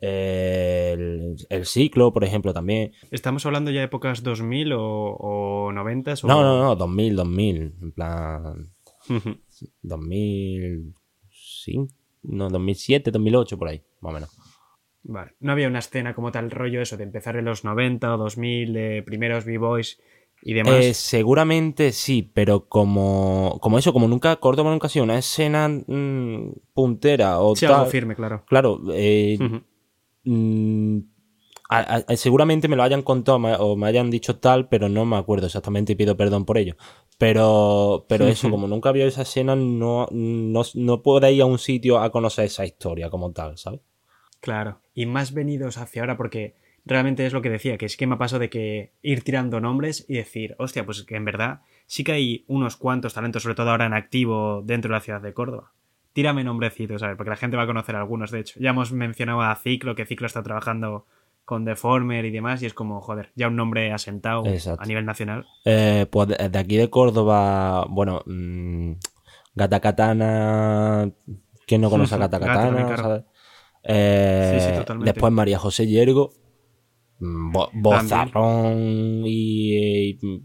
el, 0.01 1.35
ciclo, 1.63 2.13
por 2.13 2.23
ejemplo, 2.23 2.53
también. 2.53 2.91
¿Estamos 3.11 3.45
hablando 3.45 3.71
ya 3.71 3.79
de 3.79 3.85
épocas 3.85 4.21
2000 4.21 4.73
o, 4.73 4.81
o 4.81 5.71
90? 5.71 6.13
O... 6.23 6.27
No, 6.27 6.43
no, 6.43 6.61
no, 6.61 6.75
2000, 6.75 7.15
2000, 7.15 7.75
en 7.81 7.91
plan 7.91 8.69
2005 9.81 11.95
no, 12.27 12.49
2007, 12.49 13.11
2008, 13.11 13.57
por 13.57 13.67
ahí, 13.67 13.81
más 14.05 14.11
o 14.11 14.13
menos. 14.13 14.29
Vale. 15.03 15.33
No 15.39 15.51
había 15.51 15.67
una 15.67 15.79
escena 15.79 16.15
como 16.15 16.31
tal 16.31 16.49
rollo 16.49 16.81
eso 16.81 16.97
de 16.97 17.03
empezar 17.03 17.35
en 17.35 17.45
los 17.45 17.63
90 17.63 18.13
o 18.15 18.17
2000, 18.17 18.73
de 18.73 19.03
primeros 19.03 19.45
B-Boys 19.45 19.99
y 20.41 20.53
demás. 20.53 20.83
Eh, 20.83 20.93
seguramente 20.95 21.91
sí, 21.91 22.23
pero 22.33 22.67
como, 22.67 23.59
como 23.61 23.77
eso, 23.77 23.93
como 23.93 24.07
nunca 24.07 24.35
Córdoba 24.37 24.71
nunca 24.71 24.87
ha 24.87 24.89
sido 24.89 25.05
una 25.05 25.17
escena 25.19 25.67
mm, 25.69 26.53
puntera 26.73 27.39
o 27.39 27.55
sí, 27.55 27.65
tal. 27.65 27.75
algo 27.75 27.85
firme, 27.91 28.15
claro. 28.15 28.43
Claro, 28.47 28.79
eh, 28.93 29.37
mm, 30.23 30.99
a- 31.69 32.03
a- 32.07 32.15
seguramente 32.15 32.67
me 32.67 32.75
lo 32.75 32.83
hayan 32.83 33.01
contado 33.03 33.37
o 33.37 33.75
me 33.75 33.87
hayan 33.87 34.09
dicho 34.09 34.37
tal, 34.37 34.69
pero 34.69 34.89
no 34.89 35.05
me 35.05 35.17
acuerdo 35.17 35.45
exactamente 35.47 35.93
y 35.93 35.95
pido 35.95 36.17
perdón 36.17 36.45
por 36.45 36.57
ello. 36.57 36.75
Pero, 37.17 38.05
pero 38.09 38.27
eso, 38.27 38.49
como 38.49 38.67
nunca 38.67 38.89
había 38.89 39.05
esa 39.05 39.21
escena, 39.21 39.55
no, 39.55 40.07
no, 40.11 40.61
no 40.73 41.01
puedo 41.03 41.29
ir 41.29 41.41
a 41.41 41.45
un 41.45 41.59
sitio 41.59 41.99
a 41.99 42.11
conocer 42.11 42.45
esa 42.45 42.65
historia 42.65 43.09
como 43.09 43.31
tal, 43.31 43.57
¿sabes? 43.57 43.81
Claro. 44.45 44.79
Y 44.93 45.07
más 45.07 45.33
venidos 45.33 45.79
hacia 45.79 46.03
ahora 46.03 46.17
porque 46.17 46.53
realmente 46.85 47.25
es 47.25 47.33
lo 47.33 47.41
que 47.41 47.49
decía, 47.49 47.79
que 47.79 47.87
es 47.87 47.97
que 47.97 48.05
me 48.05 48.13
ha 48.13 48.19
pasado 48.19 48.41
de 48.41 48.51
que 48.51 48.91
ir 49.01 49.23
tirando 49.23 49.59
nombres 49.59 50.05
y 50.07 50.13
decir, 50.13 50.55
hostia, 50.59 50.85
pues 50.85 51.01
que 51.01 51.15
en 51.15 51.25
verdad 51.25 51.61
sí 51.87 52.03
que 52.03 52.11
hay 52.11 52.45
unos 52.47 52.77
cuantos 52.77 53.15
talentos, 53.15 53.41
sobre 53.41 53.55
todo 53.55 53.71
ahora 53.71 53.87
en 53.87 53.95
activo 53.95 54.61
dentro 54.63 54.89
de 54.89 54.93
la 54.93 55.01
ciudad 55.01 55.19
de 55.19 55.33
Córdoba. 55.33 55.71
Tírame 56.13 56.43
nombrecitos, 56.43 57.01
¿sabes? 57.01 57.17
Porque 57.17 57.31
la 57.31 57.37
gente 57.37 57.57
va 57.57 57.63
a 57.63 57.67
conocer 57.67 57.95
algunos, 57.95 58.29
de 58.29 58.41
hecho. 58.41 58.59
Ya 58.59 58.69
hemos 58.69 58.91
mencionado 58.91 59.41
a 59.41 59.55
Ciclo, 59.55 59.95
que 59.95 60.05
Ciclo 60.05 60.27
está 60.27 60.43
trabajando 60.43 61.07
con 61.43 61.65
Deformer 61.65 62.23
y 62.23 62.29
demás, 62.29 62.61
y 62.61 62.67
es 62.67 62.75
como, 62.75 63.01
joder, 63.01 63.31
ya 63.33 63.47
un 63.47 63.55
nombre 63.55 63.91
asentado 63.91 64.45
Exacto. 64.45 64.83
a 64.83 64.85
nivel 64.85 65.05
nacional. 65.05 65.47
Eh, 65.65 66.05
pues 66.11 66.27
de, 66.27 66.59
aquí 66.59 66.77
de 66.77 66.91
Córdoba, 66.91 67.87
bueno, 67.89 68.21
mm, 68.27 68.91
Gata 69.55 69.79
Katana, 69.79 71.09
¿quién 71.65 71.81
no 71.81 71.89
conoce 71.89 72.13
a 72.13 72.17
Gata 72.19 72.39
Katana? 72.39 72.95
¿sabes? 72.95 73.23
Eh, 73.85 74.51
Sí, 74.59 74.65
sí, 74.71 74.75
totalmente. 74.79 75.11
Después 75.13 75.31
María 75.31 75.59
José 75.59 75.87
Yergo, 75.87 76.33
mm, 77.19 77.51
bo- 77.51 77.69
bozarrón 77.73 79.23
y, 79.25 80.09
y, 80.09 80.19
mm, 80.21 80.39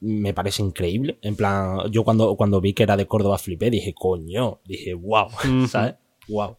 me 0.00 0.34
parece 0.34 0.62
increíble. 0.62 1.18
En 1.22 1.34
plan, 1.36 1.90
yo 1.90 2.04
cuando, 2.04 2.36
cuando 2.36 2.60
vi 2.60 2.74
que 2.74 2.82
era 2.82 2.96
de 2.96 3.06
Córdoba 3.06 3.38
flipé, 3.38 3.70
dije, 3.70 3.94
coño, 3.94 4.60
dije, 4.66 4.94
wow. 4.94 5.28
¿sabes? 5.68 5.94
Wow. 6.28 6.56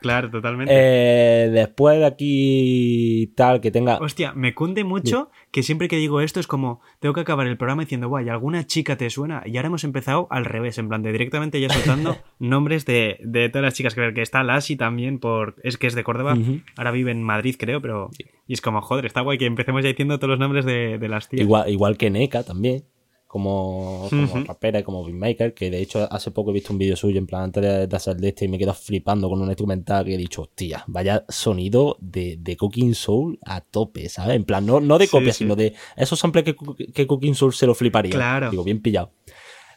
Claro, 0.00 0.30
totalmente. 0.30 0.72
Eh, 0.74 1.50
después 1.50 1.98
de 1.98 2.06
aquí 2.06 3.32
tal 3.36 3.60
que 3.60 3.70
tenga... 3.70 3.98
Hostia, 3.98 4.32
me 4.32 4.54
cunde 4.54 4.84
mucho 4.84 5.30
que 5.50 5.62
siempre 5.62 5.88
que 5.88 5.96
digo 5.96 6.20
esto 6.20 6.40
es 6.40 6.46
como, 6.46 6.80
tengo 7.00 7.14
que 7.14 7.20
acabar 7.20 7.46
el 7.46 7.56
programa 7.56 7.82
diciendo, 7.82 8.08
guay, 8.08 8.28
¿alguna 8.28 8.66
chica 8.66 8.96
te 8.96 9.10
suena? 9.10 9.42
Y 9.46 9.56
ahora 9.56 9.68
hemos 9.68 9.84
empezado 9.84 10.28
al 10.30 10.44
revés, 10.44 10.78
en 10.78 10.88
plan 10.88 11.02
de 11.02 11.12
directamente 11.12 11.60
ya 11.60 11.68
soltando 11.68 12.16
nombres 12.38 12.84
de, 12.84 13.18
de 13.22 13.48
todas 13.48 13.64
las 13.64 13.74
chicas. 13.74 13.94
Que, 13.94 14.12
que 14.14 14.22
está 14.22 14.42
Lassi 14.42 14.76
también, 14.76 15.18
por 15.18 15.56
es 15.62 15.76
que 15.78 15.86
es 15.86 15.94
de 15.94 16.04
Córdoba, 16.04 16.36
ahora 16.76 16.90
vive 16.90 17.10
en 17.10 17.22
Madrid, 17.22 17.56
creo, 17.58 17.80
pero... 17.80 18.10
Y 18.46 18.54
es 18.54 18.62
como, 18.62 18.80
joder, 18.80 19.04
está 19.04 19.20
guay 19.20 19.36
que 19.36 19.46
empecemos 19.46 19.82
ya 19.82 19.88
diciendo 19.88 20.18
todos 20.18 20.30
los 20.30 20.38
nombres 20.38 20.64
de, 20.64 20.98
de 20.98 21.08
las 21.08 21.28
tías. 21.28 21.42
Igual, 21.42 21.68
igual 21.68 21.96
que 21.98 22.08
Neka 22.08 22.44
también, 22.44 22.84
como, 23.28 24.06
como 24.08 24.44
rapera 24.44 24.80
y 24.80 24.82
como 24.82 25.04
beatmaker, 25.04 25.52
que 25.52 25.70
de 25.70 25.82
hecho 25.82 26.10
hace 26.10 26.30
poco 26.30 26.50
he 26.50 26.54
visto 26.54 26.72
un 26.72 26.78
vídeo 26.78 26.96
suyo 26.96 27.18
en 27.18 27.26
plan 27.26 27.42
antes 27.42 27.62
de, 27.62 27.96
hacer 27.96 28.16
de 28.16 28.28
este 28.28 28.46
y 28.46 28.48
me 28.48 28.58
quedo 28.58 28.72
flipando 28.72 29.28
con 29.28 29.42
un 29.42 29.48
instrumental 29.48 30.06
que 30.06 30.14
he 30.14 30.16
dicho, 30.16 30.42
hostia, 30.42 30.82
vaya 30.86 31.26
sonido 31.28 31.98
de, 32.00 32.38
de 32.40 32.56
Cooking 32.56 32.94
Soul 32.94 33.38
a 33.44 33.60
tope, 33.60 34.08
¿sabes? 34.08 34.34
En 34.34 34.44
plan, 34.44 34.64
no, 34.64 34.80
no 34.80 34.96
de 34.96 35.08
copia, 35.08 35.34
sí. 35.34 35.44
sino 35.44 35.56
de 35.56 35.74
esos 35.94 36.18
samples 36.18 36.42
que, 36.42 36.56
que 36.94 37.06
Cooking 37.06 37.34
Soul 37.34 37.52
se 37.52 37.66
lo 37.66 37.74
fliparía. 37.74 38.12
Claro. 38.12 38.50
Digo, 38.50 38.64
bien 38.64 38.80
pillado. 38.80 39.12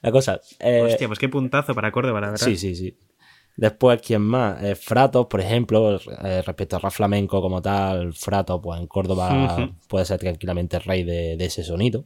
La 0.01 0.13
cosa, 0.13 0.39
eh, 0.59 0.81
Hostia, 0.83 1.07
pues 1.07 1.19
qué 1.19 1.27
puntazo 1.27 1.75
para 1.75 1.91
Córdoba, 1.91 2.21
la 2.21 2.31
verdad. 2.31 2.45
Sí, 2.45 2.55
sí, 2.55 2.73
sí. 2.73 2.97
Después, 3.57 4.01
¿quién 4.01 4.21
más? 4.21 4.63
Eh, 4.63 4.75
Fratos, 4.75 5.27
por 5.27 5.41
ejemplo, 5.41 5.99
eh, 6.23 6.41
respecto 6.41 6.77
a 6.77 6.79
rap 6.79 6.93
flamenco 6.93 7.41
como 7.41 7.61
tal, 7.61 8.13
Fratos, 8.13 8.61
pues 8.63 8.79
en 8.79 8.87
Córdoba 8.87 9.69
puede 9.89 10.05
ser 10.05 10.19
tranquilamente 10.19 10.77
el 10.77 10.83
rey 10.83 11.03
de, 11.03 11.35
de 11.35 11.45
ese 11.45 11.65
sonido. 11.65 12.05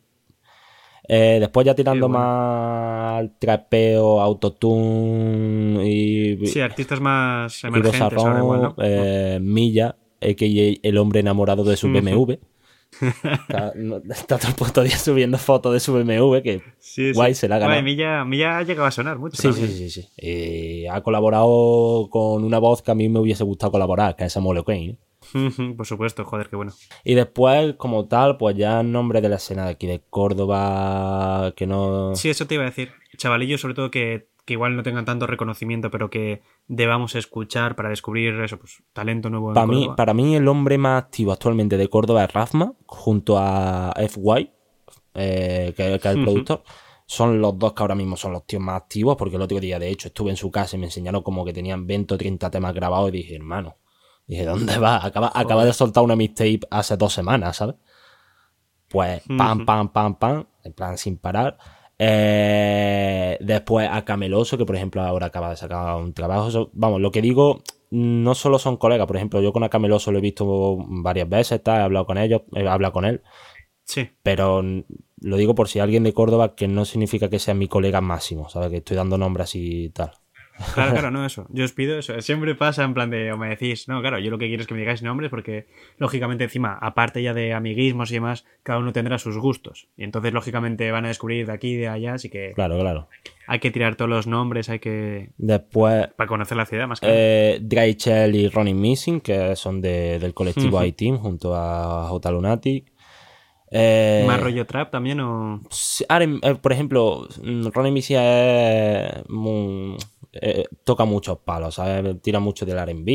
Eh, 1.08 1.38
después 1.40 1.66
ya 1.66 1.76
tirando 1.76 2.08
bueno. 2.08 2.20
más 2.20 3.20
al 3.20 3.38
trapeo, 3.38 4.20
autotune 4.22 5.88
y, 5.88 6.48
Sí, 6.48 6.60
artistas 6.60 7.00
más 7.00 7.64
y 7.64 7.68
emergentes 7.68 8.00
bozarrón, 8.00 8.28
ahora 8.28 8.40
igual, 8.40 8.62
¿no? 8.62 8.76
eh, 8.80 9.40
Milla, 9.42 9.96
a.k.a. 10.22 10.80
el 10.88 10.98
hombre 10.98 11.20
enamorado 11.20 11.64
de 11.64 11.78
su. 11.78 11.88
BMW. 11.92 12.34
está, 14.10 14.38
todo 14.40 14.82
el 14.84 14.88
día 14.88 14.98
subiendo 14.98 15.38
fotos 15.38 15.74
de 15.74 15.80
su 15.80 15.94
BMW, 15.94 16.38
que 16.42 16.62
Sí, 16.80 17.08
sí. 17.08 17.12
guay, 17.14 17.34
se 17.34 17.48
la 17.50 17.56
ha 17.56 17.60
ganado. 17.60 17.82
Guay, 17.82 17.84
Milla, 17.96 18.24
Milla 18.26 18.58
ha 18.58 18.64
llegado 18.64 18.88
a 18.88 18.92
sonar 18.92 19.18
mucho. 19.18 19.42
Sí, 19.42 19.52
sí, 19.54 19.68
sí, 19.68 19.90
sí. 19.90 20.08
Eh, 20.18 20.88
ha 20.90 21.02
colaborado 21.02 22.08
con 22.10 22.44
una 22.44 22.58
voz 22.60 22.82
que 22.82 22.92
a 22.92 22.96
mí 22.96 23.10
me 23.10 23.20
hubiese 23.20 23.44
gustado 23.44 23.72
colaborar, 23.74 24.16
que 24.16 24.26
es 24.26 24.34
Samuel 24.34 24.60
O'Kane. 24.60 24.98
Por 25.78 25.86
supuesto, 25.86 26.24
joder, 26.24 26.50
qué 26.50 26.56
bueno. 26.56 26.72
Y 27.04 27.16
después, 27.16 27.76
como 27.76 28.08
tal, 28.08 28.38
pues 28.38 28.56
ya 28.56 28.84
nombre 28.84 29.22
de 29.22 29.30
la 29.30 29.36
escena 29.36 29.66
de 29.66 29.72
aquí 29.72 29.88
de 29.88 30.02
Córdoba, 30.10 31.54
que 31.56 31.68
no... 31.68 32.16
Sí, 32.16 32.30
eso 32.30 32.48
te 32.48 32.56
iba 32.56 32.64
a 32.64 32.68
decir. 32.68 32.92
Chavalillos, 33.18 33.62
sobre 33.62 33.74
todo 33.74 33.92
que, 33.92 34.30
que 34.46 34.54
igual 34.54 34.76
no 34.76 34.84
tengan 34.84 35.06
tanto 35.06 35.28
reconocimiento, 35.28 35.92
pero 35.92 36.10
que 36.10 36.42
debamos 36.68 37.16
escuchar 37.16 37.76
para 37.76 37.90
descubrir 37.90 38.40
eso, 38.42 38.58
pues 38.58 38.84
talento 38.94 39.30
nuevo 39.30 39.50
en 39.50 39.56
Para 39.56 39.68
mí, 39.68 39.90
para 39.96 40.14
mí 40.14 40.36
el 40.36 40.48
hombre 40.48 40.78
más 40.78 41.04
activo 41.04 41.34
actualmente 41.34 41.78
de 41.78 41.90
Córdoba 41.90 42.24
es 42.24 42.34
Razma, 42.34 42.74
junto 42.86 43.38
a 43.38 43.94
FY, 43.98 44.52
eh, 45.16 45.74
que, 45.76 46.00
que 46.00 46.08
es 46.10 46.16
el 46.16 46.24
productor. 46.24 46.64
Son 47.08 47.40
los 47.40 47.60
dos 47.60 47.74
que 47.74 47.84
ahora 47.84 47.94
mismo 47.94 48.18
son 48.18 48.32
los 48.32 48.48
tíos 48.48 48.64
más 48.64 48.82
activos, 48.82 49.16
porque 49.16 49.36
el 49.36 49.42
otro 49.42 49.60
día, 49.60 49.78
de 49.80 49.90
hecho, 49.90 50.08
estuve 50.08 50.32
en 50.32 50.38
su 50.38 50.50
casa 50.50 50.76
y 50.76 50.80
me 50.80 50.86
enseñaron 50.86 51.22
como 51.22 51.46
que 51.46 51.54
tenían 51.54 51.86
20 51.86 52.16
o 52.16 52.18
30 52.18 52.50
temas 52.50 52.74
grabados 52.74 53.10
y 53.10 53.18
dije, 53.18 53.36
hermano, 53.36 53.78
dije, 54.28 54.46
¿dónde 54.46 54.78
va? 54.78 55.06
Acaba, 55.06 55.32
acaba 55.34 55.66
de 55.66 55.74
soltar 55.74 56.04
una 56.04 56.16
mixtape 56.16 56.62
hace 56.70 56.98
dos 56.98 57.14
semanas, 57.14 57.58
¿sabes? 57.58 57.76
Pues 58.88 59.24
pam, 59.38 59.66
pam, 59.66 59.90
pam, 59.92 60.16
pam, 60.16 60.46
en 60.64 60.74
plan 60.74 60.98
sin 60.98 61.18
parar. 61.18 61.58
Eh, 61.98 63.38
después 63.40 63.90
a 63.90 64.04
Cameloso, 64.04 64.58
que 64.58 64.66
por 64.66 64.76
ejemplo 64.76 65.02
ahora 65.02 65.28
acaba 65.28 65.50
de 65.50 65.58
sacar 65.58 65.96
un 65.96 66.14
trabajo. 66.14 66.70
Vamos, 66.74 67.02
lo 67.02 67.12
que 67.12 67.22
digo, 67.22 67.62
no 67.92 68.36
solo 68.36 68.60
son 68.60 68.78
colegas, 68.78 69.08
por 69.08 69.16
ejemplo, 69.16 69.42
yo 69.42 69.54
con 69.54 69.64
Acameloso 69.64 70.12
lo 70.12 70.20
he 70.20 70.22
visto 70.22 70.78
varias 70.78 71.30
veces, 71.30 71.64
tal, 71.64 71.80
he 71.80 71.84
hablado 71.84 72.06
con 72.06 72.18
ellos, 72.18 72.42
he 72.54 72.68
hablado 72.68 72.94
con 72.94 73.06
él, 73.06 73.22
Sí, 73.86 74.10
pero 74.24 74.64
lo 75.22 75.38
digo 75.38 75.54
por 75.56 75.68
si 75.70 75.80
alguien 75.80 76.04
de 76.04 76.14
Córdoba, 76.14 76.56
que 76.56 76.68
no 76.68 76.86
significa 76.86 77.30
que 77.30 77.40
sea 77.40 77.54
mi 77.54 77.68
colega 77.68 78.02
máximo, 78.02 78.50
¿sabes? 78.50 78.70
Que 78.72 78.78
estoy 78.78 78.98
dando 78.98 79.18
nombres 79.18 79.56
y 79.56 79.90
tal. 79.90 80.12
Claro, 80.74 80.92
claro, 80.94 81.12
no 81.12 81.26
eso. 81.26 81.46
Yo 81.50 81.66
os 81.66 81.74
pido 81.74 81.98
eso. 82.00 82.20
Siempre 82.22 82.56
pasa 82.56 82.84
en 82.84 82.94
plan 82.94 83.10
de, 83.10 83.32
o 83.32 83.38
me 83.38 83.50
decís, 83.50 83.88
no, 83.88 84.02
claro, 84.02 84.20
yo 84.20 84.32
lo 84.32 84.38
que 84.38 84.48
quiero 84.48 84.62
es 84.62 84.68
que 84.68 84.74
me 84.74 84.80
digáis 84.80 85.02
nombres 85.04 85.30
porque, 85.30 85.68
lógicamente, 85.98 86.44
encima, 86.46 86.78
aparte 86.82 87.22
ya 87.22 87.34
de 87.34 87.54
amiguismos 87.54 88.12
y 88.12 88.16
demás, 88.16 88.46
cada 88.64 88.80
uno 88.80 88.94
tendrá 88.94 89.18
sus 89.20 89.38
gustos. 89.38 89.88
Y 89.98 90.04
entonces, 90.04 90.34
lógicamente, 90.34 90.90
van 90.92 91.06
a 91.06 91.10
descubrir 91.10 91.46
de 91.48 91.54
aquí 91.54 91.70
y 91.74 91.76
de 91.78 91.88
allá, 91.88 92.14
así 92.14 92.30
que 92.30 92.54
Claro, 92.54 92.80
claro. 92.80 93.08
hay 93.48 93.60
que 93.60 93.72
tirar 93.72 93.96
todos 93.96 94.10
los 94.10 94.28
nombres, 94.28 94.70
hay 94.70 94.80
que... 94.80 95.30
Después, 95.38 96.08
para 96.16 96.28
conocer 96.28 96.58
la 96.58 96.66
ciudad 96.66 96.88
más 96.88 97.00
que 97.00 97.08
eh, 97.10 97.60
y 98.34 98.48
Ronnie 98.50 98.74
Missing, 98.74 99.22
que 99.22 99.56
son 99.56 99.82
de- 99.82 100.20
del 100.20 100.34
colectivo 100.34 100.78
Ujú. 100.78 100.86
iTeam, 100.88 101.18
junto 101.18 101.56
a 101.56 102.08
J 102.10 102.32
Lunatic. 102.32 102.95
Eh, 103.78 104.24
¿Más 104.26 104.40
rollo 104.40 104.66
trap 104.66 104.90
también 104.92 105.20
o...? 105.20 105.62
Ahora, 106.08 106.26
eh, 106.42 106.56
por 106.62 106.72
ejemplo, 106.72 107.28
Ronnie 107.74 107.92
Misia 107.92 108.22
eh, 110.32 110.64
toca 110.86 111.04
muchos 111.06 111.40
palos, 111.40 111.76
¿sabes? 111.76 112.22
Tira 112.22 112.40
mucho 112.40 112.66
del 112.66 112.78
R&B, 112.78 113.12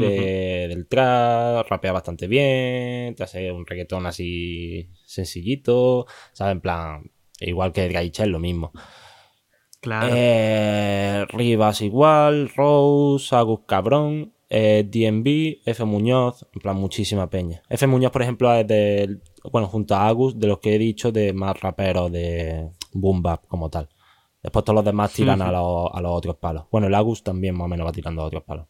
de- 0.00 0.66
del 0.68 0.86
trap, 0.86 1.66
rapea 1.68 1.92
bastante 1.92 2.28
bien, 2.28 3.14
te 3.16 3.24
hace 3.24 3.50
un 3.50 3.66
reggaetón 3.66 4.06
así 4.06 4.88
sencillito, 5.04 6.06
¿sabes? 6.32 6.52
En 6.52 6.60
plan, 6.60 7.10
igual 7.40 7.72
que 7.72 7.88
Gaichel, 7.88 8.30
lo 8.30 8.38
mismo. 8.38 8.72
Claro. 9.80 10.08
Eh, 10.16 11.26
Rivas 11.28 11.80
igual, 11.82 12.50
Rose, 12.56 13.34
Agus 13.34 13.60
Cabrón, 13.66 14.32
eh, 14.48 14.88
F 15.66 15.84
Muñoz, 15.84 16.46
en 16.54 16.60
plan 16.60 16.76
muchísima 16.76 17.28
peña. 17.28 17.62
F 17.68 17.86
Muñoz, 17.86 18.10
por 18.12 18.22
ejemplo, 18.22 18.52
es 18.54 18.66
del, 18.66 19.20
bueno, 19.50 19.68
junto 19.68 19.94
a 19.94 20.08
Agus, 20.08 20.38
de 20.38 20.46
los 20.46 20.58
que 20.58 20.74
he 20.74 20.78
dicho, 20.78 21.12
de 21.12 21.32
más 21.32 21.60
raperos 21.60 22.10
de 22.10 22.70
boom 22.92 23.22
bap 23.22 23.46
como 23.46 23.70
tal. 23.70 23.88
Después 24.42 24.64
todos 24.64 24.76
los 24.76 24.84
demás 24.84 25.12
tiran 25.12 25.40
a, 25.40 25.50
los, 25.50 25.90
a 25.92 26.00
los 26.00 26.12
otros 26.12 26.36
palos. 26.36 26.64
Bueno, 26.70 26.86
el 26.86 26.94
Agus 26.94 27.22
también 27.22 27.54
más 27.54 27.64
o 27.64 27.68
menos 27.68 27.86
va 27.86 27.92
tirando 27.92 28.22
a 28.22 28.26
otros 28.26 28.42
palos. 28.42 28.66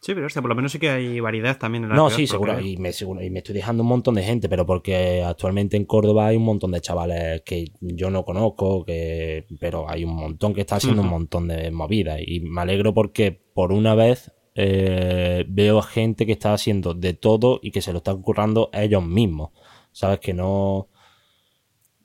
Sí, 0.00 0.14
pero 0.14 0.26
hostia, 0.26 0.40
por 0.40 0.50
lo 0.50 0.54
menos 0.54 0.70
sí 0.72 0.78
que 0.78 0.88
hay 0.88 1.18
variedad 1.20 1.58
también 1.58 1.84
en 1.84 1.90
la 1.90 1.96
No, 1.96 2.10
sí, 2.10 2.26
seguro. 2.26 2.60
Y 2.60 2.76
me, 2.76 2.92
seguro. 2.92 3.22
y 3.22 3.30
me 3.30 3.38
estoy 3.38 3.54
dejando 3.54 3.82
un 3.82 3.88
montón 3.88 4.14
de 4.14 4.22
gente, 4.22 4.48
pero 4.48 4.64
porque 4.64 5.22
actualmente 5.24 5.76
en 5.76 5.84
Córdoba 5.84 6.28
hay 6.28 6.36
un 6.36 6.44
montón 6.44 6.70
de 6.70 6.80
chavales 6.80 7.42
que 7.44 7.72
yo 7.80 8.10
no 8.10 8.24
conozco, 8.24 8.84
que 8.84 9.46
pero 9.58 9.90
hay 9.90 10.04
un 10.04 10.14
montón 10.14 10.54
que 10.54 10.60
está 10.60 10.76
haciendo 10.76 11.02
un 11.02 11.08
montón 11.08 11.48
de 11.48 11.70
movidas. 11.70 12.20
Y 12.24 12.40
me 12.40 12.60
alegro 12.60 12.94
porque 12.94 13.32
por 13.32 13.72
una 13.72 13.94
vez 13.94 14.32
eh, 14.56 15.44
veo 15.48 15.78
a 15.78 15.82
gente 15.82 16.26
que 16.26 16.32
está 16.32 16.52
haciendo 16.54 16.94
de 16.94 17.12
todo 17.14 17.60
y 17.62 17.70
que 17.70 17.82
se 17.82 17.92
lo 17.92 17.98
están 17.98 18.22
currando 18.22 18.70
ellos 18.72 19.04
mismos. 19.04 19.50
¿Sabes? 19.92 20.18
Que 20.20 20.32
no. 20.34 20.88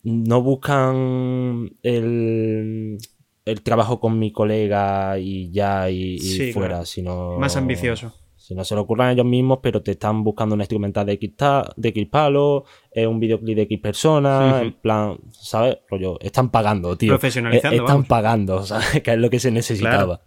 No 0.03 0.41
buscan 0.41 1.69
el, 1.83 2.97
el 3.45 3.61
trabajo 3.61 3.99
con 3.99 4.17
mi 4.17 4.31
colega 4.31 5.19
y 5.19 5.51
ya 5.51 5.89
y, 5.91 6.15
y 6.15 6.19
Sí, 6.19 6.53
fuera, 6.53 6.69
claro. 6.69 6.85
sino. 6.85 7.37
Más 7.37 7.55
ambicioso. 7.55 8.09
Sí, 8.35 8.47
Si 8.47 8.55
no 8.55 8.63
se 8.63 8.73
lo 8.73 8.81
ocurran 8.81 9.11
ellos 9.11 9.25
mismos, 9.27 9.59
pero 9.61 9.83
te 9.83 9.91
están 9.91 10.23
buscando 10.23 10.55
un 10.55 10.61
instrumental 10.61 11.05
de 11.05 11.13
X, 11.13 11.33
de 11.77 11.89
X 11.89 12.07
palo, 12.09 12.63
eh, 12.91 13.05
un 13.05 13.19
videoclip 13.19 13.55
de 13.55 13.61
X 13.63 13.79
persona, 13.79 14.61
en 14.63 14.73
plan, 14.73 15.19
¿sabes? 15.31 15.77
Rollo, 15.87 16.19
están 16.19 16.49
pagando, 16.49 16.97
tío. 16.97 17.09
Profesionalizando, 17.11 17.75
Eh, 17.75 17.77
Están 17.77 17.93
vamos. 17.97 18.07
pagando, 18.07 18.63
¿sabes? 18.65 19.01
Que 19.03 19.11
es 19.11 19.17
lo 19.19 19.29
que 19.29 19.39
se 19.39 19.51
necesitaba. 19.51 20.21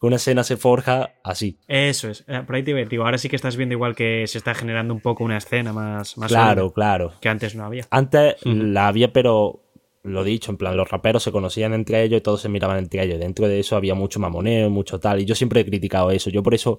Que 0.00 0.06
una 0.06 0.16
escena 0.16 0.42
se 0.44 0.56
forja 0.56 1.14
así. 1.22 1.58
Eso 1.68 2.08
es. 2.08 2.24
Eh, 2.26 2.42
Por 2.46 2.56
ahí 2.56 2.62
te 2.62 2.70
iba 2.70 2.78
a 2.78 2.80
decir, 2.80 2.90
digo, 2.90 3.04
ahora 3.04 3.18
sí 3.18 3.28
que 3.28 3.36
estás 3.36 3.56
viendo 3.56 3.74
igual 3.74 3.94
que 3.94 4.26
se 4.26 4.38
está 4.38 4.54
generando 4.54 4.94
un 4.94 5.00
poco 5.00 5.24
una 5.24 5.36
escena 5.36 5.72
más, 5.74 6.16
más 6.16 6.28
Claro, 6.30 6.62
sólida, 6.62 6.74
claro. 6.74 7.12
que 7.20 7.28
antes 7.28 7.54
no 7.54 7.64
había. 7.66 7.86
Antes 7.90 8.36
la 8.44 8.88
había, 8.88 9.12
pero 9.12 9.60
lo 10.02 10.24
dicho, 10.24 10.50
en 10.50 10.56
plan, 10.56 10.74
los 10.76 10.88
raperos 10.90 11.22
se 11.22 11.30
conocían 11.32 11.74
entre 11.74 12.02
ellos 12.02 12.18
y 12.18 12.22
todos 12.22 12.40
se 12.40 12.48
miraban 12.48 12.78
entre 12.78 13.02
ellos. 13.04 13.20
Dentro 13.20 13.46
de 13.46 13.60
eso 13.60 13.76
había 13.76 13.94
mucho 13.94 14.18
mamoneo, 14.20 14.70
mucho 14.70 14.98
tal. 14.98 15.20
Y 15.20 15.26
yo 15.26 15.34
siempre 15.34 15.60
he 15.60 15.66
criticado 15.66 16.10
eso. 16.10 16.30
Yo 16.30 16.42
por 16.42 16.54
eso 16.54 16.78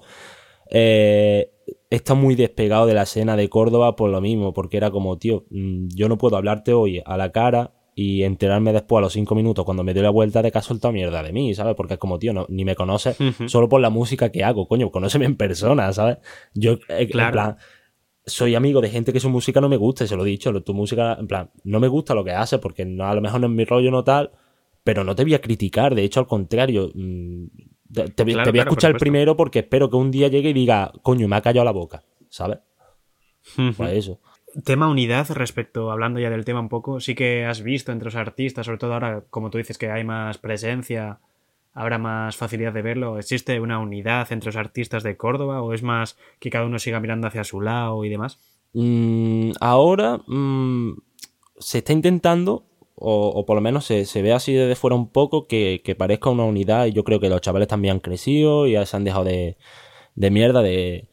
eh, 0.72 1.51
he 1.89 1.95
estado 1.95 2.19
muy 2.19 2.36
despegado 2.36 2.86
de 2.88 2.93
la 2.93 3.03
escena 3.03 3.36
de 3.36 3.49
Córdoba 3.49 3.95
por 3.95 4.09
lo 4.09 4.22
mismo, 4.22 4.53
porque 4.53 4.78
era 4.78 4.89
como, 4.89 5.17
tío, 5.19 5.45
mm, 5.49 5.89
yo 5.89 6.09
no 6.09 6.17
puedo 6.17 6.38
hablarte 6.38 6.74
hoy 6.74 7.01
a 7.05 7.17
la 7.17 7.32
cara 7.32 7.74
y 7.94 8.24
enterarme 8.24 8.72
después 8.74 9.00
a 9.00 9.02
los 9.02 9.14
cinco 9.14 9.36
minutos 9.36 9.66
cuando 9.66 9.84
me 9.84 9.94
doy 9.94 10.04
la 10.04 10.10
vuelta 10.10 10.42
de 10.42 10.52
que 10.52 10.58
has 10.58 10.66
soltado 10.66 10.94
mierda 10.94 11.22
de 11.24 11.34
mí, 11.34 11.54
¿sabes? 11.54 11.76
Porque 11.76 11.94
es 11.96 12.00
como, 12.00 12.18
tío, 12.20 12.32
no, 12.34 12.46
ni 12.50 12.64
me 12.66 12.76
conoces 12.76 13.20
Ujú. 13.20 13.50
solo 13.50 13.68
por 13.70 13.82
la 13.82 13.89
música 13.89 14.32
que 14.32 14.44
hago, 14.44 14.68
coño, 14.68 14.89
conóceme 14.92 15.26
en 15.26 15.36
persona, 15.36 15.92
¿sabes? 15.94 16.18
Yo, 16.54 16.74
eh, 16.88 17.08
Claro. 17.12 17.28
en 17.28 17.32
plan, 17.34 17.58
soy 18.26 18.56
amigo 18.56 18.82
de 18.82 18.89
gente 18.89 19.12
que 19.12 19.20
su 19.20 19.30
música 19.30 19.60
no 19.60 19.68
me 19.68 19.78
gusta, 19.78 20.04
y 20.04 20.08
se 20.08 20.16
lo 20.16 20.24
he 20.26 20.30
dicho, 20.30 20.54
tu 20.64 20.74
música, 20.74 21.18
en 21.20 21.28
plan, 21.28 21.50
no 21.64 21.80
me 21.80 21.88
gusta 21.89 22.14
lo 22.16 22.24
que 22.24 22.32
hace 22.32 22.60
porque 22.60 22.86
no, 22.86 23.06
a 23.08 23.14
lo 23.16 23.22
mejor 23.22 23.42
no 23.42 23.48
es 23.48 23.54
mi 23.54 23.66
rollo, 23.66 23.92
no 23.92 24.04
tal, 24.04 24.32
pero 24.84 25.04
no 25.04 25.16
te 25.16 25.24
voy 25.24 25.34
a 25.34 25.42
criticar, 25.42 25.94
de 25.94 26.04
hecho, 26.04 26.20
al 26.22 26.28
contrario, 26.28 26.92
mm, 26.94 27.46
te, 27.94 28.04
te 28.10 28.24
voy- 28.24 28.34
Claro, 28.34 28.46
te 28.46 28.52
voy 28.52 28.60
a 28.60 28.64
claro, 28.64 28.70
por 28.70 28.72
escuchar 28.72 28.92
supuesto. 28.92 29.04
primero 29.04 29.36
porque 29.36 29.60
espero 29.60 29.89
que 29.89 29.96
un 29.98 30.12
día 30.12 30.28
llegue 30.30 30.52
y 30.52 30.54
diga, 30.54 30.94
coño, 31.02 31.28
me 31.28 31.36
ha 31.36 31.42
callado 31.42 31.66
la 31.66 31.72
boca, 31.72 32.04
¿sabes? 32.30 32.60
Pues 33.76 33.94
eso. 33.98 34.20
Tema 34.66 34.89
unidad, 34.89 35.30
respecto, 35.32 35.91
hablando 35.91 36.20
ya 36.20 36.30
del 36.30 36.43
tema 36.43 36.60
un 36.60 36.68
poco, 36.68 36.99
sí 36.99 37.16
que 37.16 37.45
has 37.45 37.62
visto 37.62 37.91
entre 37.91 38.06
los 38.06 38.16
artistas, 38.16 38.66
sobre 38.66 38.80
todo 38.80 38.93
ahora, 38.93 39.24
como 39.30 39.49
tú 39.49 39.58
dices, 39.58 39.78
que 39.78 39.89
hay 39.89 40.04
más 40.04 40.38
presencia, 40.38 41.20
habrá 41.74 41.97
más 41.97 42.36
facilidad 42.36 42.74
de 42.74 42.82
verlo. 42.82 43.18
¿Existe 43.18 43.60
una 43.62 43.80
unidad 43.80 44.32
entre 44.32 44.47
los 44.47 44.58
artistas 44.58 45.04
de 45.04 45.16
Córdoba 45.16 45.62
o 45.62 45.74
es 45.74 45.84
más 45.84 46.18
que 46.39 46.49
cada 46.49 46.66
uno 46.66 46.80
siga 46.80 46.99
mirando 46.99 47.28
hacia 47.28 47.45
su 47.45 47.62
lado 47.62 48.04
y 48.04 48.10
demás? 48.10 48.39
Mm, 48.74 49.52
ahora 49.62 50.20
mm, 50.28 50.97
se 51.58 51.78
está 51.78 51.93
intentando, 51.93 52.66
o, 52.95 53.45
por 53.45 53.56
lo 53.56 53.62
menos 53.62 53.86
se, 53.86 54.06
se 54.06 54.22
ve 54.22 54.34
así 54.34 54.54
desde 54.54 54.76
fuera 54.76 54.95
un 54.95 55.10
poco, 55.10 55.47
que, 55.47 55.82
que 55.84 55.95
parezca 55.95 56.30
una 56.30 56.43
unidad. 56.43 56.88
Y 56.88 56.91
yo 56.91 57.06
creo 57.06 57.22
que 57.22 57.30
los 57.30 57.41
chavales 57.41 57.70
también 57.70 57.93
han 57.93 57.99
crecido 57.99 58.68
y 58.68 58.74
ya 58.74 58.86
se 58.86 58.97
han 58.97 59.06
dejado 59.06 59.24
de, 59.24 59.58
de 60.16 60.30
mierda 60.30 60.62
de, 60.62 61.08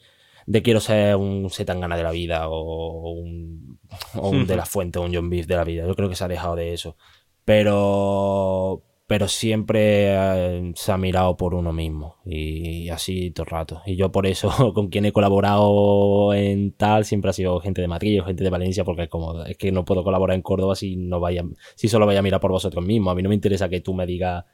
de 0.48 0.62
quiero 0.62 0.80
ser 0.80 1.14
un 1.16 1.50
Zetangana 1.50 1.96
de 1.96 2.02
la 2.02 2.10
vida 2.10 2.48
o 2.48 3.12
un, 3.12 3.78
o 4.14 4.30
un 4.30 4.46
de 4.46 4.56
la 4.56 4.64
fuente 4.66 4.98
o 4.98 5.02
un 5.02 5.14
John 5.14 5.28
Beef 5.28 5.46
de 5.46 5.56
la 5.56 5.64
vida. 5.64 5.86
Yo 5.86 5.94
creo 5.94 6.08
que 6.08 6.16
se 6.16 6.24
ha 6.24 6.28
dejado 6.28 6.56
de 6.56 6.72
eso. 6.72 6.96
Pero, 7.44 8.82
pero 9.06 9.28
siempre 9.28 10.06
eh, 10.08 10.72
se 10.74 10.92
ha 10.92 10.96
mirado 10.96 11.36
por 11.36 11.54
uno 11.54 11.74
mismo 11.74 12.16
y 12.24 12.88
así 12.88 13.30
todo 13.30 13.44
el 13.44 13.50
rato. 13.50 13.82
Y 13.84 13.96
yo 13.96 14.10
por 14.10 14.26
eso 14.26 14.72
con 14.74 14.88
quien 14.88 15.04
he 15.04 15.12
colaborado 15.12 16.32
en 16.32 16.72
tal 16.72 17.04
siempre 17.04 17.28
ha 17.28 17.34
sido 17.34 17.60
gente 17.60 17.82
de 17.82 17.88
Madrid 17.88 18.22
o 18.22 18.24
gente 18.24 18.42
de 18.42 18.50
Valencia 18.50 18.84
porque 18.84 19.02
es 19.02 19.08
como, 19.10 19.44
es 19.44 19.58
que 19.58 19.70
no 19.70 19.84
puedo 19.84 20.02
colaborar 20.02 20.34
en 20.34 20.42
Córdoba 20.42 20.76
si 20.76 20.96
no 20.96 21.20
vaya, 21.20 21.44
si 21.74 21.88
solo 21.88 22.06
vaya 22.06 22.20
a 22.20 22.22
mirar 22.22 22.40
por 22.40 22.52
vosotros 22.52 22.82
mismos. 22.82 23.12
A 23.12 23.14
mí 23.14 23.22
no 23.22 23.28
me 23.28 23.34
interesa 23.34 23.68
que 23.68 23.82
tú 23.82 23.92
me 23.92 24.06
digas 24.06 24.46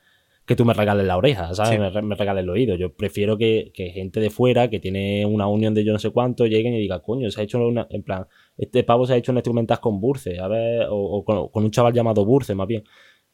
que 0.46 0.56
tú 0.56 0.64
me 0.64 0.74
regales 0.74 1.06
la 1.06 1.16
oreja, 1.16 1.54
¿sabes? 1.54 1.72
Sí. 1.72 1.78
Me, 1.78 1.88
re- 1.90 2.02
me 2.02 2.14
regales 2.14 2.42
el 2.44 2.50
oído. 2.50 2.74
Yo 2.76 2.92
prefiero 2.94 3.38
que, 3.38 3.70
que 3.74 3.90
gente 3.90 4.20
de 4.20 4.28
fuera 4.30 4.68
que 4.68 4.78
tiene 4.80 5.24
una 5.24 5.46
unión 5.46 5.72
de 5.74 5.84
yo 5.84 5.92
no 5.92 5.98
sé 5.98 6.10
cuánto 6.10 6.46
lleguen 6.46 6.74
y 6.74 6.80
diga, 6.80 7.00
coño, 7.00 7.30
se 7.30 7.40
ha 7.40 7.44
hecho 7.44 7.58
una, 7.66 7.86
en 7.90 8.02
plan, 8.02 8.26
este 8.58 8.84
pavo 8.84 9.06
se 9.06 9.14
ha 9.14 9.16
hecho 9.16 9.32
un 9.32 9.38
instrumental 9.38 9.80
con 9.80 10.00
Burce, 10.00 10.38
a 10.38 10.46
ver, 10.48 10.86
o, 10.90 10.96
o 10.96 11.24
con, 11.24 11.48
con 11.48 11.64
un 11.64 11.70
chaval 11.70 11.92
llamado 11.94 12.24
Burce, 12.24 12.54
más 12.54 12.66
bien. 12.66 12.84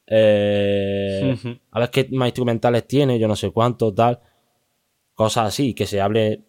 Eh, 0.07 1.37
a 1.71 1.81
ver 1.81 1.91
qué 1.91 2.09
más 2.13 2.29
instrumentales 2.29 2.87
tiene, 2.87 3.19
yo 3.19 3.29
no 3.29 3.37
sé 3.37 3.51
cuánto, 3.51 3.93
tal. 3.95 4.19
Cosas 5.15 5.49
así, 5.49 5.75
que 5.75 5.87
se 5.87 6.01
hable, 6.01 6.45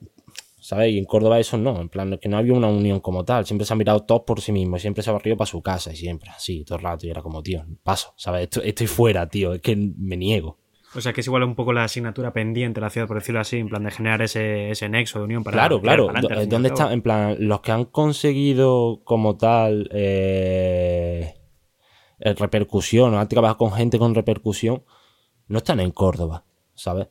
¿sabes? 0.62 0.93
Y 0.93 0.99
en 0.99 1.05
Córdoba 1.05 1.39
eso 1.39 1.57
no, 1.57 1.82
en 1.82 1.89
plan, 1.89 2.18
que 2.22 2.30
no 2.30 2.38
había 2.38 2.53
una 2.53 2.68
unión 2.68 2.99
como 2.99 3.26
tal. 3.26 3.45
Siempre 3.45 3.66
se 3.66 3.74
han 3.74 3.80
mirado 3.80 4.01
todos 4.01 4.22
por 4.22 4.39
sí 4.39 4.51
mismos, 4.51 4.82
siempre 4.82 5.03
se 5.03 5.09
ha 5.09 5.14
barrido 5.14 5.36
para 5.36 5.49
su 5.49 5.62
casa 5.62 5.91
y 5.91 5.95
siempre 5.97 6.30
así, 6.30 6.64
todo 6.64 6.78
el 6.78 6.84
rato. 6.84 7.07
Y 7.07 7.09
era 7.09 7.22
como, 7.22 7.41
tío, 7.41 7.66
paso, 7.84 8.14
¿sabes? 8.16 8.43
Estoy, 8.43 8.70
estoy 8.70 8.88
fuera, 8.88 9.28
tío, 9.28 9.53
es 9.53 9.62
que 9.62 9.76
me 9.76 10.16
niego. 10.16 10.59
O 10.93 10.99
sea 11.01 11.14
que 11.14 11.22
es 11.22 11.28
igual 11.28 11.43
un 11.43 11.55
poco 11.55 11.74
la 11.74 11.86
asignatura 11.86 12.34
pendiente 12.34 12.80
de 12.80 12.86
la 12.86 12.89
ciudad, 12.89 13.07
por 13.07 13.18
decirlo 13.18 13.39
así, 13.39 13.57
en 13.57 13.70
plan 13.70 13.84
de 13.84 13.91
generar 13.91 14.22
ese, 14.22 14.72
ese 14.72 14.88
nexo 14.89 15.20
de 15.20 15.26
unión 15.26 15.43
para. 15.43 15.55
Claro, 15.55 15.82
claro. 15.82 16.07
para 16.07 16.20
adelante, 16.20 16.47
¿Dónde 16.47 16.70
está? 16.70 16.93
En 16.93 17.01
plan, 17.01 17.38
los 17.39 17.62
que 17.62 17.72
han 17.72 17.86
conseguido 17.86 19.01
como 19.03 19.38
tal 19.38 19.89
eh, 19.93 21.34
repercusión, 22.20 23.14
o 23.14 23.20
han 23.20 23.28
trabajado 23.28 23.57
con 23.57 23.72
gente 23.72 23.97
con 23.97 24.14
repercusión, 24.14 24.84
no 25.47 25.59
están 25.59 25.80
en 25.80 25.91
Córdoba, 25.91 26.43
¿sabes? 26.76 27.07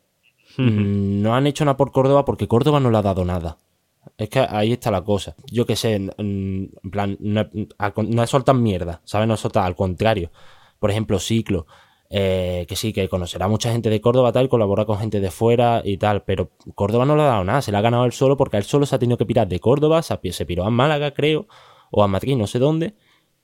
Mm, 0.57 1.22
No 1.22 1.34
han 1.34 1.46
hecho 1.46 1.64
nada 1.64 1.76
por 1.76 1.92
Córdoba 1.92 2.24
porque 2.24 2.48
Córdoba 2.48 2.80
no 2.80 2.90
le 2.90 2.98
ha 2.98 3.03
dado 3.03 3.24
nada. 3.24 3.59
Es 4.16 4.28
que 4.28 4.40
ahí 4.40 4.72
está 4.72 4.90
la 4.90 5.03
cosa. 5.03 5.34
Yo 5.51 5.66
qué 5.66 5.76
sé, 5.76 5.94
en 5.94 6.70
plan, 6.90 7.16
no, 7.20 7.46
no 7.96 8.26
soltan 8.26 8.62
mierda, 8.62 9.01
¿sabes? 9.05 9.28
No 9.28 9.36
soltan, 9.36 9.64
al 9.64 9.76
contrario. 9.76 10.30
Por 10.78 10.90
ejemplo, 10.90 11.18
Ciclo, 11.18 11.66
eh, 12.09 12.64
que 12.68 12.76
sí, 12.76 12.92
que 12.92 13.09
conocerá 13.09 13.46
mucha 13.46 13.70
gente 13.70 13.88
de 13.90 14.01
Córdoba 14.01 14.32
tal, 14.32 14.48
colabora 14.48 14.84
con 14.84 14.98
gente 14.98 15.20
de 15.20 15.30
fuera 15.30 15.82
y 15.84 15.96
tal, 15.96 16.22
pero 16.24 16.51
Córdoba 16.74 17.05
no 17.05 17.14
le 17.14 17.22
ha 17.22 17.26
dado 17.26 17.44
nada, 17.44 17.62
se 17.62 17.70
le 17.70 17.78
ha 17.78 17.82
ganado 17.82 18.05
él 18.05 18.12
solo 18.12 18.36
porque 18.36 18.57
él 18.57 18.64
solo 18.64 18.84
se 18.84 18.96
ha 18.96 18.98
tenido 18.98 19.16
que 19.16 19.26
pirar 19.26 19.46
de 19.46 19.61
Córdoba, 19.61 20.03
se, 20.03 20.18
se 20.32 20.46
piró 20.46 20.64
a 20.64 20.70
Málaga, 20.70 21.12
creo, 21.12 21.46
o 21.90 22.03
a 22.03 22.09
Madrid, 22.09 22.36
no 22.36 22.46
sé 22.46 22.59
dónde, 22.59 22.94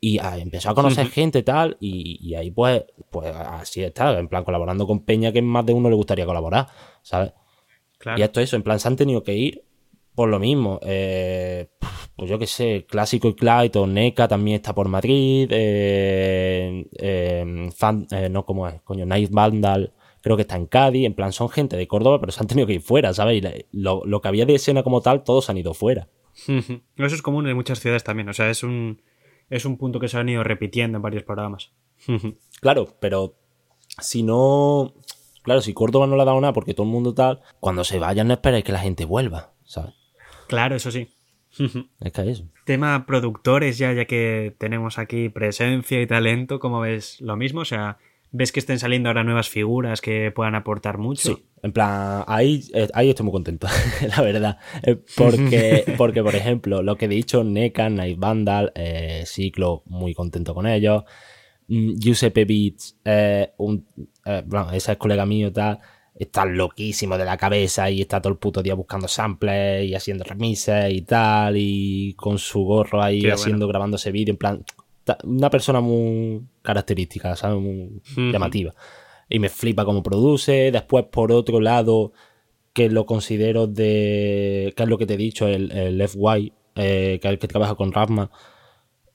y 0.01 0.19
ah, 0.19 0.39
empezó 0.39 0.71
a 0.71 0.75
conocer 0.75 1.07
Ujú. 1.07 1.15
gente 1.15 1.43
tal, 1.43 1.77
y, 1.81 2.19
y 2.21 2.35
ahí 2.35 2.51
pues, 2.51 2.85
pues 3.11 3.35
así 3.35 3.83
está, 3.83 4.19
en 4.19 4.29
plan 4.29 4.45
colaborando 4.45 4.87
con 4.87 5.01
Peña 5.05 5.33
que 5.33 5.43
más 5.43 5.65
de 5.67 5.73
uno 5.73 5.89
le 5.89 5.97
gustaría 5.97 6.27
colaborar, 6.27 6.67
¿sabes? 7.03 7.33
Claro. 7.99 8.19
Y 8.19 8.23
esto 8.23 8.41
eso, 8.41 8.57
en 8.57 8.63
plan, 8.63 8.79
se 8.79 8.89
han 8.89 8.97
tenido 8.97 9.23
que 9.23 9.35
ir 9.35 9.65
por 10.15 10.29
lo 10.29 10.39
mismo. 10.39 10.79
Eh, 10.83 11.69
pues 12.15 12.31
yo 12.31 12.39
qué 12.39 12.47
sé, 12.47 12.87
Clásico 12.89 13.29
y 13.29 13.35
Clyde 13.35 13.79
o 13.79 13.87
NECA 13.87 14.29
también 14.29 14.57
está 14.57 14.75
por 14.75 14.89
Madrid. 14.89 15.49
Eh, 15.51 16.87
eh, 16.99 17.69
Fan- 17.75 18.07
eh, 18.11 18.29
no, 18.31 18.45
¿cómo 18.45 18.69
es? 18.69 18.81
Coño, 18.83 19.05
Night 19.07 19.31
Vandal 19.31 19.93
creo 20.23 20.37
que 20.37 20.43
está 20.43 20.57
en 20.57 20.67
Cádiz. 20.67 21.07
En 21.07 21.15
plan, 21.15 21.33
son 21.33 21.49
gente 21.49 21.77
de 21.77 21.87
Córdoba, 21.87 22.19
pero 22.21 22.33
se 22.33 22.41
han 22.41 22.47
tenido 22.47 22.67
que 22.67 22.75
ir 22.75 22.81
fuera, 22.81 23.13
¿sabes? 23.15 23.43
Y 23.43 23.67
lo, 23.73 24.03
lo 24.05 24.21
que 24.21 24.29
había 24.29 24.45
de 24.47 24.55
escena 24.57 24.83
como 24.83 25.01
tal, 25.01 25.23
todos 25.25 25.49
han 25.51 25.59
ido 25.59 25.73
fuera. 25.75 26.09
Eso 26.47 27.15
es 27.15 27.23
común 27.23 27.47
en 27.49 27.57
muchas 27.57 27.81
ciudades 27.81 28.05
también. 28.05 28.29
O 28.29 28.33
sea, 28.35 28.51
es 28.51 28.63
un, 28.63 29.01
es 29.51 29.65
un 29.65 29.77
punto 29.77 30.01
que 30.01 30.09
se 30.09 30.19
han 30.19 30.29
ido 30.29 30.43
repitiendo 30.45 30.97
en 30.97 31.03
varios 31.03 31.23
programas. 31.23 31.73
Claro, 32.61 32.97
pero 33.01 33.37
si 34.01 34.23
no. 34.23 34.95
Claro, 35.43 35.61
si 35.61 35.73
Córdoba 35.73 36.07
no 36.07 36.17
le 36.17 36.23
ha 36.23 36.27
dado 36.27 36.41
nada 36.41 36.53
porque 36.53 36.75
todo 36.75 36.87
el 36.87 36.93
mundo 36.93 37.15
tal, 37.15 37.41
cuando 37.61 37.85
se 37.85 37.99
vayan 37.99 38.27
no 38.27 38.35
esperes 38.35 38.65
que 38.65 38.73
la 38.73 38.81
gente 38.81 39.05
vuelva, 39.05 39.53
¿sabes? 39.65 39.95
claro, 40.49 40.77
eso 40.77 40.91
sí. 40.91 41.09
Es 42.01 42.13
que 42.13 42.21
es 42.23 42.29
eso. 42.29 42.49
Tema 42.65 43.07
productores, 43.07 43.79
ya, 43.79 43.93
ya 43.93 44.05
que 44.05 44.55
tenemos 44.59 44.99
aquí 44.99 45.29
presencia 45.29 46.03
y 46.03 46.07
talento, 46.07 46.59
¿cómo 46.59 46.81
ves 46.81 47.21
lo 47.21 47.37
mismo? 47.37 47.61
O 47.61 47.65
sea, 47.65 47.99
¿ves 48.37 48.53
que 48.53 48.61
estén 48.61 48.79
saliendo 48.79 49.09
ahora 49.09 49.25
nuevas 49.25 49.49
figuras 49.49 50.01
que 50.01 50.31
puedan 50.31 50.55
aportar 50.55 50.99
mucho? 50.99 51.37
Sí, 51.37 51.45
en 51.63 51.73
plan, 51.73 52.25
ahí, 52.27 52.63
eh, 52.75 52.89
ahí 52.95 53.09
estoy 53.09 53.25
muy 53.25 53.33
contento, 53.33 53.67
la 54.17 54.23
verdad. 54.23 54.59
Eh, 54.83 54.97
Porque, 55.17 55.85
porque, 55.97 56.23
por 56.23 56.35
ejemplo, 56.35 56.83
lo 56.83 56.97
que 56.97 57.07
he 57.07 57.09
dicho, 57.09 57.43
NECA, 57.43 57.89
Night 57.89 58.19
Vandal, 58.19 58.73
eh, 58.75 59.25
Ciclo, 59.27 59.83
muy 59.87 60.15
contento 60.15 60.55
con 60.55 60.67
ellos. 60.67 61.05
Mm, 61.69 61.95
Giuseppe 61.99 62.45
Beats, 62.45 62.99
eh, 63.05 63.53
un, 63.59 63.87
eh, 64.25 64.43
bueno, 64.47 64.71
ese 64.73 64.93
es 64.93 64.99
colega 64.99 65.25
mío, 65.27 65.53
tal, 65.53 65.81
está 66.15 66.45
loquísimo 66.45 67.19
de 67.19 67.25
la 67.25 67.37
cabeza 67.37 67.91
y 67.91 68.03
está 68.03 68.21
todo 68.21 68.33
el 68.33 68.39
puto 68.39 68.63
día 68.63 68.75
buscando 68.75 69.09
samples 69.09 69.85
y 69.85 69.95
haciendo 69.95 70.25
remises 70.25 70.93
y 70.93 71.03
tal, 71.03 71.57
y 71.57 72.15
con 72.15 72.39
su 72.39 72.61
gorro 72.65 73.03
ahí 73.03 73.23
Qué 73.23 73.33
haciendo, 73.33 73.67
bueno. 73.67 73.69
grabando 73.69 73.97
ese 73.97 74.13
vídeo, 74.13 74.33
en 74.33 74.39
plan, 74.39 74.65
una 75.25 75.51
persona 75.51 75.81
muy 75.81 76.43
característica, 76.67 77.35
¿sabes? 77.37 77.63
Muy 77.63 78.03
Ujú. 78.13 78.33
llamativa 78.33 78.75
y 79.29 79.39
me 79.39 79.49
flipa 79.49 79.85
cómo 79.85 80.03
produce. 80.03 80.71
Después, 80.71 81.05
por 81.11 81.33
otro 81.33 81.61
lado, 81.61 82.13
que 82.73 82.91
lo 82.91 83.07
considero 83.07 83.67
de. 83.67 84.73
que 84.77 84.83
es 84.83 84.89
lo 84.89 84.99
que 84.99 85.07
te 85.07 85.15
he 85.15 85.17
dicho, 85.17 85.47
el, 85.49 85.73
el 85.73 86.01
FY, 86.01 86.53
eh, 86.77 87.19
que 87.21 87.29
es 87.29 87.33
el 87.33 87.39
que 87.39 87.49
trabaja 87.49 87.75
con 87.75 87.93
Rasma. 87.93 88.31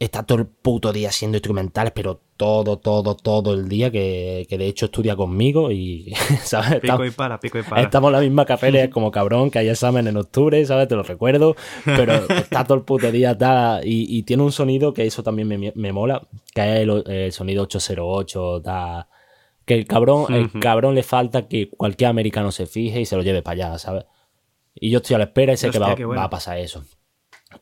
Está 0.02 0.24
todo 0.24 0.39
el 0.39 0.47
puto 0.47 0.91
día 0.91 1.10
haciendo 1.10 1.38
instrumentales, 1.38 1.93
pero 1.95 2.20
todo, 2.36 2.80
todo, 2.80 3.16
todo 3.16 3.54
el 3.54 3.70
día, 3.70 3.91
que, 3.91 4.47
que 4.49 4.58
de 4.58 4.66
hecho 4.66 4.86
estudia 4.86 5.16
conmigo 5.16 5.72
y, 5.72 6.12
¿sabes? 6.43 6.80
Pico 6.80 7.04
Estamos, 7.04 7.08
y 7.08 7.12
para, 7.12 7.39
pico 7.39 7.60
y 7.60 7.62
para. 7.62 7.84
estamos 7.84 8.08
en 8.08 8.14
la 8.14 8.20
misma 8.22 8.45
es 8.49 8.89
como 8.91 9.12
cabrón, 9.12 9.52
que 9.52 9.60
hay 9.60 9.70
examen 9.70 10.08
en 10.08 10.18
octubre, 10.18 10.66
¿sabes? 10.66 10.88
Te 10.88 10.95
lo 10.95 11.04
recuerdo, 11.04 11.56
pero 11.86 12.16
está 12.16 12.64
todo 12.64 12.80
el 12.80 12.84
puto 12.84 13.12
día, 13.12 13.38
tal, 13.38 13.88
y, 13.88 14.18
y 14.18 14.24
tiene 14.24 14.41
un 14.41 14.52
sonido 14.52 14.91
que 14.91 15.06
eso 15.06 15.22
también 15.22 15.47
me, 15.47 15.72
me 15.76 15.93
mola, 15.93 16.28
que 16.56 16.62
es 16.62 16.80
el, 16.80 17.04
el 17.06 17.32
sonido 17.32 17.62
808, 17.62 18.62
tal, 18.64 19.06
que 19.66 19.76
el 19.76 19.86
cabrón, 19.86 20.34
el 20.34 20.52
cabrón 20.60 20.95
le 20.95 21.04
falta 21.04 21.47
que 21.47 21.70
cualquier 21.70 22.10
americano 22.10 22.52
se 22.52 22.66
fije 22.66 23.02
y 23.02 23.06
se 23.06 23.16
lo 23.16 23.22
lleve 23.22 23.43
para 23.43 23.68
allá, 23.68 23.78
¿sabes? 23.78 24.06
Y 24.74 24.89
yo 24.89 24.97
estoy 24.97 25.14
a 25.14 25.20
la 25.20 25.26
espera 25.26 25.54
y 25.54 25.58
sé 25.58 25.70
que 25.70 25.78
bueno. 25.78 26.16
va 26.16 26.24
a 26.24 26.30
pasar 26.32 26.58
eso. 26.58 26.84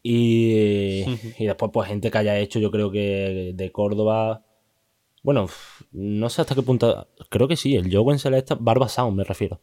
Y, 0.03 1.03
y 1.37 1.45
después, 1.45 1.71
pues, 1.73 1.87
gente 1.89 2.09
que 2.11 2.17
haya 2.17 2.37
hecho, 2.37 2.59
yo 2.59 2.71
creo 2.71 2.91
que 2.91 3.51
de 3.55 3.71
Córdoba. 3.71 4.43
Bueno, 5.23 5.47
no 5.91 6.29
sé 6.29 6.41
hasta 6.41 6.55
qué 6.55 6.61
punto. 6.61 7.07
Creo 7.29 7.47
que 7.47 7.57
sí, 7.57 7.75
el 7.75 7.93
Joe 7.93 8.13
en 8.13 8.19
Celeste, 8.19 8.55
Barba 8.59 8.87
Sound, 8.87 9.17
me 9.17 9.23
refiero. 9.23 9.59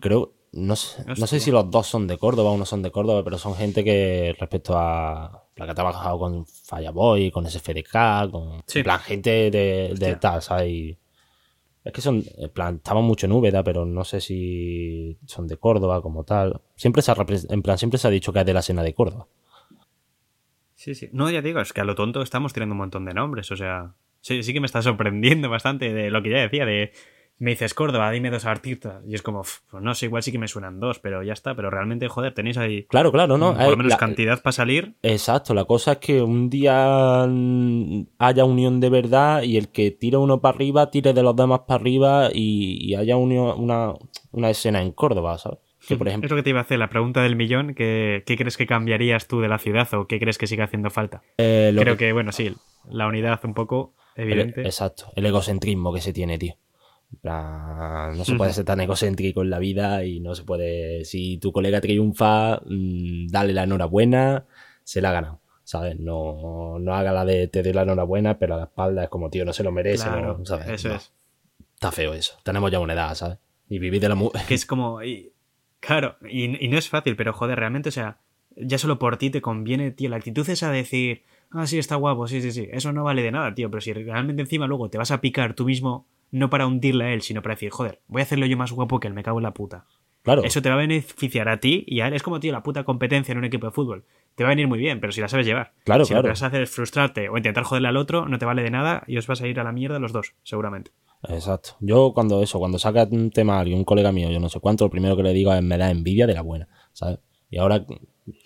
Creo. 0.00 0.32
No 0.52 0.74
sé, 0.74 1.04
no 1.16 1.28
sé 1.28 1.38
si 1.38 1.52
los 1.52 1.70
dos 1.70 1.86
son 1.86 2.08
de 2.08 2.18
Córdoba 2.18 2.50
o 2.50 2.56
no 2.56 2.66
son 2.66 2.82
de 2.82 2.90
Córdoba, 2.90 3.22
pero 3.22 3.38
son 3.38 3.54
gente 3.54 3.84
que 3.84 4.34
respecto 4.36 4.74
a 4.76 5.44
la 5.54 5.64
que 5.64 5.70
ha 5.70 5.74
trabajado 5.76 6.18
con 6.18 6.44
Fireboy, 6.44 7.30
con 7.30 7.46
SFDK, 7.48 8.28
con 8.32 8.60
Sí. 8.66 8.80
en 8.80 8.84
plan 8.84 8.98
gente 8.98 9.52
de, 9.52 9.94
de 9.96 10.16
tal, 10.16 10.42
¿sabes? 10.42 10.68
Y 10.68 10.98
es 11.84 11.92
que 11.92 12.00
son, 12.00 12.24
en 12.36 12.50
plan, 12.50 12.76
estaban 12.76 13.04
mucho 13.04 13.26
en 13.26 13.32
Úbeda, 13.32 13.62
pero 13.62 13.86
no 13.86 14.02
sé 14.02 14.20
si 14.20 15.16
son 15.24 15.46
de 15.46 15.56
Córdoba 15.56 16.02
como 16.02 16.24
tal. 16.24 16.60
Siempre 16.74 17.02
se 17.02 17.12
ha, 17.12 17.16
en 17.48 17.62
plan, 17.62 17.78
siempre 17.78 17.98
se 17.98 18.08
ha 18.08 18.10
dicho 18.10 18.32
que 18.32 18.40
es 18.40 18.46
de 18.46 18.52
la 18.54 18.58
escena 18.60 18.82
de 18.82 18.92
Córdoba. 18.92 19.28
Sí, 20.80 20.94
sí. 20.94 21.10
No, 21.12 21.28
ya 21.30 21.42
digo, 21.42 21.60
es 21.60 21.74
que 21.74 21.82
a 21.82 21.84
lo 21.84 21.94
tonto 21.94 22.22
estamos 22.22 22.54
tirando 22.54 22.72
un 22.72 22.78
montón 22.78 23.04
de 23.04 23.12
nombres, 23.12 23.50
o 23.52 23.56
sea... 23.56 23.92
Sí, 24.22 24.42
sí 24.42 24.54
que 24.54 24.60
me 24.60 24.66
está 24.66 24.80
sorprendiendo 24.80 25.50
bastante 25.50 25.92
de 25.92 26.10
lo 26.10 26.22
que 26.22 26.30
ya 26.30 26.38
decía, 26.38 26.64
de... 26.64 26.92
Me 27.38 27.50
dices 27.50 27.74
Córdoba, 27.74 28.10
dime 28.10 28.30
dos 28.30 28.44
artistas. 28.46 29.02
Y 29.06 29.14
es 29.14 29.20
como, 29.22 29.40
"Uf, 29.40 29.60
pues 29.70 29.82
no 29.82 29.94
sé, 29.94 30.06
igual 30.06 30.22
sí 30.22 30.30
que 30.32 30.38
me 30.38 30.48
suenan 30.48 30.78
dos, 30.80 30.98
pero 30.98 31.22
ya 31.22 31.32
está. 31.34 31.54
Pero 31.54 31.70
realmente, 31.70 32.06
joder, 32.08 32.32
tenéis 32.34 32.56
ahí 32.58 32.84
Claro, 32.84 33.10
claro, 33.12 33.36
¿no? 33.38 33.54
por 33.54 33.62
Eh, 33.62 33.70
lo 33.70 33.76
menos 33.78 33.90
la- 33.90 33.96
cantidad 33.98 34.42
para 34.42 34.52
salir. 34.52 34.94
Exacto, 35.02 35.52
la 35.54 35.64
cosa 35.64 35.92
es 35.92 35.98
que 35.98 36.20
un 36.22 36.48
día 36.50 37.24
mm, 37.26 38.02
haya 38.18 38.44
unión 38.44 38.78
de 38.80 38.90
verdad 38.90 39.42
y 39.42 39.56
el 39.56 39.68
que 39.68 39.90
tire 39.90 40.16
uno 40.18 40.40
para 40.42 40.54
arriba 40.56 40.90
tire 40.90 41.12
de 41.14 41.22
los 41.22 41.34
demás 41.36 41.60
para 41.66 41.80
arriba 41.80 42.28
y, 42.32 42.90
y 42.90 42.94
haya 42.94 43.16
unión- 43.16 43.54
una, 43.58 43.94
una 44.32 44.50
escena 44.50 44.82
en 44.82 44.92
Córdoba, 44.92 45.38
¿sabes? 45.38 45.60
Que 45.90 45.98
por 45.98 46.08
Es 46.08 46.12
ejemplo, 46.12 46.30
lo 46.30 46.36
que 46.36 46.42
te 46.42 46.50
iba 46.50 46.58
a 46.60 46.62
hacer, 46.62 46.78
la 46.78 46.88
pregunta 46.88 47.22
del 47.22 47.36
millón, 47.36 47.74
que, 47.74 48.22
¿qué 48.26 48.36
crees 48.36 48.56
que 48.56 48.66
cambiarías 48.66 49.26
tú 49.28 49.40
de 49.40 49.48
la 49.48 49.58
ciudad 49.58 49.92
o 49.94 50.06
qué 50.06 50.18
crees 50.18 50.38
que 50.38 50.46
sigue 50.46 50.62
haciendo 50.62 50.90
falta? 50.90 51.22
eh, 51.38 51.72
Creo 51.76 51.96
que- 51.96 52.06
que, 52.06 52.12
bueno, 52.12 52.32
sí, 52.32 52.54
la 52.88 53.06
unidad 53.06 53.40
un 53.44 53.54
poco 53.54 53.94
el- 54.16 54.24
evidente. 54.32 54.62
exacto, 54.62 55.12
el 55.16 55.26
egocentrismo 55.26 55.92
que 55.92 56.00
se 56.00 56.12
tiene, 56.12 56.38
tío. 56.38 56.54
No 57.22 58.24
se 58.24 58.34
puede 58.36 58.52
ser 58.52 58.64
tan 58.64 58.80
egocéntrico 58.80 59.42
en 59.42 59.50
la 59.50 59.58
vida 59.58 60.04
y 60.04 60.20
no 60.20 60.34
se 60.34 60.44
puede. 60.44 61.04
Si 61.04 61.38
tu 61.38 61.52
colega 61.52 61.80
triunfa, 61.80 62.60
mm, 62.64 63.26
dale 63.28 63.52
la 63.52 63.64
enhorabuena, 63.64 64.44
se 64.84 65.00
la 65.00 65.10
ha 65.10 65.12
ganado, 65.12 65.40
¿sabes? 65.64 65.98
No, 65.98 66.78
no 66.78 66.94
haga 66.94 67.12
la 67.12 67.24
de 67.24 67.48
te 67.48 67.62
doy 67.62 67.72
la 67.72 67.82
enhorabuena, 67.82 68.38
pero 68.38 68.54
a 68.54 68.58
la 68.58 68.64
espalda 68.64 69.04
es 69.04 69.08
como, 69.08 69.30
tío, 69.30 69.44
no 69.44 69.52
se 69.52 69.62
lo 69.64 69.72
merece, 69.72 70.04
Claro, 70.04 70.38
¿no? 70.38 70.46
¿sabes? 70.46 70.68
eso 70.68 70.88
No. 70.88 70.94
es. 70.96 71.12
Está 71.74 71.92
feo 71.92 72.12
eso. 72.14 72.34
Tenemos 72.42 72.70
ya 72.70 72.78
una 72.78 72.92
edad, 72.92 73.14
¿sabes? 73.14 73.38
Y 73.68 73.78
vivir 73.78 74.00
de 74.00 74.08
la 74.08 74.16
Que 74.46 74.54
es 74.54 74.66
como. 74.66 75.02
y- 75.02 75.32
claro, 75.80 76.16
y, 76.28 76.64
y 76.64 76.68
no 76.68 76.78
es 76.78 76.88
fácil, 76.88 77.16
pero 77.16 77.32
joder, 77.32 77.58
realmente, 77.58 77.88
o 77.88 77.92
sea, 77.92 78.18
ya 78.56 78.78
solo 78.78 78.98
por 78.98 79.16
ti 79.16 79.30
te 79.30 79.40
conviene, 79.40 79.90
tío. 79.90 80.10
La 80.10 80.16
actitud 80.16 80.48
es 80.48 80.62
a 80.62 80.70
decir, 80.70 81.22
ah, 81.50 81.66
sí, 81.66 81.78
está 81.78 81.96
guapo, 81.96 82.26
sí, 82.26 82.40
sí, 82.40 82.52
sí. 82.52 82.68
Eso 82.70 82.92
no 82.92 83.04
vale 83.04 83.22
de 83.22 83.32
nada, 83.32 83.54
tío. 83.54 83.70
Pero 83.70 83.80
si 83.80 83.92
realmente 83.92 84.42
encima 84.42 84.66
luego 84.66 84.90
te 84.90 84.98
vas 84.98 85.10
a 85.10 85.20
picar 85.20 85.54
tú 85.54 85.64
mismo, 85.64 86.06
no 86.30 86.50
para 86.50 86.66
hundirle 86.66 87.04
a 87.04 87.12
él, 87.12 87.22
sino 87.22 87.42
para 87.42 87.54
decir, 87.54 87.70
joder, 87.70 88.00
voy 88.06 88.20
a 88.20 88.24
hacerlo 88.24 88.46
yo 88.46 88.56
más 88.56 88.72
guapo 88.72 89.00
que 89.00 89.08
él, 89.08 89.14
me 89.14 89.22
cago 89.22 89.38
en 89.38 89.44
la 89.44 89.54
puta. 89.54 89.86
Claro. 90.22 90.44
Eso 90.44 90.60
te 90.60 90.68
va 90.68 90.74
a 90.74 90.78
beneficiar 90.78 91.48
a 91.48 91.60
ti 91.60 91.84
y 91.86 92.00
a 92.00 92.08
él. 92.08 92.14
Es 92.14 92.22
como, 92.22 92.40
tío, 92.40 92.52
la 92.52 92.62
puta 92.62 92.84
competencia 92.84 93.32
en 93.32 93.38
un 93.38 93.44
equipo 93.44 93.66
de 93.66 93.72
fútbol. 93.72 94.04
Te 94.34 94.44
va 94.44 94.50
a 94.50 94.52
venir 94.52 94.68
muy 94.68 94.78
bien, 94.78 95.00
pero 95.00 95.12
si 95.12 95.20
la 95.20 95.28
sabes 95.28 95.46
llevar. 95.46 95.72
Claro, 95.84 96.04
si 96.04 96.12
lo 96.12 96.22
que 96.22 96.28
vas 96.28 96.42
a 96.42 96.46
hacer 96.46 96.62
es 96.62 96.70
frustrarte 96.70 97.28
o 97.30 97.36
intentar 97.36 97.64
joderle 97.64 97.88
al 97.88 97.96
otro, 97.96 98.26
no 98.26 98.38
te 98.38 98.44
vale 98.44 98.62
de 98.62 98.70
nada 98.70 99.02
y 99.06 99.16
os 99.16 99.26
vas 99.26 99.40
a 99.40 99.48
ir 99.48 99.58
a 99.58 99.64
la 99.64 99.72
mierda 99.72 99.98
los 99.98 100.12
dos, 100.12 100.34
seguramente. 100.42 100.90
Exacto. 101.28 101.70
Yo 101.80 102.12
cuando 102.14 102.42
eso, 102.42 102.58
cuando 102.58 102.78
saca 102.78 103.06
un 103.10 103.30
tema 103.30 103.56
a 103.56 103.60
alguien, 103.60 103.78
un 103.78 103.84
colega 103.84 104.10
mío, 104.12 104.30
yo 104.30 104.40
no 104.40 104.48
sé 104.48 104.58
cuánto, 104.60 104.84
lo 104.84 104.90
primero 104.90 105.16
que 105.16 105.22
le 105.22 105.32
digo 105.32 105.52
es 105.52 105.62
me 105.62 105.76
da 105.76 105.90
envidia 105.90 106.26
de 106.26 106.34
la 106.34 106.42
buena, 106.42 106.68
¿sabes? 106.92 107.18
Y 107.50 107.58
ahora 107.58 107.84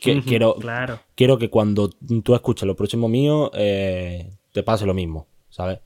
que- 0.00 0.20
quiero, 0.22 0.56
Claro. 0.56 0.98
quiero 1.14 1.38
que 1.38 1.50
cuando 1.50 1.88
tú 2.24 2.34
escuches 2.34 2.66
lo 2.66 2.74
próximo 2.74 3.08
mío, 3.08 3.50
eh, 3.54 4.32
te 4.52 4.62
pase 4.62 4.86
lo 4.86 4.94
mismo, 4.94 5.28
¿sabes? 5.50 5.80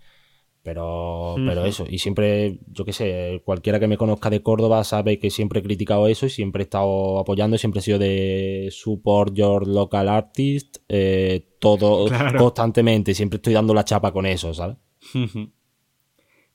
Pero, 0.63 1.37
pero 1.47 1.65
eso, 1.65 1.87
y 1.89 1.99
siempre, 1.99 2.59
yo 2.67 2.85
qué 2.85 2.93
sé, 2.93 3.41
cualquiera 3.45 3.81
que 3.81 3.87
me 3.87 3.97
conozca 3.97 4.29
de 4.29 4.43
Córdoba 4.43 4.85
sabe 4.85 5.19
que 5.19 5.31
siempre 5.31 5.61
he 5.61 5.63
criticado 5.63 6.07
eso 6.09 6.27
y 6.27 6.31
siempre 6.31 6.63
he 6.63 6.65
estado 6.65 7.19
apoyando, 7.19 7.57
siempre 7.57 7.79
he 7.81 7.83
sido 7.83 7.99
de 7.99 8.69
support 8.71 9.33
your 9.35 9.67
local 9.67 10.09
artist, 10.09 10.79
eh, 10.89 11.49
todo 11.59 12.07
Claro. 12.09 12.39
constantemente, 12.39 13.15
siempre 13.15 13.37
estoy 13.37 13.55
dando 13.55 13.73
la 13.73 13.85
chapa 13.85 14.13
con 14.13 14.27
eso, 14.27 14.53
¿sabes? 14.53 14.77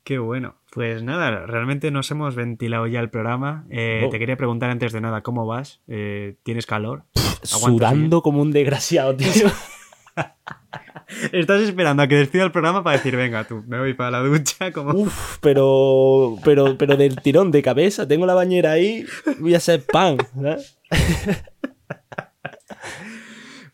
Qué 0.04 0.20
bueno. 0.20 0.56
Pues 0.72 1.04
nada, 1.04 1.46
realmente 1.46 1.92
nos 1.92 2.10
hemos 2.12 2.36
ventilado 2.36 2.88
ya 2.88 3.00
el 3.00 3.10
programa. 3.10 3.66
Eh, 3.70 4.04
Oh. 4.06 4.10
Te 4.10 4.20
quería 4.20 4.36
preguntar 4.36 4.70
antes 4.70 4.92
de 4.92 5.02
nada, 5.02 5.22
¿cómo 5.22 5.46
vas? 5.46 5.82
Eh, 5.88 6.36
¿Tienes 6.44 6.66
calor? 6.66 7.04
¿Aguantas 7.16 7.62
Sudando 7.62 8.22
como 8.22 8.42
un 8.42 8.52
desgraciado, 8.52 9.16
tío. 9.16 9.28
Estás 11.32 11.62
esperando 11.62 12.04
a 12.04 12.08
que 12.08 12.16
despida 12.16 12.44
el 12.44 12.52
programa 12.52 12.84
para 12.84 12.98
decir, 12.98 13.16
venga, 13.16 13.44
tú, 13.44 13.64
me 13.68 13.80
voy 13.80 13.94
para 13.94 14.12
la 14.12 14.20
ducha. 14.20 14.72
Como... 14.72 14.94
Uf, 14.94 15.38
pero, 15.42 16.38
pero, 16.44 16.78
pero 16.78 16.98
del 16.98 17.22
tirón 17.22 17.52
de 17.52 17.62
cabeza, 17.62 18.08
tengo 18.08 18.26
la 18.26 18.34
bañera 18.34 18.72
ahí, 18.72 19.06
voy 19.40 19.54
a 19.54 19.58
hacer 19.58 19.86
pan. 19.86 20.18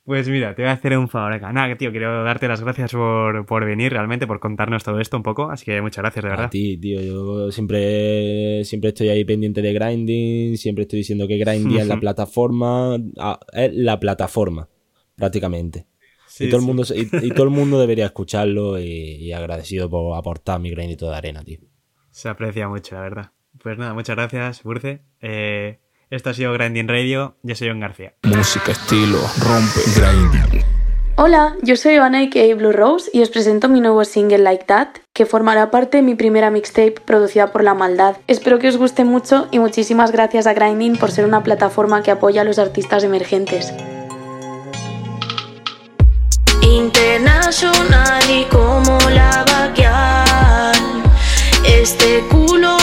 Pues 0.10 0.28
mira, 0.28 0.56
te 0.56 0.64
voy 0.64 0.70
a 0.70 0.74
hacer 0.74 0.98
un 0.98 1.08
favor 1.08 1.34
acá. 1.34 1.54
Nada, 1.54 1.76
tío, 1.76 1.92
quiero 1.92 2.24
darte 2.24 2.48
las 2.48 2.62
gracias 2.62 2.94
por, 2.94 3.46
por 3.46 3.64
venir 3.64 3.92
realmente, 3.92 4.26
por 4.26 4.40
contarnos 4.40 4.84
todo 4.84 5.00
esto 5.00 5.16
un 5.18 5.22
poco. 5.22 5.52
Así 5.52 5.66
que 5.66 5.80
muchas 5.84 6.02
gracias, 6.02 6.24
de 6.26 6.30
A 6.30 6.32
verdad. 6.32 6.50
ti, 6.50 6.78
tío, 6.78 7.00
yo 7.00 7.52
siempre, 7.52 8.66
siempre 8.66 8.88
estoy 8.88 9.10
ahí 9.10 9.24
pendiente 9.24 9.62
de 9.62 9.72
grinding, 9.72 10.58
siempre 10.58 10.86
estoy 10.86 10.98
diciendo 10.98 11.28
que 11.28 11.38
grinding 11.38 11.78
es 11.78 11.86
la 11.86 12.00
plataforma, 12.00 12.98
es 13.54 13.72
la 13.76 14.00
plataforma, 14.00 14.68
prácticamente. 15.16 15.86
Sí, 16.26 16.46
y, 16.46 16.50
todo 16.50 16.62
el 16.62 16.66
mundo, 16.66 16.84
y 16.96 17.30
todo 17.30 17.44
el 17.44 17.52
mundo 17.52 17.80
debería 17.80 18.08
escucharlo 18.08 18.80
y, 18.80 18.86
y 18.88 19.32
agradecido 19.32 19.92
por 19.92 20.18
aportar 20.18 20.60
mi 20.60 20.72
granito 20.72 21.08
de 21.08 21.18
arena, 21.18 21.44
tío. 21.44 21.60
Se 22.10 22.30
aprecia 22.30 22.68
mucho, 22.68 22.96
la 22.96 23.02
verdad. 23.02 23.32
Pues 23.62 23.78
nada, 23.78 23.94
muchas 23.94 24.16
gracias, 24.16 24.64
Burce. 24.64 25.04
Eh, 25.22 25.78
esto 26.10 26.30
ha 26.30 26.34
sido 26.34 26.54
Grinding 26.54 26.88
Radio. 26.88 27.36
Yo 27.44 27.56
soy 27.56 27.70
John 27.70 27.80
García. 27.80 28.14
Música, 28.24 28.72
estilo, 28.72 29.20
rompe, 29.40 29.80
grinding. 29.96 30.64
Hola, 31.16 31.56
yo 31.62 31.76
soy 31.76 31.96
Ivana 31.96 32.22
aka 32.22 32.56
Blue 32.56 32.72
Rose 32.72 33.12
y 33.12 33.22
os 33.22 33.30
presento 33.30 33.68
mi 33.68 33.82
nuevo 33.82 34.06
single 34.06 34.38
Like 34.38 34.64
That, 34.66 34.88
que 35.14 35.26
formará 35.26 35.70
parte 35.70 35.98
de 35.98 36.04
mi 36.04 36.16
primera 36.16 36.50
mixtape 36.50 36.96
producida 37.04 37.52
por 37.52 37.62
La 37.62 37.74
Maldad. 37.74 38.16
Espero 38.28 38.58
que 38.58 38.70
os 38.70 38.78
guste 38.78 39.04
mucho 39.04 39.50
y 39.52 39.60
muchísimas 39.60 40.14
gracias 40.14 40.48
a 40.48 40.54
Grinding 40.54 40.96
por 40.96 41.12
ser 41.12 41.26
una 41.26 41.44
plataforma 41.44 42.04
que 42.04 42.12
apoya 42.12 42.42
a 42.42 42.46
los 42.46 42.58
artistas 42.58 43.04
emergentes. 43.04 43.74
Internacional 46.62 48.24
y 48.30 48.46
como 48.46 48.98
la 49.10 49.44
vaquear. 49.46 50.74
Este 51.66 52.24
culo, 52.30 52.79